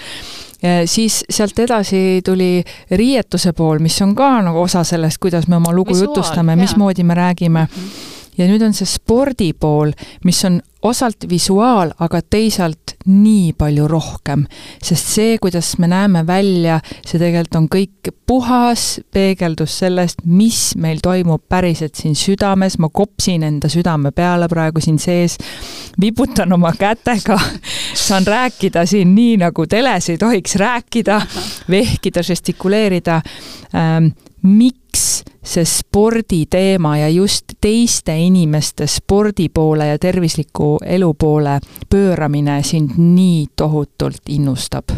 siis 0.86 1.24
sealt 1.30 1.60
edasi 1.60 2.22
tuli 2.26 2.64
riietuse 2.92 3.54
pool, 3.54 3.80
mis 3.80 4.02
on 4.02 4.16
ka 4.16 4.42
nagu 4.42 4.62
osa 4.62 4.84
sellest, 4.84 5.18
kuidas 5.18 5.48
me 5.48 5.56
oma 5.56 5.74
lugu 5.74 5.90
Visuaal, 5.90 6.10
jutustame, 6.10 6.56
mismoodi 6.56 7.04
me 7.04 7.14
räägime 7.14 7.60
mm. 7.60 7.82
-hmm 7.82 8.21
ja 8.38 8.48
nüüd 8.50 8.64
on 8.66 8.76
see 8.76 8.90
spordi 8.90 9.52
pool, 9.54 9.94
mis 10.26 10.44
on 10.48 10.62
osalt 10.82 11.28
visuaal, 11.30 11.92
aga 12.02 12.22
teisalt 12.26 12.96
nii 13.06 13.54
palju 13.58 13.86
rohkem, 13.90 14.46
sest 14.82 15.12
see, 15.16 15.36
kuidas 15.42 15.74
me 15.82 15.90
näeme 15.90 16.24
välja, 16.28 16.80
see 17.06 17.20
tegelikult 17.22 17.58
on 17.60 17.68
kõik 17.72 18.12
puhas 18.30 18.86
peegeldus 19.14 19.78
sellest, 19.84 20.24
mis 20.26 20.74
meil 20.82 21.02
toimub 21.04 21.44
päriselt 21.50 21.98
siin 22.00 22.18
südames, 22.18 22.80
ma 22.82 22.90
kopsin 22.94 23.46
enda 23.46 23.70
südame 23.72 24.14
peale 24.16 24.50
praegu 24.52 24.82
siin 24.82 24.98
sees, 25.02 25.38
vibutan 26.02 26.54
oma 26.58 26.74
kätega, 26.78 27.38
saan 28.08 28.26
rääkida 28.28 28.86
siin 28.90 29.14
nii, 29.16 29.38
nagu 29.46 29.68
teles 29.70 30.10
ei 30.10 30.18
tohiks 30.22 30.58
rääkida, 30.62 31.22
vehkida, 31.70 32.26
žestikuleerida. 32.26 33.22
Ähm, 33.76 34.14
miks 34.42 35.24
see 35.44 35.66
sporditeema 35.66 36.98
ja 36.98 37.10
just 37.10 37.56
teiste 37.62 38.18
inimeste 38.18 38.88
spordi 38.88 39.50
poole 39.50 39.88
ja 39.88 40.00
tervisliku 40.00 40.78
elu 40.86 41.14
poole 41.14 41.60
pööramine 41.90 42.62
sind 42.64 42.98
nii 42.98 43.48
tohutult 43.56 44.30
innustab? 44.30 44.92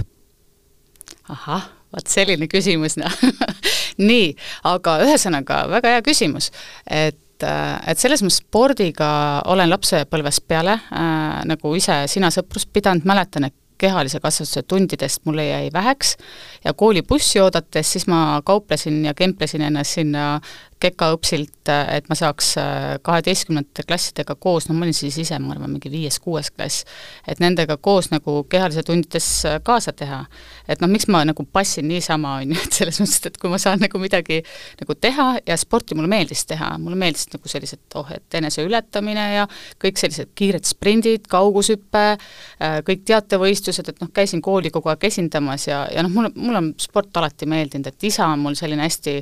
ahah, 1.29 1.69
vot 1.93 2.07
selline 2.07 2.47
küsimus, 2.51 2.97
noh 2.99 3.19
nii, 4.09 4.33
aga 4.69 4.97
ühesõnaga, 5.05 5.63
väga 5.71 5.95
hea 5.95 6.05
küsimus, 6.05 6.51
et 6.87 7.19
et 7.43 7.99
selles 7.99 8.21
mõttes 8.23 8.39
spordiga 8.39 9.07
olen 9.51 9.67
lapsepõlvest 9.67 10.45
peale 10.47 10.77
äh, 10.77 11.41
nagu 11.49 11.73
ise 11.75 12.03
sina 12.07 12.29
sõprust 12.31 12.69
pidanud, 12.71 13.03
mäletan, 13.09 13.49
et 13.49 13.55
kehalise 13.83 14.19
kasvatuse 14.23 14.63
tundidest 14.67 15.25
mulle 15.27 15.47
jäi 15.47 15.69
väheks. 15.73 16.15
Ja 16.63 16.73
koolibussi 16.73 17.41
oodates 17.43 17.91
siis 17.93 18.07
ma 18.07 18.41
kauplesin 18.45 19.03
ja 19.05 19.13
kemplesin 19.13 19.61
ennast 19.61 19.99
sinna 19.99 20.39
kekaõpsilt, 20.83 21.69
et 21.95 22.09
ma 22.11 22.17
saaks 22.17 22.49
äh, 22.59 22.81
kaheteistkümnendate 23.05 23.85
klassidega 23.87 24.35
koos, 24.39 24.67
no 24.67 24.75
ma 24.75 24.85
olin 24.85 24.95
siis 24.97 25.17
ise, 25.21 25.37
ma 25.39 25.53
arvan, 25.55 25.71
mingi 25.71 25.91
viies-kuues 25.91 26.51
klass, 26.53 26.83
et 27.29 27.39
nendega 27.43 27.77
koos 27.81 28.09
nagu 28.11 28.41
kehalise 28.51 28.83
tundides 28.87 29.29
äh, 29.49 29.59
kaasa 29.63 29.93
teha. 29.95 30.23
et 30.67 30.81
noh, 30.83 30.91
miks 30.91 31.07
ma 31.11 31.23
nagu 31.27 31.45
passin 31.45 31.87
niisama, 31.87 32.35
on 32.41 32.53
ju, 32.53 32.59
et 32.65 32.79
selles 32.79 32.99
mõttes, 33.03 33.23
et 33.29 33.39
kui 33.39 33.51
ma 33.51 33.59
saan 33.61 33.81
nagu 33.83 34.01
midagi 34.01 34.41
nagu 34.81 34.97
teha 34.99 35.27
ja 35.47 35.57
sporti 35.59 35.97
mulle 35.97 36.11
meeldis 36.11 36.45
teha, 36.49 36.73
mulle 36.81 36.99
meeldis 36.99 37.29
nagu 37.33 37.51
sellised, 37.51 37.83
oh, 37.99 38.11
et 38.13 38.39
eneseületamine 38.39 39.27
ja 39.37 39.47
kõik 39.81 40.01
sellised 40.01 40.33
kiired 40.35 40.67
sprindid, 40.67 41.27
kaugushüpe, 41.31 42.05
äh, 42.13 42.77
kõik 42.87 43.07
teatevõistlused, 43.07 43.93
et 43.93 44.03
noh, 44.03 44.11
käisin 44.13 44.43
kooli 44.43 44.73
kogu 44.73 44.91
aeg 44.91 45.09
esindamas 45.11 45.67
ja, 45.69 45.85
ja 45.93 46.03
noh, 46.05 46.13
mulle, 46.13 46.33
mulle 46.35 46.63
on 46.63 46.71
sport 46.81 47.23
alati 47.23 47.47
meeldinud, 47.49 47.91
et 47.91 48.09
isa 48.11 48.27
on 48.31 48.43
mul 48.43 48.59
selline 48.59 48.83
hästi 48.83 49.19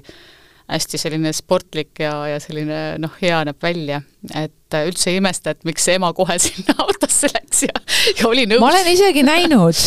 hästi 0.72 1.00
selline 1.02 1.34
sportlik 1.36 2.00
ja, 2.00 2.14
ja 2.32 2.40
selline 2.40 2.80
noh, 3.02 3.14
hea 3.22 3.42
näeb 3.48 3.60
välja, 3.64 4.02
et 4.38 4.78
üldse 4.88 5.12
ei 5.12 5.20
imesta, 5.20 5.52
et 5.52 5.66
miks 5.68 5.88
ema 5.92 6.14
kohe 6.16 6.38
sinna 6.46 6.76
autosse 6.86 7.30
läks 7.34 7.66
ja, 7.68 7.82
ja 8.20 8.30
oli 8.30 8.48
nõus. 8.48 8.62
ma 8.64 8.72
olen 8.72 8.88
isegi 8.94 9.26
näinud, 9.28 9.84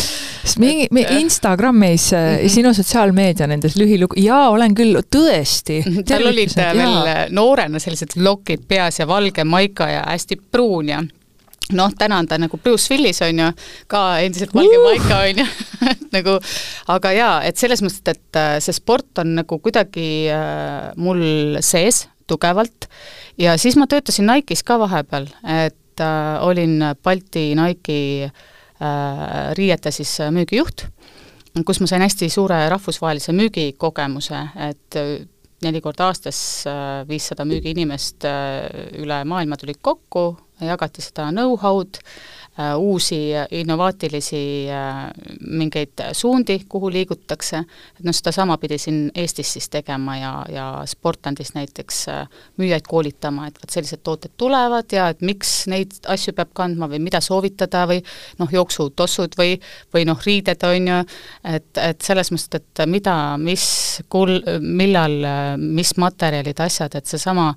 mingi 0.61 1.05
Instagramis 1.19 2.11
mm 2.11 2.17
-hmm. 2.17 2.53
sinu 2.53 2.73
sotsiaalmeedia 2.73 3.47
nendes 3.47 3.75
lühilugu, 3.79 4.19
jaa, 4.21 4.49
olen 4.49 4.75
küll, 4.77 5.01
tõesti. 5.15 5.81
Mhm, 5.81 6.05
tal 6.07 6.27
olid 6.29 6.55
veel 6.55 6.81
noorena 7.33 7.79
sellised 7.79 8.15
lokid 8.15 8.67
peas 8.67 8.99
ja 8.99 9.07
valge 9.07 9.43
maika 9.43 9.89
ja 9.89 10.03
hästi 10.07 10.37
pruun 10.51 10.89
ja 10.89 11.03
noh, 11.73 11.93
täna 11.97 12.19
on 12.21 12.27
ta 12.29 12.37
nagu 12.37 12.57
Bruce 12.61 12.91
Willis, 12.93 13.21
on 13.25 13.39
ju, 13.39 13.51
ka 13.91 14.03
endiselt 14.21 14.53
valge 14.53 14.77
uh! 14.77 14.85
maika, 14.85 15.21
on 15.25 15.43
ju 15.43 15.47
nagu 16.17 16.39
aga 16.93 17.13
jaa, 17.15 17.37
et 17.47 17.57
selles 17.57 17.81
mõttes, 17.85 18.03
et 18.05 18.41
äh, 18.41 18.57
see 18.63 18.75
sport 18.75 19.23
on 19.23 19.37
nagu 19.39 19.59
kuidagi 19.63 20.09
äh, 20.29 20.91
mul 21.01 21.57
sees 21.65 22.05
tugevalt 22.27 22.89
ja 23.37 23.57
siis 23.57 23.77
ma 23.79 23.87
töötasin 23.89 24.27
Nike'is 24.29 24.63
ka 24.65 24.77
vahepeal, 24.81 25.27
et 25.43 26.03
äh, 26.03 26.45
olin 26.45 26.79
Balti 27.03 27.51
Nike'i 27.57 28.25
äh, 28.25 28.31
riiete 29.57 29.93
siis 29.93 30.17
müügijuht, 30.31 30.87
kus 31.65 31.79
ma 31.81 31.89
sain 31.89 32.03
hästi 32.03 32.29
suure 32.31 32.65
rahvusvahelise 32.71 33.35
müügikogemuse, 33.35 34.41
et 34.69 34.99
äh, 34.99 35.15
neli 35.63 35.79
korda 35.81 36.09
aastas 36.11 36.37
viissada 37.07 37.45
müügiinimest 37.47 38.25
üle 39.01 39.21
maailma 39.25 39.57
tulid 39.57 39.79
kokku, 39.81 40.25
jagati 40.61 41.01
seda 41.03 41.29
know-how'd, 41.31 41.99
äh, 42.59 42.77
uusi 42.79 43.17
innovaatilisi 43.51 44.67
äh, 44.71 45.11
mingeid 45.47 46.01
suundi, 46.13 46.59
kuhu 46.69 46.89
liigutakse, 46.93 47.59
et 47.99 48.03
noh, 48.05 48.15
sedasama 48.15 48.57
pidi 48.61 48.77
siin 48.79 48.99
Eestis 49.15 49.53
siis 49.57 49.67
tegema 49.69 50.17
ja, 50.17 50.33
ja 50.51 50.67
Sportlandis 50.87 51.53
näiteks 51.55 52.01
äh, 52.13 52.27
müüjaid 52.61 52.87
koolitama, 52.87 53.49
et 53.49 53.59
vot 53.61 53.75
sellised 53.75 54.03
tooted 54.03 54.35
tulevad 54.37 54.95
ja 54.95 55.09
et 55.11 55.23
miks 55.25 55.65
neid 55.71 55.97
asju 56.07 56.35
peab 56.37 56.53
kandma 56.55 56.89
või 56.91 57.01
mida 57.03 57.21
soovitada 57.23 57.85
või 57.91 57.99
noh, 58.39 58.51
jooksutossud 58.51 59.35
või, 59.39 59.57
või 59.93 60.05
noh, 60.07 60.21
riided, 60.25 60.63
on 60.63 60.91
ju, 60.93 61.01
et, 61.55 61.71
et 61.81 62.05
selles 62.05 62.31
mõttes, 62.31 62.61
et 62.61 62.85
mida, 62.87 63.17
mis, 63.41 63.65
kul-, 64.11 64.39
millal, 64.61 65.19
mis 65.59 65.95
materjalid, 65.99 66.63
asjad, 66.63 66.95
et 66.95 67.09
seesama 67.09 67.51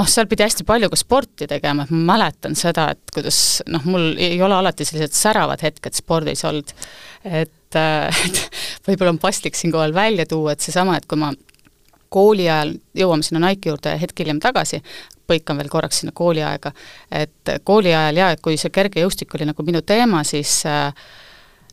noh, 0.00 0.08
seal 0.08 0.28
pidi 0.30 0.44
hästi 0.46 0.64
palju 0.68 0.88
ka 0.92 0.98
sporti 0.98 1.48
tegema, 1.50 1.84
et 1.84 1.92
ma 1.92 2.14
mäletan 2.14 2.56
seda, 2.58 2.90
et 2.94 3.12
kuidas 3.14 3.60
noh, 3.68 3.84
mul 3.90 4.14
ei 4.20 4.40
ole 4.42 4.56
alati 4.56 4.86
sellised 4.88 5.14
säravad 5.16 5.60
hetked 5.64 5.98
spordis 5.98 6.44
olnud, 6.48 6.72
et, 7.28 7.78
äh, 7.78 8.24
et 8.26 8.88
võib-olla 8.88 9.14
on 9.14 9.22
paslik 9.22 9.58
siinkohal 9.58 9.94
välja 9.96 10.26
tuua, 10.30 10.56
et 10.56 10.64
seesama, 10.64 10.96
et 10.96 11.08
kui 11.10 11.20
ma 11.20 11.32
kooli 12.10 12.48
ajal, 12.48 12.74
jõuame 12.96 13.26
sinna 13.26 13.44
Nike'i 13.44 13.70
juurde 13.70 13.94
hetk 14.00 14.24
hiljem 14.24 14.40
tagasi, 14.42 14.80
põikan 15.30 15.60
veel 15.60 15.70
korraks 15.70 16.00
sinna 16.02 16.14
kooliaega, 16.16 16.72
et 17.14 17.54
kooli 17.64 17.92
ajal 17.94 18.24
jaa, 18.24 18.32
et 18.34 18.42
kui 18.42 18.58
see 18.58 18.72
kergejõustik 18.74 19.36
oli 19.36 19.46
nagu 19.52 19.66
minu 19.66 19.84
teema, 19.86 20.24
siis 20.26 20.56
äh, 20.66 20.90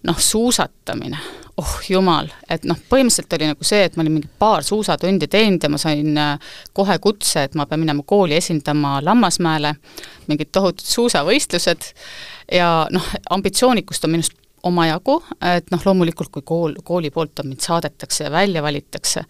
noh, 0.06 0.20
suusatamine, 0.22 1.18
oh 1.58 1.78
jumal, 1.90 2.30
et 2.50 2.66
noh, 2.70 2.78
põhimõtteliselt 2.90 3.34
oli 3.38 3.50
nagu 3.50 3.66
see, 3.66 3.86
et 3.88 3.96
ma 3.98 4.04
olin 4.04 4.18
mingi 4.20 4.30
paar 4.40 4.66
suusatundi 4.66 5.30
teinud 5.32 5.64
ja 5.64 5.72
ma 5.74 5.80
sain 5.82 6.20
äh, 6.22 6.52
kohe 6.78 6.98
kutse, 7.02 7.48
et 7.48 7.56
ma 7.58 7.66
pean 7.66 7.82
minema 7.82 8.06
kooli 8.06 8.38
esindama 8.38 8.98
Lammasmäele, 9.06 9.74
mingid 10.30 10.52
tohutud 10.54 10.86
suusavõistlused. 10.86 11.90
Ja 12.54 12.70
noh, 12.94 13.08
ambitsioonikust 13.34 14.06
on 14.06 14.14
minust 14.14 14.38
omajagu, 14.68 15.18
et 15.56 15.72
noh, 15.74 15.82
loomulikult 15.86 16.32
kui 16.34 16.46
kool, 16.46 16.78
kooli 16.86 17.12
poolt 17.14 17.42
on 17.42 17.52
mind 17.52 17.66
saadetakse 17.66 18.28
ja 18.28 18.32
välja 18.32 18.64
valitakse, 18.64 19.26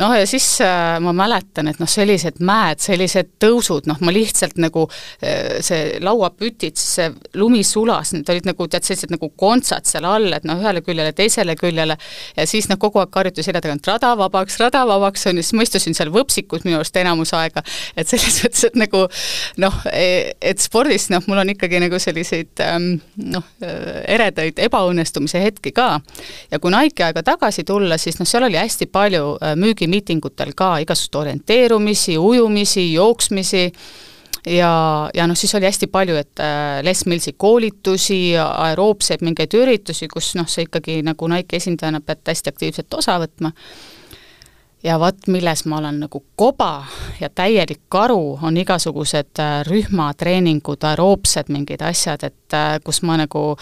noh 0.00 0.14
ja 0.18 0.26
siis 0.26 0.46
äh, 0.64 0.98
ma 1.02 1.12
mäletan, 1.16 1.68
et 1.70 1.78
noh, 1.82 1.88
sellised 1.90 2.40
mäed, 2.44 2.82
sellised 2.82 3.34
tõusud, 3.42 3.86
noh 3.90 4.00
ma 4.04 4.14
lihtsalt 4.14 4.58
nagu 4.62 4.86
äh, 4.88 5.60
see 5.64 6.00
lauapütid, 6.02 6.78
see 6.80 7.10
lumi 7.38 7.62
sulas, 7.66 8.14
need 8.14 8.30
olid 8.32 8.48
nagu 8.50 8.66
tead, 8.70 8.86
sellised 8.86 9.14
nagu 9.14 9.30
kontsad 9.38 9.86
seal 9.88 10.06
all, 10.08 10.30
et 10.34 10.46
noh, 10.48 10.58
ühele 10.60 10.82
küljele, 10.84 11.14
teisele 11.16 11.54
küljele. 11.58 11.96
Ja 12.36 12.46
siis 12.50 12.68
noh, 12.70 12.78
kogu 12.82 13.02
aeg 13.02 13.12
karjuti 13.14 13.44
selja 13.46 13.62
tagant 13.64 13.86
rada 13.88 14.14
vabaks, 14.18 14.58
rada 14.62 14.84
vabaks, 14.88 15.28
on 15.30 15.38
ju, 15.38 15.46
siis 15.46 15.56
ma 15.58 15.66
istusin 15.66 15.96
seal 15.96 16.10
võpsikus 16.14 16.66
minu 16.66 16.80
arust 16.80 16.98
enamus 16.98 17.34
aega, 17.38 17.62
et 17.96 18.10
selles 18.10 18.40
mõttes, 18.44 18.66
et 18.70 18.78
nagu 18.80 19.04
noh, 19.62 19.78
e, 19.92 20.34
et 20.42 20.62
spordis 20.62 21.08
noh, 21.14 21.22
mul 21.30 21.44
on 21.44 21.54
ikkagi 21.54 21.80
nagu 21.82 22.02
selliseid 22.02 22.64
ähm, 22.66 22.90
noh, 23.30 23.46
eredaid 23.62 24.58
ebaõnnestumise 24.66 25.40
hetki 25.42 25.74
ka. 25.74 26.00
ja 26.50 26.58
kui 26.58 26.72
Nike 26.74 27.06
aega 27.06 27.22
tagasi 27.26 27.64
tulla, 27.66 27.98
siis 28.00 28.18
noh, 28.18 28.28
seal 28.28 28.48
oli 28.48 28.58
hästi 28.58 28.88
palju 28.92 29.36
äh, 29.38 29.54
müügi 29.60 29.83
müügimiitingutel 29.86 30.54
ka 30.56 30.78
igasuguseid 30.78 31.20
orienteerumisi, 31.20 32.18
ujumisi, 32.18 32.92
jooksmisi. 32.92 33.72
Ja, 34.46 35.10
ja 35.14 35.26
noh, 35.26 35.36
siis 35.36 35.54
oli 35.54 35.64
hästi 35.64 35.86
palju, 35.88 36.16
et 36.20 36.40
äh, 36.40 36.82
Les 36.84 37.06
Millsi 37.06 37.32
koolitusi, 37.32 38.36
aeroobseid 38.36 39.22
mingeid 39.24 39.54
üritusi, 39.56 40.08
kus 40.08 40.34
noh, 40.36 40.48
sa 40.48 40.60
ikkagi 40.60 40.98
nagu 41.02 41.28
Nike 41.32 41.56
esindajana 41.56 42.02
pead 42.04 42.20
hästi 42.28 42.52
aktiivselt 42.52 42.94
osa 42.98 43.16
võtma, 43.22 43.54
ja 44.84 44.98
vot, 45.00 45.26
milles 45.32 45.64
ma 45.64 45.78
olen 45.80 46.02
nagu 46.04 46.20
koba 46.36 46.84
ja 47.20 47.30
täielik 47.32 47.86
karu, 47.88 48.36
on 48.42 48.60
igasugused 48.60 49.40
äh, 49.40 49.62
rühmatreeningud, 49.64 50.84
aeroobsed 50.90 51.48
mingid 51.48 51.80
asjad, 51.80 52.28
et 52.28 52.58
äh, 52.58 52.76
kus 52.84 53.00
ma 53.02 53.16
nagu 53.24 53.54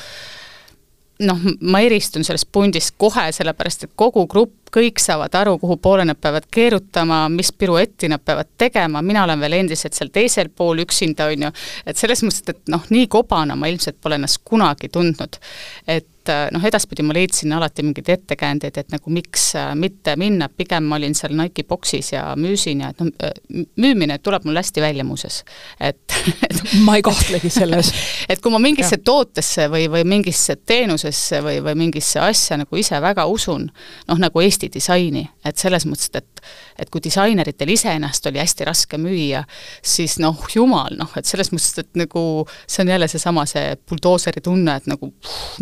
noh, 1.23 1.39
ma 1.61 1.81
eristun 1.85 2.25
sellest 2.27 2.49
pundist 2.53 2.95
kohe, 3.01 3.29
sellepärast 3.35 3.87
et 3.87 3.95
kogu 3.99 4.27
grupp 4.31 4.73
kõik 4.73 5.01
saavad 5.03 5.35
aru, 5.37 5.59
kuhu 5.61 5.77
poole 5.85 6.05
nad 6.09 6.17
peavad 6.21 6.47
keerutama, 6.53 7.27
mis 7.33 7.53
piruetti 7.53 8.09
nad 8.09 8.23
peavad 8.25 8.49
tegema, 8.59 9.03
mina 9.05 9.27
olen 9.27 9.41
veel 9.43 9.59
endiselt 9.61 9.97
seal 9.97 10.13
teisel 10.13 10.49
pool 10.49 10.81
üksinda, 10.87 11.29
on 11.33 11.47
ju, 11.47 11.53
et 11.87 12.01
selles 12.01 12.25
mõttes, 12.25 12.47
et 12.55 12.73
noh, 12.73 12.87
nii 12.93 13.09
kobana 13.13 13.57
ma 13.59 13.69
ilmselt 13.69 14.01
pole 14.01 14.17
ennast 14.21 14.41
kunagi 14.49 14.89
tundnud. 14.93 15.39
et 15.87 16.09
noh, 16.55 16.65
edaspidi 16.65 17.05
ma 17.07 17.17
leidsin 17.17 17.53
alati 17.53 17.85
mingeid 17.87 18.09
ettekäändeid, 18.17 18.79
et 18.81 18.95
nagu 18.95 19.13
miks 19.13 19.51
äh, 19.59 19.73
mitte 19.79 20.17
minna, 20.21 20.49
pigem 20.49 20.89
ma 20.89 20.97
olin 21.01 21.17
seal 21.19 21.37
Nike'i 21.37 21.67
boksis 21.69 22.13
ja 22.15 22.25
müüsin 22.39 22.85
ja 22.85 22.93
et 22.95 23.03
noh, 23.03 23.13
äh, 23.23 23.35
müümine 23.77 24.19
tuleb 24.23 24.47
mul 24.49 24.61
hästi 24.61 24.85
välja 24.85 25.05
muuseas, 25.05 25.43
et, 25.81 26.01
et 26.49 26.63
ma 26.87 26.97
ei 26.97 27.05
kahtlegi 27.05 27.53
selles 27.53 27.93
et 28.33 28.41
kui 28.41 28.55
ma 28.55 28.63
mingisse 28.63 28.97
ja. 28.97 29.05
tootesse 29.05 29.69
või, 29.73 29.89
või 29.93 30.07
mingisse 30.17 30.57
teenusesse 30.57 31.43
või, 31.45 31.61
või 31.65 31.77
mingisse 31.85 32.23
asja 32.25 32.61
nagu 32.63 32.81
ise 32.81 33.01
väga 33.03 33.29
usun, 33.29 33.69
noh 34.09 34.23
nagu 34.23 34.41
Eesti 34.41 34.63
Eesti 34.63 34.79
disaini, 34.79 35.25
et 35.45 35.59
selles 35.59 35.87
mõttes, 35.89 36.11
et 36.15 36.42
et 36.79 36.91
kui 36.91 37.03
disaineritel 37.05 37.73
iseennast 37.75 38.27
oli 38.31 38.41
hästi 38.43 38.69
raske 38.69 39.01
müüa, 39.01 39.43
siis 39.83 40.19
noh, 40.23 40.47
jumal, 40.55 40.97
noh, 40.99 41.13
et 41.19 41.29
selles 41.29 41.53
mõttes, 41.55 41.75
et 41.83 41.91
nagu 41.99 42.25
see 42.67 42.85
on 42.85 42.95
jälle 42.95 43.09
seesama, 43.11 43.47
see 43.51 43.77
buldooseri 43.89 44.45
tunne, 44.45 44.77
et 44.77 44.89
nagu 44.91 45.13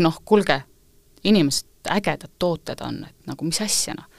noh, 0.02 0.20
kuulge, 0.24 0.60
inimesed, 1.24 1.68
ägedad 1.90 2.32
tooted 2.38 2.82
on, 2.84 3.02
et 3.08 3.30
nagu 3.30 3.48
mis 3.48 3.60
asja, 3.64 3.96
noh. 3.96 4.09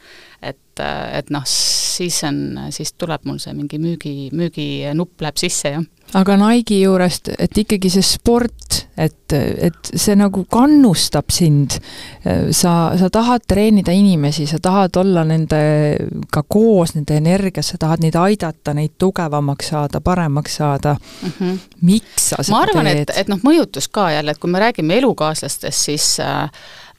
Et, 0.42 0.84
et 1.14 1.30
noh, 1.30 1.46
siis 1.46 2.24
on, 2.28 2.68
siis 2.74 2.94
tuleb 2.98 3.26
mul 3.30 3.40
see 3.42 3.54
mingi 3.54 3.80
müügi, 3.82 4.16
müüginupp 4.36 5.22
läheb 5.22 5.42
sisse, 5.42 5.76
jah 5.78 5.90
aga 6.18 6.36
Nike'i 6.40 6.82
juurest, 6.84 7.32
et 7.40 7.58
ikkagi 7.62 7.90
see 7.92 8.04
sport, 8.04 8.78
et, 9.00 9.34
et 9.34 9.92
see 9.92 10.16
nagu 10.20 10.44
kannustab 10.52 11.32
sind, 11.34 11.78
sa, 12.24 12.74
sa 13.00 13.10
tahad 13.14 13.46
treenida 13.50 13.94
inimesi, 13.96 14.48
sa 14.50 14.60
tahad 14.64 15.00
olla 15.02 15.24
nendega 15.28 16.44
koos, 16.52 16.96
nende 16.98 17.16
energias, 17.20 17.72
sa 17.72 17.80
tahad 17.82 18.04
neid 18.04 18.18
aidata, 18.20 18.76
neid 18.78 18.98
tugevamaks 19.02 19.72
saada, 19.74 20.04
paremaks 20.04 20.60
saada 20.60 20.96
mm. 20.98 21.34
-hmm. 21.40 21.58
miks 21.82 22.30
sa 22.30 22.44
seda 22.44 22.58
ma 22.58 22.64
arvan, 22.68 22.88
et, 22.92 23.12
et 23.16 23.32
noh, 23.32 23.40
mõjutus 23.48 23.88
ka 23.92 24.12
jälle, 24.12 24.32
et 24.32 24.40
kui 24.40 24.52
me 24.52 24.60
räägime 24.60 24.98
elukaaslastest, 25.00 25.86
siis 25.86 26.20
äh 26.20 26.50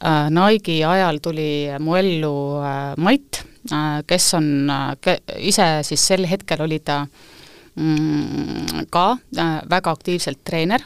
Nike'i 0.03 0.81
ajal 0.85 1.21
tuli 1.23 1.71
mu 1.79 1.95
ellu 1.95 2.35
äh, 2.59 2.95
Mait 2.99 3.45
äh,, 3.71 4.03
kes 4.07 4.33
on 4.35 4.71
äh, 4.71 4.97
ke, 5.01 5.19
ise 5.39 5.69
siis 5.87 6.09
sel 6.11 6.27
hetkel 6.27 6.65
oli 6.65 6.81
ta 6.83 7.05
äh, 7.05 7.31
Mm, 7.77 8.85
ka 8.93 9.17
äh, 9.37 9.63
väga 9.71 9.95
aktiivselt 9.97 10.43
treener, 10.45 10.83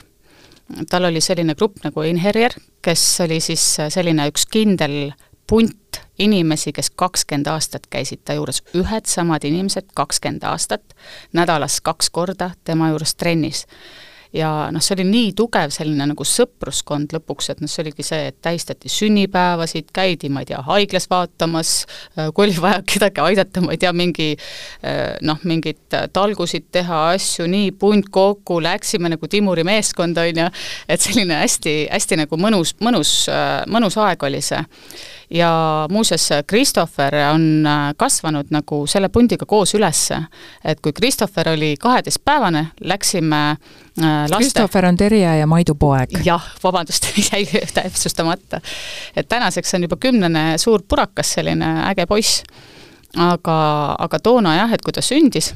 tal 0.90 1.08
oli 1.08 1.18
selline 1.20 1.56
grupp 1.58 1.80
nagu 1.82 2.04
Inherjer, 2.06 2.54
kes 2.82 3.02
oli 3.24 3.40
siis 3.42 3.64
äh, 3.82 3.88
selline 3.90 4.28
üks 4.30 4.44
kindel 4.46 5.10
punt 5.50 5.98
inimesi, 6.22 6.70
kes 6.72 6.92
kakskümmend 6.94 7.50
aastat 7.50 7.88
käisid 7.90 8.22
ta 8.22 8.36
juures, 8.38 8.62
ühed 8.78 9.10
samad 9.10 9.42
inimesed 9.44 9.90
kakskümmend 9.98 10.46
aastat, 10.46 10.94
nädalas 11.34 11.80
kaks 11.82 12.10
korda 12.14 12.52
tema 12.62 12.92
juures 12.92 13.16
trennis 13.18 13.64
ja 14.36 14.50
noh, 14.72 14.82
see 14.84 14.96
oli 14.96 15.06
nii 15.08 15.32
tugev 15.36 15.72
selline 15.74 16.06
nagu 16.10 16.26
sõpruskond 16.26 17.14
lõpuks, 17.16 17.50
et 17.52 17.62
noh, 17.62 17.70
see 17.70 17.82
oligi 17.84 18.04
see, 18.06 18.30
et 18.30 18.38
tähistati 18.44 18.90
sünnipäevasid, 18.92 19.90
käidi, 19.96 20.30
ma 20.32 20.42
ei 20.44 20.50
tea, 20.50 20.60
haiglas 20.66 21.08
vaatamas, 21.10 21.72
äh, 22.16 22.30
kui 22.36 22.48
oli 22.48 22.58
vaja 22.62 22.82
kedagi 22.86 23.22
aidata, 23.24 23.64
ma 23.64 23.74
ei 23.74 23.80
tea, 23.82 23.92
mingi 23.96 24.28
äh, 24.36 25.16
noh, 25.26 25.40
mingeid 25.48 25.98
talgusid 26.16 26.68
teha, 26.74 27.02
asju, 27.16 27.48
nii 27.50 27.72
punt 27.80 28.10
kokku, 28.14 28.60
läksime 28.64 29.12
nagu 29.12 29.30
Timuri 29.30 29.64
meeskond, 29.66 30.18
on 30.20 30.42
ju, 30.44 30.48
et 30.88 31.02
selline 31.02 31.40
hästi, 31.42 31.76
hästi 31.92 32.22
nagu 32.24 32.40
mõnus, 32.40 32.76
mõnus, 32.84 33.18
äh, 33.32 33.62
mõnus 33.72 33.98
aeg 34.00 34.28
oli 34.28 34.42
see 34.44 34.62
ja 35.30 35.86
muuseas, 35.90 36.28
Christopher 36.48 37.14
on 37.32 37.66
äh, 37.66 37.94
kasvanud 37.96 38.46
nagu 38.50 38.86
selle 38.86 39.08
pundiga 39.08 39.46
koos 39.46 39.74
ülesse. 39.74 40.22
et 40.64 40.80
kui 40.80 40.92
Christopher 40.92 41.48
oli 41.48 41.74
kaheteistpäevane, 41.80 42.66
läksime 42.80 43.42
äh, 43.50 44.06
laste 44.30 44.36
Christopher 44.36 44.86
on 44.86 44.96
Terje 44.96 45.38
ja 45.38 45.46
Maidu 45.46 45.74
poeg. 45.74 46.10
jah, 46.24 46.52
vabandust, 46.64 47.08
jäi 47.32 47.46
täpsustamata. 47.74 48.60
et 49.16 49.28
tänaseks 49.28 49.74
on 49.74 49.82
juba 49.82 49.96
kümnene 49.96 50.58
suur 50.58 50.82
purakas, 50.88 51.32
selline 51.32 51.72
äge 51.90 52.06
poiss. 52.06 52.42
aga, 53.16 53.96
aga 53.98 54.18
toona 54.18 54.56
jah, 54.56 54.72
et 54.72 54.82
kui 54.82 54.92
ta 54.92 55.02
sündis, 55.02 55.54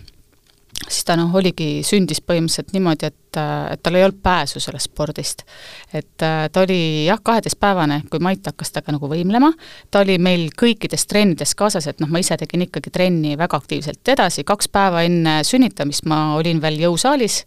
siis 0.91 1.07
ta 1.07 1.16
noh, 1.18 1.30
oligi, 1.36 1.80
sündis 1.86 2.20
põhimõtteliselt 2.24 2.74
niimoodi, 2.74 3.11
et, 3.11 3.38
et 3.72 3.82
tal 3.82 3.97
ei 3.99 4.05
olnud 4.05 4.20
pääsu 4.22 4.61
sellest 4.62 4.91
spordist. 4.91 5.45
et 5.93 6.24
äh, 6.26 6.47
ta 6.53 6.64
oli 6.64 7.07
jah, 7.07 7.20
kaheteistpäevane, 7.22 8.03
kui 8.11 8.22
Mait 8.22 8.47
hakkas 8.47 8.72
temaga 8.74 8.97
nagu 8.97 9.11
võimlema, 9.11 9.53
ta 9.91 10.03
oli 10.05 10.18
meil 10.22 10.49
kõikides 10.59 11.07
trennides 11.11 11.55
kaasas, 11.59 11.86
et 11.91 12.01
noh, 12.03 12.11
ma 12.11 12.22
ise 12.22 12.36
tegin 12.41 12.66
ikkagi 12.66 12.93
trenni 12.95 13.36
väga 13.38 13.61
aktiivselt 13.61 14.14
edasi, 14.14 14.45
kaks 14.49 14.70
päeva 14.72 15.05
enne 15.07 15.41
sünnitamist 15.47 16.09
ma 16.11 16.34
olin 16.38 16.62
veel 16.62 16.80
jõusaalis. 16.86 17.45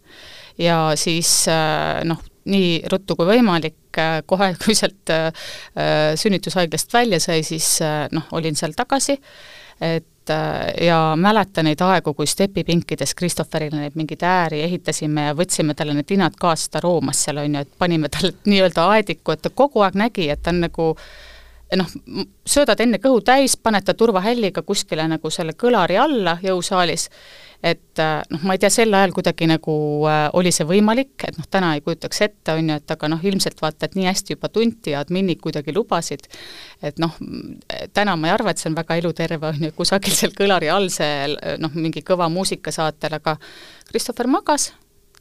Ja 0.60 0.94
siis 0.98 1.44
äh, 1.50 2.00
noh, 2.06 2.22
nii 2.48 2.84
ruttu 2.92 3.16
kui 3.18 3.28
võimalik, 3.28 3.80
äh, 3.98 4.22
kohe 4.26 4.52
kui 4.62 4.76
sealt 4.78 5.12
sünnitushaiglast 6.20 6.92
välja 6.94 7.20
sai, 7.20 7.42
siis 7.46 7.76
noh, 8.14 8.28
olin 8.36 8.56
seal 8.56 8.76
tagasi, 8.76 9.18
et 9.82 10.08
et 10.24 10.30
äh, 10.30 10.86
ja 10.86 11.14
mäletan 11.16 11.64
neid 11.68 11.80
aegu, 11.84 12.14
kui 12.14 12.26
stepipinkides 12.26 13.14
Christopherile 13.14 13.76
neid 13.76 13.96
mingeid 13.98 14.22
ääri 14.24 14.62
ehitasime 14.64 15.28
ja 15.28 15.36
võtsime 15.36 15.74
talle 15.76 15.94
need 15.94 16.10
linad 16.10 16.38
kaasa, 16.40 16.70
ta 16.70 16.80
roomas 16.80 17.24
seal, 17.24 17.42
on 17.42 17.54
ju, 17.54 17.60
et 17.60 17.78
panime 17.78 18.08
talle 18.08 18.32
nii-öelda 18.50 18.88
aediku, 18.96 19.34
et 19.34 19.42
ta 19.44 19.50
kogu 19.50 19.84
aeg 19.84 19.98
nägi, 20.00 20.30
et 20.32 20.42
ta 20.42 20.54
on 20.54 20.62
nagu 20.64 20.90
noh, 21.76 21.94
söödad 22.46 22.80
enne 22.80 23.00
kõhu 23.02 23.20
täis, 23.24 23.56
paned 23.56 23.84
ta 23.84 23.94
turvahälliga 23.94 24.62
kuskile 24.62 25.06
nagu 25.08 25.30
selle 25.30 25.52
kõlari 25.58 25.98
alla 26.00 26.38
jõusaalis 26.42 27.10
et 27.64 28.00
äh, 28.02 28.20
noh, 28.28 28.42
ma 28.44 28.56
ei 28.56 28.60
tea, 28.60 28.68
sel 28.72 28.92
ajal 28.92 29.14
kuidagi 29.16 29.48
nagu 29.48 29.74
äh, 30.10 30.26
oli 30.36 30.52
see 30.52 30.66
võimalik, 30.68 31.14
et 31.24 31.38
noh, 31.38 31.48
täna 31.50 31.72
ei 31.76 31.82
kujutaks 31.84 32.20
ette, 32.26 32.52
on 32.52 32.68
ju, 32.68 32.76
et 32.76 32.94
aga 32.94 33.10
noh, 33.14 33.24
ilmselt 33.24 33.62
vaata, 33.64 33.88
et 33.88 33.96
nii 33.96 34.08
hästi 34.10 34.36
juba 34.36 34.50
tunti 34.52 34.92
ja 34.92 35.00
adminid 35.04 35.40
kuidagi 35.44 35.72
lubasid, 35.72 36.28
et 36.84 37.00
noh, 37.02 37.16
täna 37.96 38.18
ma 38.20 38.28
ei 38.28 38.36
arva, 38.36 38.52
et 38.52 38.60
see 38.60 38.68
on 38.68 38.76
väga 38.76 39.00
eluterve, 39.00 39.54
on 39.54 39.68
ju, 39.68 39.74
kusagil 39.78 40.16
seal 40.16 40.36
kõlari 40.36 40.68
all 40.72 40.90
see 40.92 41.56
noh, 41.62 41.72
mingi 41.74 42.04
kõva 42.04 42.28
muusikasaatel, 42.32 43.20
aga 43.22 43.38
Christopher 43.88 44.28
magas 44.28 44.72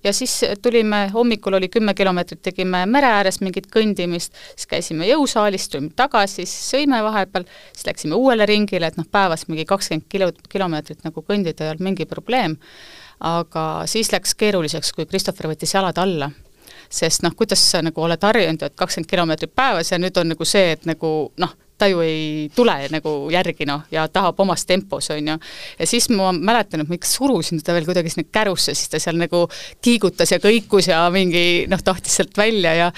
ja 0.04 0.14
siis 0.14 0.42
tulime, 0.62 1.08
hommikul 1.14 1.54
oli 1.54 1.70
kümme 1.70 1.94
kilomeetrit, 1.94 2.42
tegime 2.44 2.84
mere 2.90 3.10
ääres 3.20 3.40
mingit 3.42 3.68
kõndimist, 3.74 4.36
siis 4.56 4.68
käisime 4.70 5.08
jõusaalis, 5.08 5.70
tulime 5.72 5.94
tagasi, 5.96 6.46
siis 6.46 6.74
sõime 6.74 7.00
vahepeal, 7.04 7.48
siis 7.74 7.88
läksime 7.88 8.20
uuele 8.20 8.46
ringile, 8.50 8.90
et 8.90 9.00
noh, 9.00 9.08
päevas 9.12 9.48
mingi 9.48 9.66
kakskümmend 9.70 10.08
kilo, 10.12 10.32
kilomeetrit 10.50 11.04
nagu 11.08 11.26
kõndida 11.26 11.66
ei 11.66 11.74
olnud 11.74 11.88
mingi 11.90 12.08
probleem, 12.10 12.58
aga 13.24 13.68
siis 13.90 14.12
läks 14.14 14.36
keeruliseks, 14.40 14.94
kui 14.94 15.08
Christopher 15.10 15.52
võttis 15.54 15.76
jalad 15.76 16.00
alla. 16.02 16.32
Sest 16.94 17.24
noh, 17.26 17.34
kuidas 17.38 17.62
sa 17.72 17.82
nagu 17.82 18.02
oled 18.06 18.22
harjunud, 18.22 18.62
et 18.68 18.76
kakskümmend 18.78 19.10
kilomeetrit 19.10 19.54
päevas 19.56 19.92
ja 19.92 19.98
nüüd 20.02 20.18
on 20.20 20.34
nagu 20.34 20.46
see, 20.46 20.74
et 20.76 20.86
nagu 20.86 21.10
noh, 21.42 21.56
ta 21.84 21.90
ju 21.92 22.00
ei 22.04 22.50
tule 22.56 22.76
nagu 22.94 23.14
järgi 23.34 23.68
noh, 23.68 23.84
ja 23.92 24.06
tahab 24.12 24.40
omas 24.44 24.64
tempos, 24.70 25.10
on 25.14 25.34
ju. 25.34 25.38
ja 25.80 25.88
siis 25.90 26.08
ma 26.14 26.32
mäletan, 26.36 26.84
et 26.84 26.90
ma 26.90 26.98
ikka 26.98 27.10
surusin 27.10 27.60
teda 27.62 27.76
veel 27.78 27.88
kuidagi 27.90 28.14
sinna 28.14 28.30
kärusse, 28.32 28.76
siis 28.78 28.92
ta 28.92 29.02
seal 29.04 29.20
nagu 29.20 29.44
kiigutas 29.84 30.32
ja 30.32 30.40
kõikus 30.44 30.88
ja 30.92 31.04
mingi 31.14 31.66
noh, 31.72 31.84
tahtis 31.84 32.20
sealt 32.20 32.38
välja 32.40 32.76
ja 32.78 32.92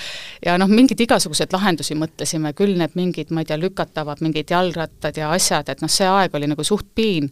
ja 0.45 0.57
noh, 0.61 0.69
mingeid 0.69 1.01
igasuguseid 1.07 1.53
lahendusi 1.55 1.97
mõtlesime, 1.97 2.53
küll 2.57 2.77
need 2.77 2.93
mingid, 2.99 3.33
ma 3.33 3.41
ei 3.41 3.49
tea, 3.49 3.57
lükatavad 3.61 4.21
mingid 4.25 4.51
jalgrattad 4.53 5.17
ja 5.17 5.31
asjad, 5.33 5.71
et 5.71 5.81
noh, 5.81 5.91
see 5.91 6.07
aeg 6.09 6.35
oli 6.37 6.51
nagu 6.51 6.65
suht 6.67 6.87
piin. 6.95 7.31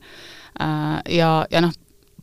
Äh, 0.61 0.99
ja, 1.17 1.31
ja 1.51 1.61
noh, 1.65 1.73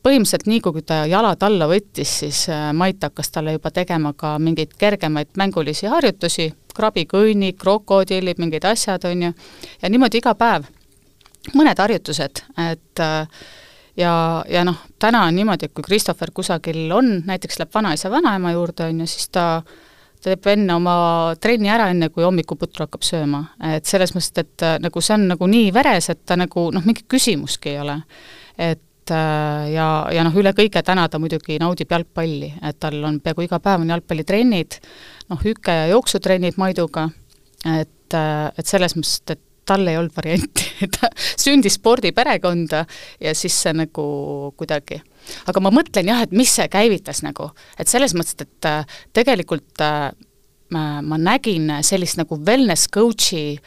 põhimõtteliselt 0.05 0.49
nii, 0.49 0.61
kui 0.65 0.83
ta 0.87 1.03
jalad 1.09 1.43
alla 1.45 1.69
võttis, 1.71 2.13
siis 2.23 2.43
äh, 2.53 2.71
Mait 2.77 3.03
hakkas 3.05 3.33
talle 3.35 3.55
juba 3.57 3.73
tegema 3.75 4.13
ka 4.17 4.37
mingeid 4.43 4.75
kergemaid 4.81 5.33
mängulisi 5.41 5.91
harjutusi, 5.91 6.51
krabikõnnik, 6.77 7.59
krokodillid, 7.61 8.41
mingid 8.41 8.65
asjad, 8.69 9.05
on 9.11 9.27
ju, 9.29 9.33
ja 9.83 9.91
niimoodi 9.93 10.23
iga 10.23 10.35
päev. 10.35 10.69
mõned 11.57 11.79
harjutused, 11.79 12.43
et 12.61 13.01
äh, 13.01 13.45
ja, 13.97 14.45
ja 14.49 14.65
noh, 14.65 14.77
täna 14.99 15.25
on 15.29 15.37
niimoodi, 15.37 15.69
et 15.69 15.75
kui 15.75 15.85
Christopher 15.85 16.31
kusagil 16.35 16.91
on, 16.93 17.23
näiteks 17.27 17.59
läheb 17.61 17.73
vanaisa, 17.75 18.11
vanaema 18.11 18.53
juurde, 18.53 18.91
on 18.91 19.01
ju, 19.01 19.07
siis 19.09 19.29
ta 19.33 19.63
teeb 20.21 20.47
enne 20.53 20.75
oma 20.77 20.95
trenni 21.41 21.71
ära, 21.73 21.89
enne 21.93 22.11
kui 22.13 22.25
hommikuputru 22.25 22.85
hakkab 22.85 23.05
sööma. 23.05 23.45
et 23.73 23.89
selles 23.89 24.13
mõttes, 24.15 24.33
et 24.37 24.65
äh, 24.65 24.79
nagu 24.81 25.01
see 25.01 25.17
on 25.17 25.27
nagu 25.33 25.49
nii 25.49 25.73
veres, 25.73 26.11
et 26.13 26.25
ta 26.25 26.37
nagu 26.37 26.71
noh, 26.73 26.85
mingit 26.85 27.09
küsimustki 27.09 27.75
ei 27.75 27.81
ole. 27.81 28.01
et 28.59 28.83
et 29.01 29.15
äh, 29.15 29.73
ja, 29.75 29.87
ja 30.13 30.25
noh, 30.27 30.35
üle 30.37 30.53
kõige 30.57 30.83
täna 30.85 31.09
ta 31.09 31.19
muidugi 31.19 31.59
naudib 31.61 31.91
jalgpalli, 31.91 32.53
et 32.63 32.79
tal 32.81 33.01
on 33.07 33.21
peaaegu 33.21 33.47
iga 33.47 33.61
päev 33.63 33.85
on 33.85 33.93
jalgpallitrennid, 33.95 34.81
noh, 35.33 35.41
hüke- 35.45 35.77
ja 35.77 35.87
jooksutrennid 35.91 36.59
Maiduga, 36.61 37.09
et, 37.65 38.15
äh, 38.15 38.51
et 38.59 38.67
selles 38.67 38.97
mõttes, 38.99 39.23
et 39.31 39.41
tal 39.71 39.87
ei 39.87 39.99
olnud 40.01 40.15
varianti 40.17 40.67
ta 40.97 41.11
sündis 41.39 41.77
spordiperekonda 41.79 42.85
ja 43.23 43.35
siis 43.39 43.55
see 43.63 43.75
nagu 43.77 44.05
kuidagi. 44.59 45.01
Aga 45.51 45.63
ma 45.63 45.73
mõtlen 45.75 46.09
jah, 46.11 46.25
et 46.25 46.33
mis 46.35 46.51
see 46.59 46.67
käivitas 46.73 47.23
nagu, 47.23 47.51
et 47.79 47.89
selles 47.91 48.17
mõttes, 48.17 48.39
et 48.41 48.69
äh, 48.69 48.99
tegelikult 49.17 49.85
ma, 50.75 50.85
ma 51.03 51.21
nägin 51.21 51.71
sellist 51.87 52.19
nagu 52.21 52.39
wellness 52.47 52.91
coach'i 52.93 53.59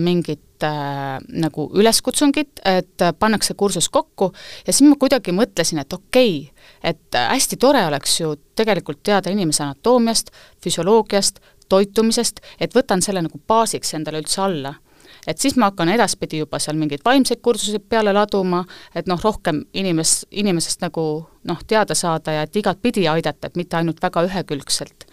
mingit 0.00 0.42
äh, 0.66 1.18
nagu 1.44 1.68
üleskutsungit, 1.74 2.62
et 2.64 3.04
pannakse 3.18 3.54
kursus 3.54 3.88
kokku 3.88 4.32
ja 4.66 4.72
siis 4.72 4.88
ma 4.88 4.96
kuidagi 5.00 5.34
mõtlesin, 5.36 5.82
et 5.82 5.92
okei 5.92 6.34
okay,, 6.48 6.66
et 6.82 7.18
hästi 7.18 7.58
tore 7.60 7.84
oleks 7.86 8.20
ju 8.20 8.34
tegelikult 8.58 9.02
teada 9.06 9.30
inimese 9.30 9.62
anatoomiast, 9.64 10.30
füsioloogiast, 10.64 11.40
toitumisest, 11.68 12.40
et 12.60 12.74
võtan 12.74 13.02
selle 13.04 13.22
nagu 13.24 13.40
baasiks 13.48 13.94
endale 13.94 14.22
üldse 14.22 14.42
alla. 14.42 14.74
Et 15.28 15.38
siis 15.40 15.56
ma 15.60 15.68
hakkan 15.68 15.90
edaspidi 15.92 16.38
juba 16.40 16.60
seal 16.62 16.78
mingeid 16.80 17.02
vaimseid 17.04 17.40
kursuseid 17.44 17.84
peale 17.88 18.12
laduma, 18.16 18.62
et 18.94 19.08
noh, 19.10 19.20
rohkem 19.20 19.64
inimes, 19.76 20.22
inimesest 20.30 20.84
nagu 20.84 21.04
noh, 21.48 21.64
teada 21.66 21.96
saada 21.98 22.38
ja 22.38 22.46
et 22.46 22.56
igatpidi 22.56 23.08
aidata, 23.08 23.50
et 23.50 23.58
mitte 23.60 23.76
ainult 23.76 24.00
väga 24.02 24.24
ühekülgselt 24.28 25.08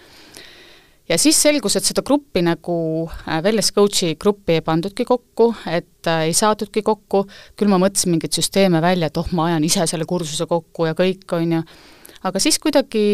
ja 1.10 1.18
siis 1.22 1.38
selgus, 1.42 1.76
et 1.78 1.88
seda 1.88 2.04
gruppi 2.06 2.42
nagu 2.46 2.78
äh, 3.06 3.40
wellness 3.46 3.74
coach'i 3.76 4.16
gruppi 4.22 4.58
ei 4.58 4.66
pandudki 4.66 5.06
kokku, 5.08 5.52
et 5.70 6.10
äh, 6.10 6.26
ei 6.30 6.36
saadudki 6.38 6.84
kokku, 6.86 7.26
küll 7.58 7.72
ma 7.72 7.80
mõtlesin 7.82 8.16
mingeid 8.16 8.36
süsteeme 8.36 8.82
välja, 8.84 9.10
et 9.12 9.22
oh, 9.22 9.30
ma 9.38 9.50
ajan 9.52 9.68
ise 9.68 9.86
selle 9.90 10.08
kursuse 10.10 10.48
kokku 10.50 10.90
ja 10.90 10.98
kõik, 10.98 11.28
on 11.38 11.58
ju, 11.58 11.62
aga 12.26 12.44
siis 12.44 12.60
kuidagi 12.64 13.06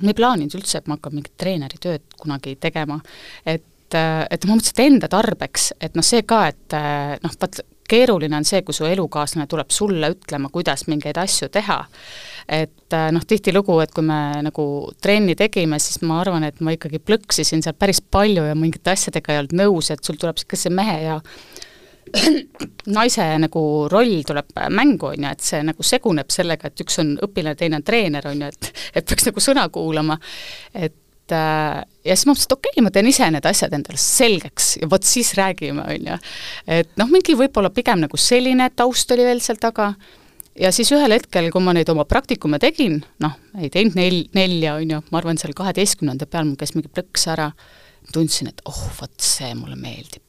ma 0.00 0.12
ei 0.12 0.16
plaaninud 0.16 0.56
üldse, 0.56 0.80
et 0.80 0.88
ma 0.88 0.96
hakkan 0.96 1.16
mingit 1.16 1.36
treeneritööd 1.40 2.06
kunagi 2.20 2.56
tegema, 2.60 3.00
et 3.44 3.96
äh, 3.96 4.24
et 4.30 4.46
ma 4.46 4.54
mõtlesin, 4.54 4.76
et 4.76 4.86
enda 4.86 5.10
tarbeks, 5.12 5.72
et 5.80 5.96
noh, 5.98 6.06
see 6.06 6.24
ka, 6.28 6.46
et 6.52 6.76
noh, 7.24 7.36
vaat 7.40 7.62
keeruline 7.90 8.38
on 8.38 8.46
see, 8.46 8.62
kui 8.66 8.76
su 8.76 8.86
elukaaslane 8.88 9.48
tuleb 9.50 9.72
sulle 9.74 10.12
ütlema, 10.14 10.50
kuidas 10.52 10.86
mingeid 10.90 11.18
asju 11.20 11.50
teha. 11.52 11.80
Et 12.50 12.96
äh, 12.96 13.08
noh, 13.14 13.24
tihtilugu, 13.26 13.78
et 13.84 13.92
kui 13.94 14.06
me 14.06 14.20
nagu 14.46 14.66
trenni 15.02 15.36
tegime, 15.38 15.78
siis 15.82 16.00
ma 16.06 16.20
arvan, 16.22 16.46
et 16.48 16.62
ma 16.64 16.74
ikkagi 16.74 17.02
plõksisin 17.02 17.62
seal 17.64 17.76
päris 17.78 18.02
palju 18.02 18.46
ja 18.48 18.56
mingite 18.58 18.94
asjadega 18.94 19.34
ei 19.34 19.42
olnud 19.42 19.58
nõus, 19.62 19.90
et 19.94 20.04
sul 20.04 20.18
tuleb 20.20 20.40
see 20.50 20.72
mehe 20.74 20.96
ja 21.04 21.18
naise 22.98 23.26
nagu 23.38 23.62
roll 23.90 24.24
tuleb 24.26 24.56
mängu, 24.74 25.12
on 25.12 25.26
ju, 25.26 25.30
et 25.30 25.46
see 25.46 25.62
nagu 25.66 25.86
seguneb 25.86 26.32
sellega, 26.32 26.70
et 26.70 26.82
üks 26.82 26.98
on 27.02 27.14
õpilane, 27.26 27.58
teine 27.58 27.78
on 27.78 27.86
treener, 27.86 28.26
on 28.30 28.44
ju, 28.44 28.50
et 28.50 28.72
et 29.00 29.06
peaks 29.06 29.28
nagu 29.28 29.42
sõna 29.44 29.68
kuulama, 29.72 30.18
et 30.74 31.36
äh, 31.36 31.82
ja 32.04 32.16
siis 32.16 32.26
ma 32.26 32.34
mõtlesin, 32.34 32.48
et 32.48 32.56
okei 32.56 32.72
okay,, 32.74 32.84
ma 32.84 32.92
teen 32.94 33.10
ise 33.10 33.28
need 33.32 33.46
asjad 33.50 33.74
endale 33.76 34.00
selgeks 34.00 34.70
ja 34.80 34.88
vot 34.90 35.06
siis 35.06 35.34
räägime, 35.38 35.84
on 35.84 36.08
ju. 36.12 36.18
et 36.78 36.90
noh, 37.00 37.10
mingi 37.12 37.36
võib-olla 37.38 37.72
pigem 37.74 38.02
nagu 38.04 38.20
selline 38.20 38.70
taust 38.76 39.12
oli 39.14 39.26
veel 39.26 39.42
seal 39.44 39.60
taga, 39.60 39.92
ja 40.60 40.72
siis 40.74 40.90
ühel 40.94 41.14
hetkel, 41.14 41.50
kui 41.52 41.62
ma 41.64 41.74
neid 41.76 41.90
oma 41.92 42.06
praktikume 42.08 42.60
tegin, 42.62 43.00
noh, 43.22 43.36
ei 43.60 43.70
teinud 43.72 43.98
nel-, 43.98 44.26
nelja, 44.36 44.76
on 44.80 44.96
ju, 44.96 45.04
ma 45.10 45.20
arvan, 45.20 45.40
seal 45.40 45.54
kaheteistkümnenda 45.56 46.28
peal 46.30 46.48
mul 46.48 46.58
käis 46.60 46.74
mingi 46.76 46.90
plõks 46.92 47.26
ära, 47.32 47.50
tundsin, 48.14 48.48
et 48.50 48.62
oh, 48.68 48.80
vot 48.96 49.14
see 49.22 49.52
mulle 49.54 49.76
meeldib. 49.78 50.24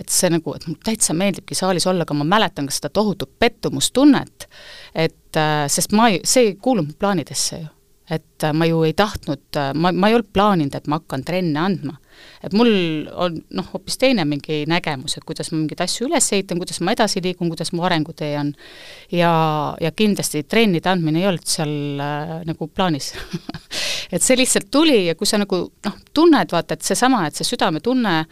et 0.00 0.08
see 0.12 0.30
nagu, 0.30 0.54
et 0.54 0.64
mulle 0.66 0.80
täitsa 0.86 1.14
meeldibki 1.14 1.56
saalis 1.58 1.86
olla, 1.90 2.06
aga 2.06 2.14
ma 2.16 2.24
mäletan 2.26 2.68
ka 2.70 2.74
seda 2.74 2.88
tohutut 2.94 3.32
pettumustunnet, 3.38 4.48
et 4.94 5.38
äh, 5.38 5.66
sest 5.70 5.92
ma 5.92 6.08
ei, 6.10 6.22
see 6.24 6.50
ei 6.50 6.56
kuulu 6.62 6.86
mu 6.86 6.96
plaanidesse 6.98 7.60
ju 7.60 7.68
et 8.10 8.44
äh, 8.44 8.52
ma 8.56 8.66
ju 8.66 8.82
ei 8.86 8.94
tahtnud, 8.96 9.42
äh, 9.56 9.72
ma, 9.74 9.92
ma 9.92 10.10
ei 10.10 10.16
olnud 10.16 10.30
plaaninud, 10.34 10.74
et 10.74 10.88
ma 10.90 10.98
hakkan 11.00 11.24
trenne 11.26 11.60
andma. 11.62 11.96
et 12.44 12.52
mul 12.56 12.70
on 13.16 13.38
noh, 13.56 13.68
hoopis 13.72 13.96
teine 14.00 14.26
mingi 14.28 14.64
nägemus, 14.68 15.16
et 15.16 15.24
kuidas 15.24 15.52
ma 15.52 15.60
mingeid 15.60 15.80
asju 15.84 16.08
üles 16.08 16.26
ehitan, 16.36 16.58
kuidas 16.60 16.82
ma 16.84 16.92
edasi 16.92 17.22
liigun, 17.24 17.48
kuidas 17.52 17.72
mu 17.72 17.84
arengutee 17.86 18.32
on. 18.40 18.52
ja, 19.14 19.32
ja 19.80 19.92
kindlasti 19.96 20.42
trennide 20.44 20.90
andmine 20.90 21.22
ei 21.22 21.28
olnud 21.30 21.46
seal 21.48 22.02
äh, 22.02 22.34
nagu 22.48 22.68
plaanis 22.68 23.12
et 24.14 24.22
see 24.22 24.38
lihtsalt 24.40 24.70
tuli 24.70 25.04
ja 25.06 25.14
kui 25.14 25.28
sa 25.28 25.40
nagu 25.40 25.62
noh, 25.86 26.00
tunned, 26.14 26.52
vaata, 26.52 26.76
et 26.76 26.86
seesama, 26.86 27.26
et 27.28 27.38
see 27.38 27.48
südametunne 27.48 28.24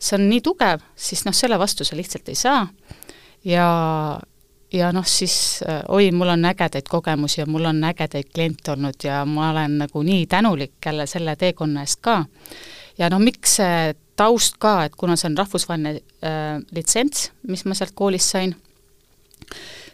see 0.00 0.16
on 0.16 0.26
nii 0.30 0.42
tugev, 0.44 0.82
siis 0.96 1.26
noh, 1.26 1.36
selle 1.36 1.58
vastu 1.60 1.84
sa 1.84 1.96
lihtsalt 1.96 2.28
ei 2.32 2.38
saa 2.38 2.64
ja, 3.46 3.68
ja 4.72 4.92
noh, 4.92 5.06
siis 5.06 5.62
äh, 5.68 5.82
oi, 5.88 6.10
mul 6.12 6.28
on 6.28 6.44
ägedaid 6.44 6.88
kogemusi 6.88 7.40
ja 7.40 7.46
mul 7.46 7.64
on 7.70 7.84
ägedaid 7.84 8.30
kliente 8.34 8.72
olnud 8.72 9.04
ja 9.04 9.24
ma 9.26 9.50
olen 9.50 9.78
nagu 9.84 10.02
nii 10.02 10.26
tänulik 10.26 10.78
jälle 10.86 11.06
selle 11.06 11.36
teekonna 11.36 11.80
eest 11.86 12.00
ka. 12.00 12.24
ja 12.98 13.10
no 13.10 13.18
miks 13.18 13.56
see 13.56 13.94
taust 14.16 14.58
ka, 14.60 14.84
et 14.84 14.96
kuna 14.96 15.16
see 15.16 15.30
on 15.30 15.38
rahvusvaheline 15.38 16.00
äh, 16.24 16.60
litsents, 16.76 17.30
mis 17.48 17.64
ma 17.64 17.74
sealt 17.74 17.94
koolist 17.94 18.34
sain, 18.36 18.54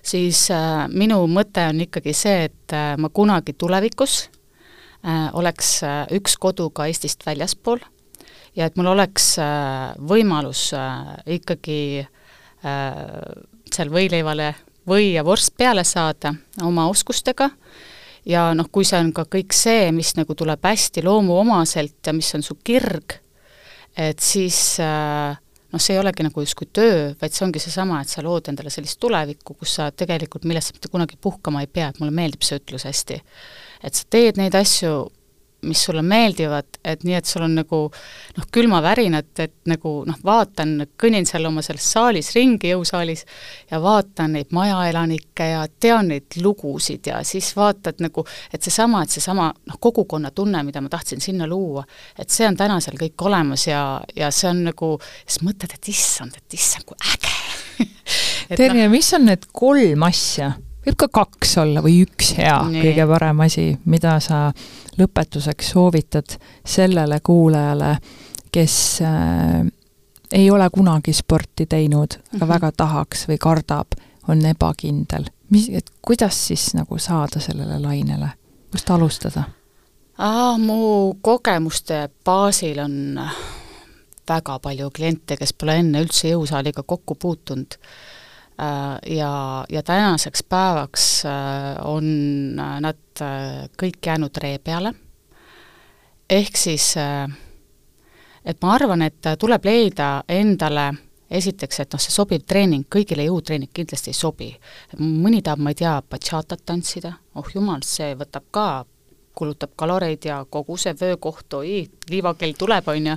siis 0.02 0.48
äh, 0.50 0.86
minu 0.92 1.22
mõte 1.30 1.68
on 1.70 1.80
ikkagi 1.86 2.14
see, 2.16 2.48
et 2.50 2.74
äh, 2.74 2.94
ma 2.98 3.08
kunagi 3.08 3.54
tulevikus 3.58 4.26
äh, 5.06 5.28
oleks 5.32 5.78
äh, 5.86 6.02
üks 6.18 6.36
kodu 6.42 6.70
ka 6.70 6.88
Eestist 6.90 7.26
väljaspool 7.26 7.80
ja 8.56 8.66
et 8.66 8.76
mul 8.76 8.90
oleks 8.94 9.36
äh, 9.42 9.92
võimalus 10.10 10.70
äh, 10.76 11.16
ikkagi 11.38 11.80
äh, 12.02 13.55
seal 13.72 13.90
võileivale 13.92 14.54
või 14.86 15.12
ja 15.14 15.24
vorst 15.26 15.56
peale 15.58 15.84
saada 15.84 16.34
oma 16.62 16.86
oskustega 16.90 17.50
ja 18.26 18.50
noh, 18.54 18.68
kui 18.72 18.86
see 18.86 19.00
on 19.00 19.12
ka 19.14 19.26
kõik 19.30 19.54
see, 19.56 19.90
mis 19.94 20.14
nagu 20.18 20.34
tuleb 20.38 20.62
hästi 20.66 21.04
loomuomaselt 21.06 22.06
ja 22.06 22.14
mis 22.16 22.32
on 22.38 22.44
su 22.46 22.58
kirg, 22.64 23.18
et 23.96 24.22
siis 24.22 24.78
äh, 24.82 25.36
noh, 25.72 25.82
see 25.82 25.96
ei 25.96 26.00
olegi 26.02 26.26
nagu 26.26 26.42
justkui 26.42 26.68
töö, 26.74 27.12
vaid 27.20 27.34
see 27.34 27.46
ongi 27.46 27.62
seesama, 27.62 28.00
et 28.02 28.12
sa 28.12 28.24
lood 28.24 28.50
endale 28.50 28.72
sellist 28.72 29.00
tulevikku, 29.02 29.56
kus 29.60 29.76
sa 29.78 29.90
tegelikult, 29.90 30.46
millest 30.48 30.72
sa 30.72 30.78
mitte 30.78 30.90
kunagi 30.92 31.18
puhkama 31.20 31.62
ei 31.64 31.70
pea, 31.70 31.90
et 31.90 32.00
mulle 32.02 32.14
meeldib 32.14 32.46
see 32.46 32.58
ütlus 32.60 32.86
hästi. 32.88 33.20
et 33.84 33.94
sa 33.94 34.10
teed 34.10 34.40
neid 34.40 34.54
asju 34.56 35.06
mis 35.66 35.82
sulle 35.86 36.02
meeldivad, 36.06 36.78
et 36.84 37.04
nii, 37.06 37.16
et 37.18 37.28
sul 37.28 37.44
on 37.46 37.56
nagu 37.58 37.80
noh, 37.90 38.48
külmavärinad, 38.54 39.30
et 39.42 39.54
nagu 39.70 39.92
noh, 40.06 40.18
vaatan, 40.24 40.74
kõnnin 41.00 41.26
seal 41.28 41.48
oma 41.48 41.64
selles 41.64 41.86
saalis 41.96 42.32
ringi, 42.36 42.72
jõusaalis, 42.72 43.24
ja 43.70 43.80
vaatan 43.82 44.36
neid 44.36 44.52
majaelanikke 44.56 45.50
ja 45.52 45.64
tean 45.80 46.12
neid 46.12 46.38
lugusid 46.42 47.10
ja 47.10 47.22
siis 47.26 47.52
vaatad 47.56 48.02
nagu, 48.04 48.26
et 48.52 48.62
seesama, 48.62 49.02
et 49.04 49.14
seesama 49.16 49.50
noh, 49.52 49.80
kogukonnatunne, 49.80 50.62
mida 50.66 50.82
ma 50.84 50.92
tahtsin 50.92 51.22
sinna 51.24 51.48
luua, 51.50 51.84
et 52.18 52.30
see 52.32 52.46
on 52.48 52.58
täna 52.58 52.78
seal 52.84 52.98
kõik 53.00 53.26
olemas 53.28 53.66
ja, 53.68 53.82
ja 54.16 54.30
see 54.34 54.50
on 54.50 54.66
nagu, 54.70 54.94
siis 55.24 55.42
mõtled, 55.46 55.74
et 55.76 55.90
issand, 55.92 56.36
et 56.38 56.58
issand, 56.58 56.86
kui 56.88 56.98
äge. 57.14 57.34
Terje 58.56 58.86
no,, 58.86 58.92
mis 58.92 59.10
on 59.16 59.26
need 59.28 59.48
kolm 59.56 60.06
asja, 60.06 60.52
võib 60.86 60.98
ka 61.00 61.08
kaks 61.20 61.56
olla 61.62 61.82
või 61.84 62.00
üks 62.04 62.34
hea, 62.38 62.58
kõige 62.70 63.06
parem 63.10 63.42
asi, 63.46 63.68
mida 63.90 64.16
sa 64.22 64.46
lõpetuseks 64.98 65.70
soovitad 65.72 66.36
sellele 66.66 67.20
kuulajale, 67.24 67.96
kes 68.52 69.02
äh, 69.02 69.66
ei 70.32 70.50
ole 70.50 70.68
kunagi 70.72 71.12
sporti 71.12 71.66
teinud, 71.66 72.12
aga 72.12 72.32
mm 72.32 72.40
-hmm. 72.40 72.48
väga 72.48 72.72
tahaks 72.76 73.28
või 73.28 73.38
kardab, 73.40 73.86
on 74.28 74.46
ebakindel, 74.46 75.24
mis, 75.50 75.68
et 75.72 75.90
kuidas 76.02 76.46
siis 76.46 76.74
nagu 76.74 76.98
saada 76.98 77.40
sellele 77.40 77.78
lainele, 77.78 78.28
kust 78.70 78.90
alustada? 78.90 79.42
mu 80.58 81.14
kogemuste 81.20 82.08
baasil 82.24 82.78
on 82.78 83.20
väga 84.28 84.58
palju 84.58 84.90
kliente, 84.90 85.36
kes 85.36 85.52
pole 85.52 85.76
enne 85.76 86.02
üldse 86.02 86.28
jõusaaliga 86.28 86.82
kokku 86.82 87.14
puutunud 87.14 87.74
Äh, 87.74 88.16
ja, 88.58 89.64
ja 89.68 89.82
tänaseks 89.82 90.42
päevaks 90.48 91.24
äh, 91.26 91.32
on 91.84 92.06
äh, 92.58 92.80
nad 92.80 93.22
kõik 93.80 94.06
jäänud 94.06 94.36
ree 94.42 94.58
peale, 94.58 94.92
ehk 96.30 96.56
siis 96.56 96.94
et 96.96 98.58
ma 98.62 98.74
arvan, 98.74 99.02
et 99.06 99.28
tuleb 99.40 99.64
leida 99.64 100.08
endale 100.28 100.90
esiteks, 101.30 101.80
et 101.80 101.94
noh, 101.94 102.02
see 102.02 102.12
sobiv 102.14 102.44
treening, 102.46 102.84
kõigile 102.92 103.24
jõutreening 103.26 103.72
kindlasti 103.74 104.12
ei 104.12 104.18
sobi. 104.18 104.50
mõni 104.98 105.42
tahab, 105.42 105.62
ma 105.64 105.72
ei 105.72 105.80
tea, 105.80 105.94
bachatat 106.10 106.62
tantsida, 106.64 107.14
oh 107.34 107.48
jumal, 107.54 107.80
see 107.82 108.14
võtab 108.14 108.44
ka, 108.50 108.66
kulutab 109.36 109.72
kaloreid 109.76 110.24
ja 110.24 110.44
kogu 110.50 110.76
see 110.76 110.94
vöökoht, 111.00 111.54
oi, 111.54 111.88
liivakell 112.10 112.54
tuleb, 112.58 112.88
on 112.88 113.10
ju, 113.10 113.16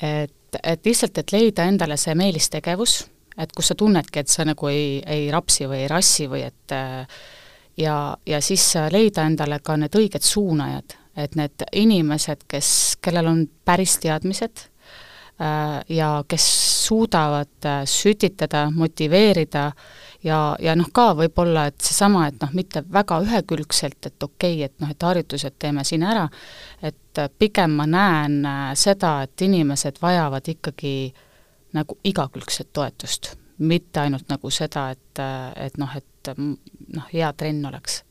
et, 0.00 0.62
et 0.62 0.86
lihtsalt, 0.86 1.18
et 1.18 1.32
leida 1.32 1.66
endale 1.68 1.98
see 2.00 2.14
meelistegevus 2.14 3.02
et 3.38 3.52
kus 3.52 3.72
sa 3.72 3.74
tunnedki, 3.78 4.20
et 4.20 4.32
sa 4.32 4.44
nagu 4.48 4.68
ei, 4.70 5.00
ei 5.06 5.30
rapsi 5.32 5.66
või 5.68 5.82
ei 5.84 5.88
rassi 5.90 6.28
või 6.30 6.44
et 6.46 6.76
ja, 7.76 8.16
ja 8.26 8.40
siis 8.40 8.74
leida 8.92 9.26
endale 9.28 9.60
ka 9.64 9.76
need 9.76 9.96
õiged 9.96 10.24
suunajad, 10.24 10.96
et 11.16 11.36
need 11.36 11.66
inimesed, 11.72 12.46
kes, 12.48 12.70
kellel 13.04 13.28
on 13.30 13.44
päris 13.64 13.98
teadmised 14.02 14.66
äh, 15.40 15.80
ja 15.88 16.10
kes 16.28 16.46
suudavad 16.86 17.68
äh, 17.68 17.82
sütitada, 17.88 18.66
motiveerida 18.70 19.70
ja, 20.24 20.40
ja 20.60 20.76
noh, 20.76 20.90
ka 20.92 21.10
võib-olla, 21.18 21.66
et 21.70 21.80
seesama, 21.80 22.26
et 22.28 22.40
noh, 22.42 22.52
mitte 22.56 22.84
väga 22.92 23.20
ühekülgselt, 23.24 24.00
et 24.06 24.22
okei 24.22 24.58
okay,, 24.60 24.70
et 24.70 24.80
noh, 24.80 24.92
et 24.92 25.08
harjutused 25.08 25.56
teeme 25.58 25.84
siin 25.84 26.04
ära, 26.06 26.26
et 26.82 27.24
pigem 27.38 27.78
ma 27.80 27.88
näen 27.88 28.42
äh, 28.44 28.66
seda, 28.78 29.18
et 29.24 29.48
inimesed 29.48 30.02
vajavad 30.02 30.52
ikkagi 30.52 30.96
äh, 31.08 31.25
nagu 31.76 31.98
igakülgset 32.04 32.72
toetust, 32.72 33.34
mitte 33.58 34.02
ainult 34.02 34.28
nagu 34.32 34.50
seda, 34.52 34.88
et, 34.94 35.22
et 35.66 35.78
noh, 35.80 35.92
et 35.96 36.32
noh, 36.36 37.06
hea 37.12 37.30
trenn 37.38 37.64
oleks. 37.70 38.02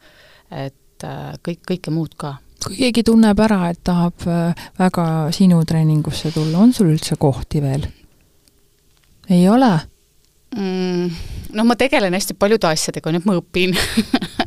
et 0.52 1.06
kõik, 1.44 1.62
kõike 1.68 1.92
muud 1.92 2.16
ka. 2.18 2.38
kui 2.66 2.78
keegi 2.78 3.04
tunneb 3.04 3.40
ära, 3.40 3.70
et 3.70 3.82
tahab 3.84 4.26
väga 4.80 5.08
sinu 5.36 5.60
treeningusse 5.66 6.32
tulla, 6.32 6.60
on 6.64 6.74
sul 6.74 6.94
üldse 6.94 7.18
kohti 7.20 7.62
veel? 7.62 7.88
ei 9.30 9.48
ole 9.50 9.74
mm,? 10.56 11.10
No 11.56 11.64
ma 11.64 11.76
tegelen 11.80 12.14
hästi 12.14 12.36
paljude 12.40 12.68
asjadega, 12.68 13.14
nüüd 13.16 13.28
ma 13.28 13.38
õpin 13.40 13.76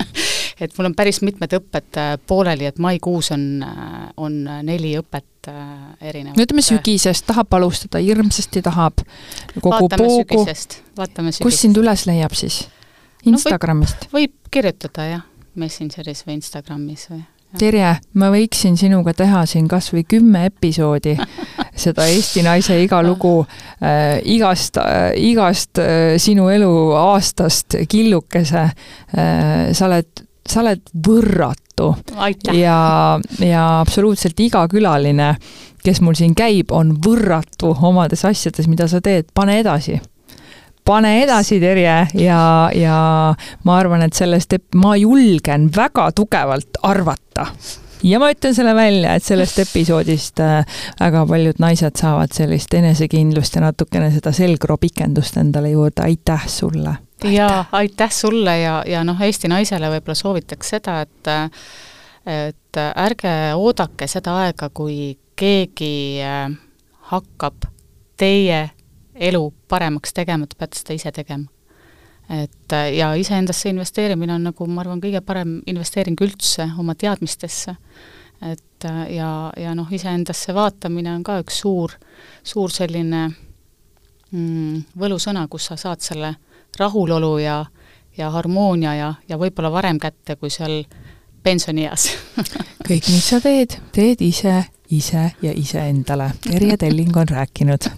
et 0.61 0.75
mul 0.79 0.91
on 0.91 0.97
päris 0.99 1.21
mitmed 1.23 1.55
õpped 1.59 1.99
äh, 2.01 2.13
pooleli, 2.27 2.69
et 2.69 2.79
maikuus 2.83 3.31
on, 3.35 3.47
äh, 3.65 4.09
on 4.17 4.41
neli 4.67 4.95
õpet 5.01 5.51
äh, 5.53 5.63
erinevat. 6.11 6.37
no 6.39 6.47
ütleme 6.47 6.65
sügisest, 6.65 7.27
tahab 7.29 7.59
alustada, 7.59 8.03
hirmsasti 8.03 8.63
tahab 8.67 9.03
kogu 9.61 9.75
vaatame 9.75 10.05
poogu. 10.05 10.43
sügisest, 10.43 10.81
vaatame 10.99 11.33
sügisest. 11.33 11.47
kus 11.47 11.63
sind 11.65 11.81
üles 11.81 12.07
leiab 12.11 12.37
siis? 12.39 12.67
Instagramist 13.29 14.07
no,? 14.07 14.15
võib, 14.19 14.31
võib 14.37 14.55
kirjutada 14.59 15.11
jah, 15.13 15.27
Messengeris 15.59 16.25
või 16.27 16.39
Instagramis 16.39 17.09
või 17.11 17.25
Terje, 17.57 17.95
ma 18.21 18.29
võiksin 18.29 18.75
sinuga 18.77 19.15
teha 19.17 19.47
siin 19.49 19.65
kas 19.71 19.87
või 19.95 20.03
kümme 20.05 20.43
episoodi 20.51 21.15
seda 21.85 22.05
Eesti 22.05 22.43
naise 22.45 22.77
iga 22.83 23.01
lugu 23.07 23.41
äh, 23.41 24.19
igast 24.29 24.77
äh,, 24.83 25.15
igast 25.31 25.81
äh, 25.81 26.19
sinu 26.21 26.51
elu 26.53 26.73
aastast 26.99 27.79
killukese 27.89 28.67
äh,. 28.69 29.73
sa 29.73 29.89
oled 29.89 30.28
sa 30.51 30.63
oled 30.63 30.85
võrratu. 31.07 31.93
ja, 32.57 32.79
ja 33.45 33.65
absoluutselt 33.81 34.41
iga 34.41 34.65
külaline, 34.69 35.33
kes 35.85 36.01
mul 36.03 36.17
siin 36.19 36.35
käib, 36.39 36.73
on 36.75 36.97
võrratu 37.05 37.75
omades 37.87 38.25
asjades, 38.27 38.69
mida 38.69 38.89
sa 38.89 39.01
teed, 39.01 39.31
pane 39.35 39.61
edasi. 39.61 40.01
Pane 40.89 41.19
edasi, 41.23 41.59
Terje, 41.61 41.97
ja, 42.17 42.41
ja 42.73 43.01
ma 43.65 43.77
arvan, 43.77 44.03
et 44.07 44.17
sellest, 44.17 44.57
ma 44.81 44.95
julgen 44.97 45.69
väga 45.75 46.09
tugevalt 46.17 46.81
arvata. 46.83 47.51
Ja 48.03 48.21
ma 48.23 48.31
ütlen 48.33 48.55
selle 48.55 48.73
välja, 48.79 49.17
et 49.19 49.27
sellest 49.27 49.59
episoodist 49.59 50.41
äh, 50.41 50.79
väga 51.01 51.25
paljud 51.27 51.59
naised 51.61 51.99
saavad 51.99 52.33
sellist 52.33 52.75
enesekindlust 52.79 53.59
ja 53.59 53.67
natukene 53.67 54.13
seda 54.15 54.33
selgroopikendust 54.33 55.37
endale 55.43 55.75
juurde, 55.75 56.07
aitäh 56.07 56.47
sulle 56.49 56.95
jaa, 57.25 57.65
aitäh 57.73 58.11
sulle 58.13 58.59
ja, 58.61 58.83
ja 58.87 59.05
noh, 59.05 59.21
Eesti 59.21 59.49
naisele 59.49 59.91
võib-olla 59.91 60.15
soovitaks 60.15 60.75
seda, 60.77 61.01
et 61.07 61.33
et 62.29 62.77
ärge 62.77 63.31
oodake 63.57 64.07
seda 64.11 64.35
aega, 64.43 64.69
kui 64.69 65.17
keegi 65.39 66.21
äh, 66.21 66.51
hakkab 67.13 67.69
teie 68.19 68.69
elu 69.15 69.45
paremaks 69.71 70.13
tegema, 70.15 70.47
te 70.47 70.59
peate 70.59 70.81
seda 70.81 70.97
ise 70.99 71.13
tegema. 71.15 71.49
et 72.29 72.73
äh, 72.73 72.93
ja 72.99 73.15
iseendasse 73.15 73.71
investeerimine 73.71 74.35
on 74.35 74.49
nagu 74.51 74.67
ma 74.69 74.83
arvan, 74.83 75.01
kõige 75.01 75.23
parem 75.25 75.61
investeering 75.67 76.19
üldse 76.21 76.69
oma 76.79 76.95
teadmistesse. 76.95 77.77
et 78.43 78.85
äh, 78.85 79.05
ja, 79.17 79.53
ja 79.57 79.75
noh, 79.75 79.89
iseendasse 79.93 80.55
vaatamine 80.55 81.15
on 81.15 81.23
ka 81.23 81.39
üks 81.43 81.63
suur, 81.63 81.95
suur 82.43 82.71
selline 82.71 83.29
mm, 84.31 84.85
võlusõna, 84.99 85.47
kus 85.49 85.71
sa 85.71 85.77
saad 85.77 86.05
selle 86.05 86.35
rahulolu 86.79 87.39
ja, 87.39 87.65
ja 88.19 88.31
harmoonia 88.31 88.95
ja, 88.95 89.15
ja 89.29 89.39
võib-olla 89.39 89.73
varem 89.73 89.99
kätte 89.99 90.37
kui 90.37 90.51
seal 90.51 90.83
pensionieas 91.43 92.11
kõik, 92.89 93.09
mis 93.13 93.29
sa 93.29 93.41
teed, 93.45 93.79
teed 93.93 94.23
ise, 94.25 94.63
ise 94.91 95.31
ja 95.43 95.55
iseendale. 95.55 96.33
Erje 96.53 96.77
Telling 96.77 97.17
on 97.17 97.29
rääkinud. 97.29 97.91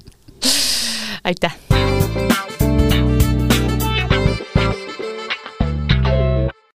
aitäh! 1.24 2.49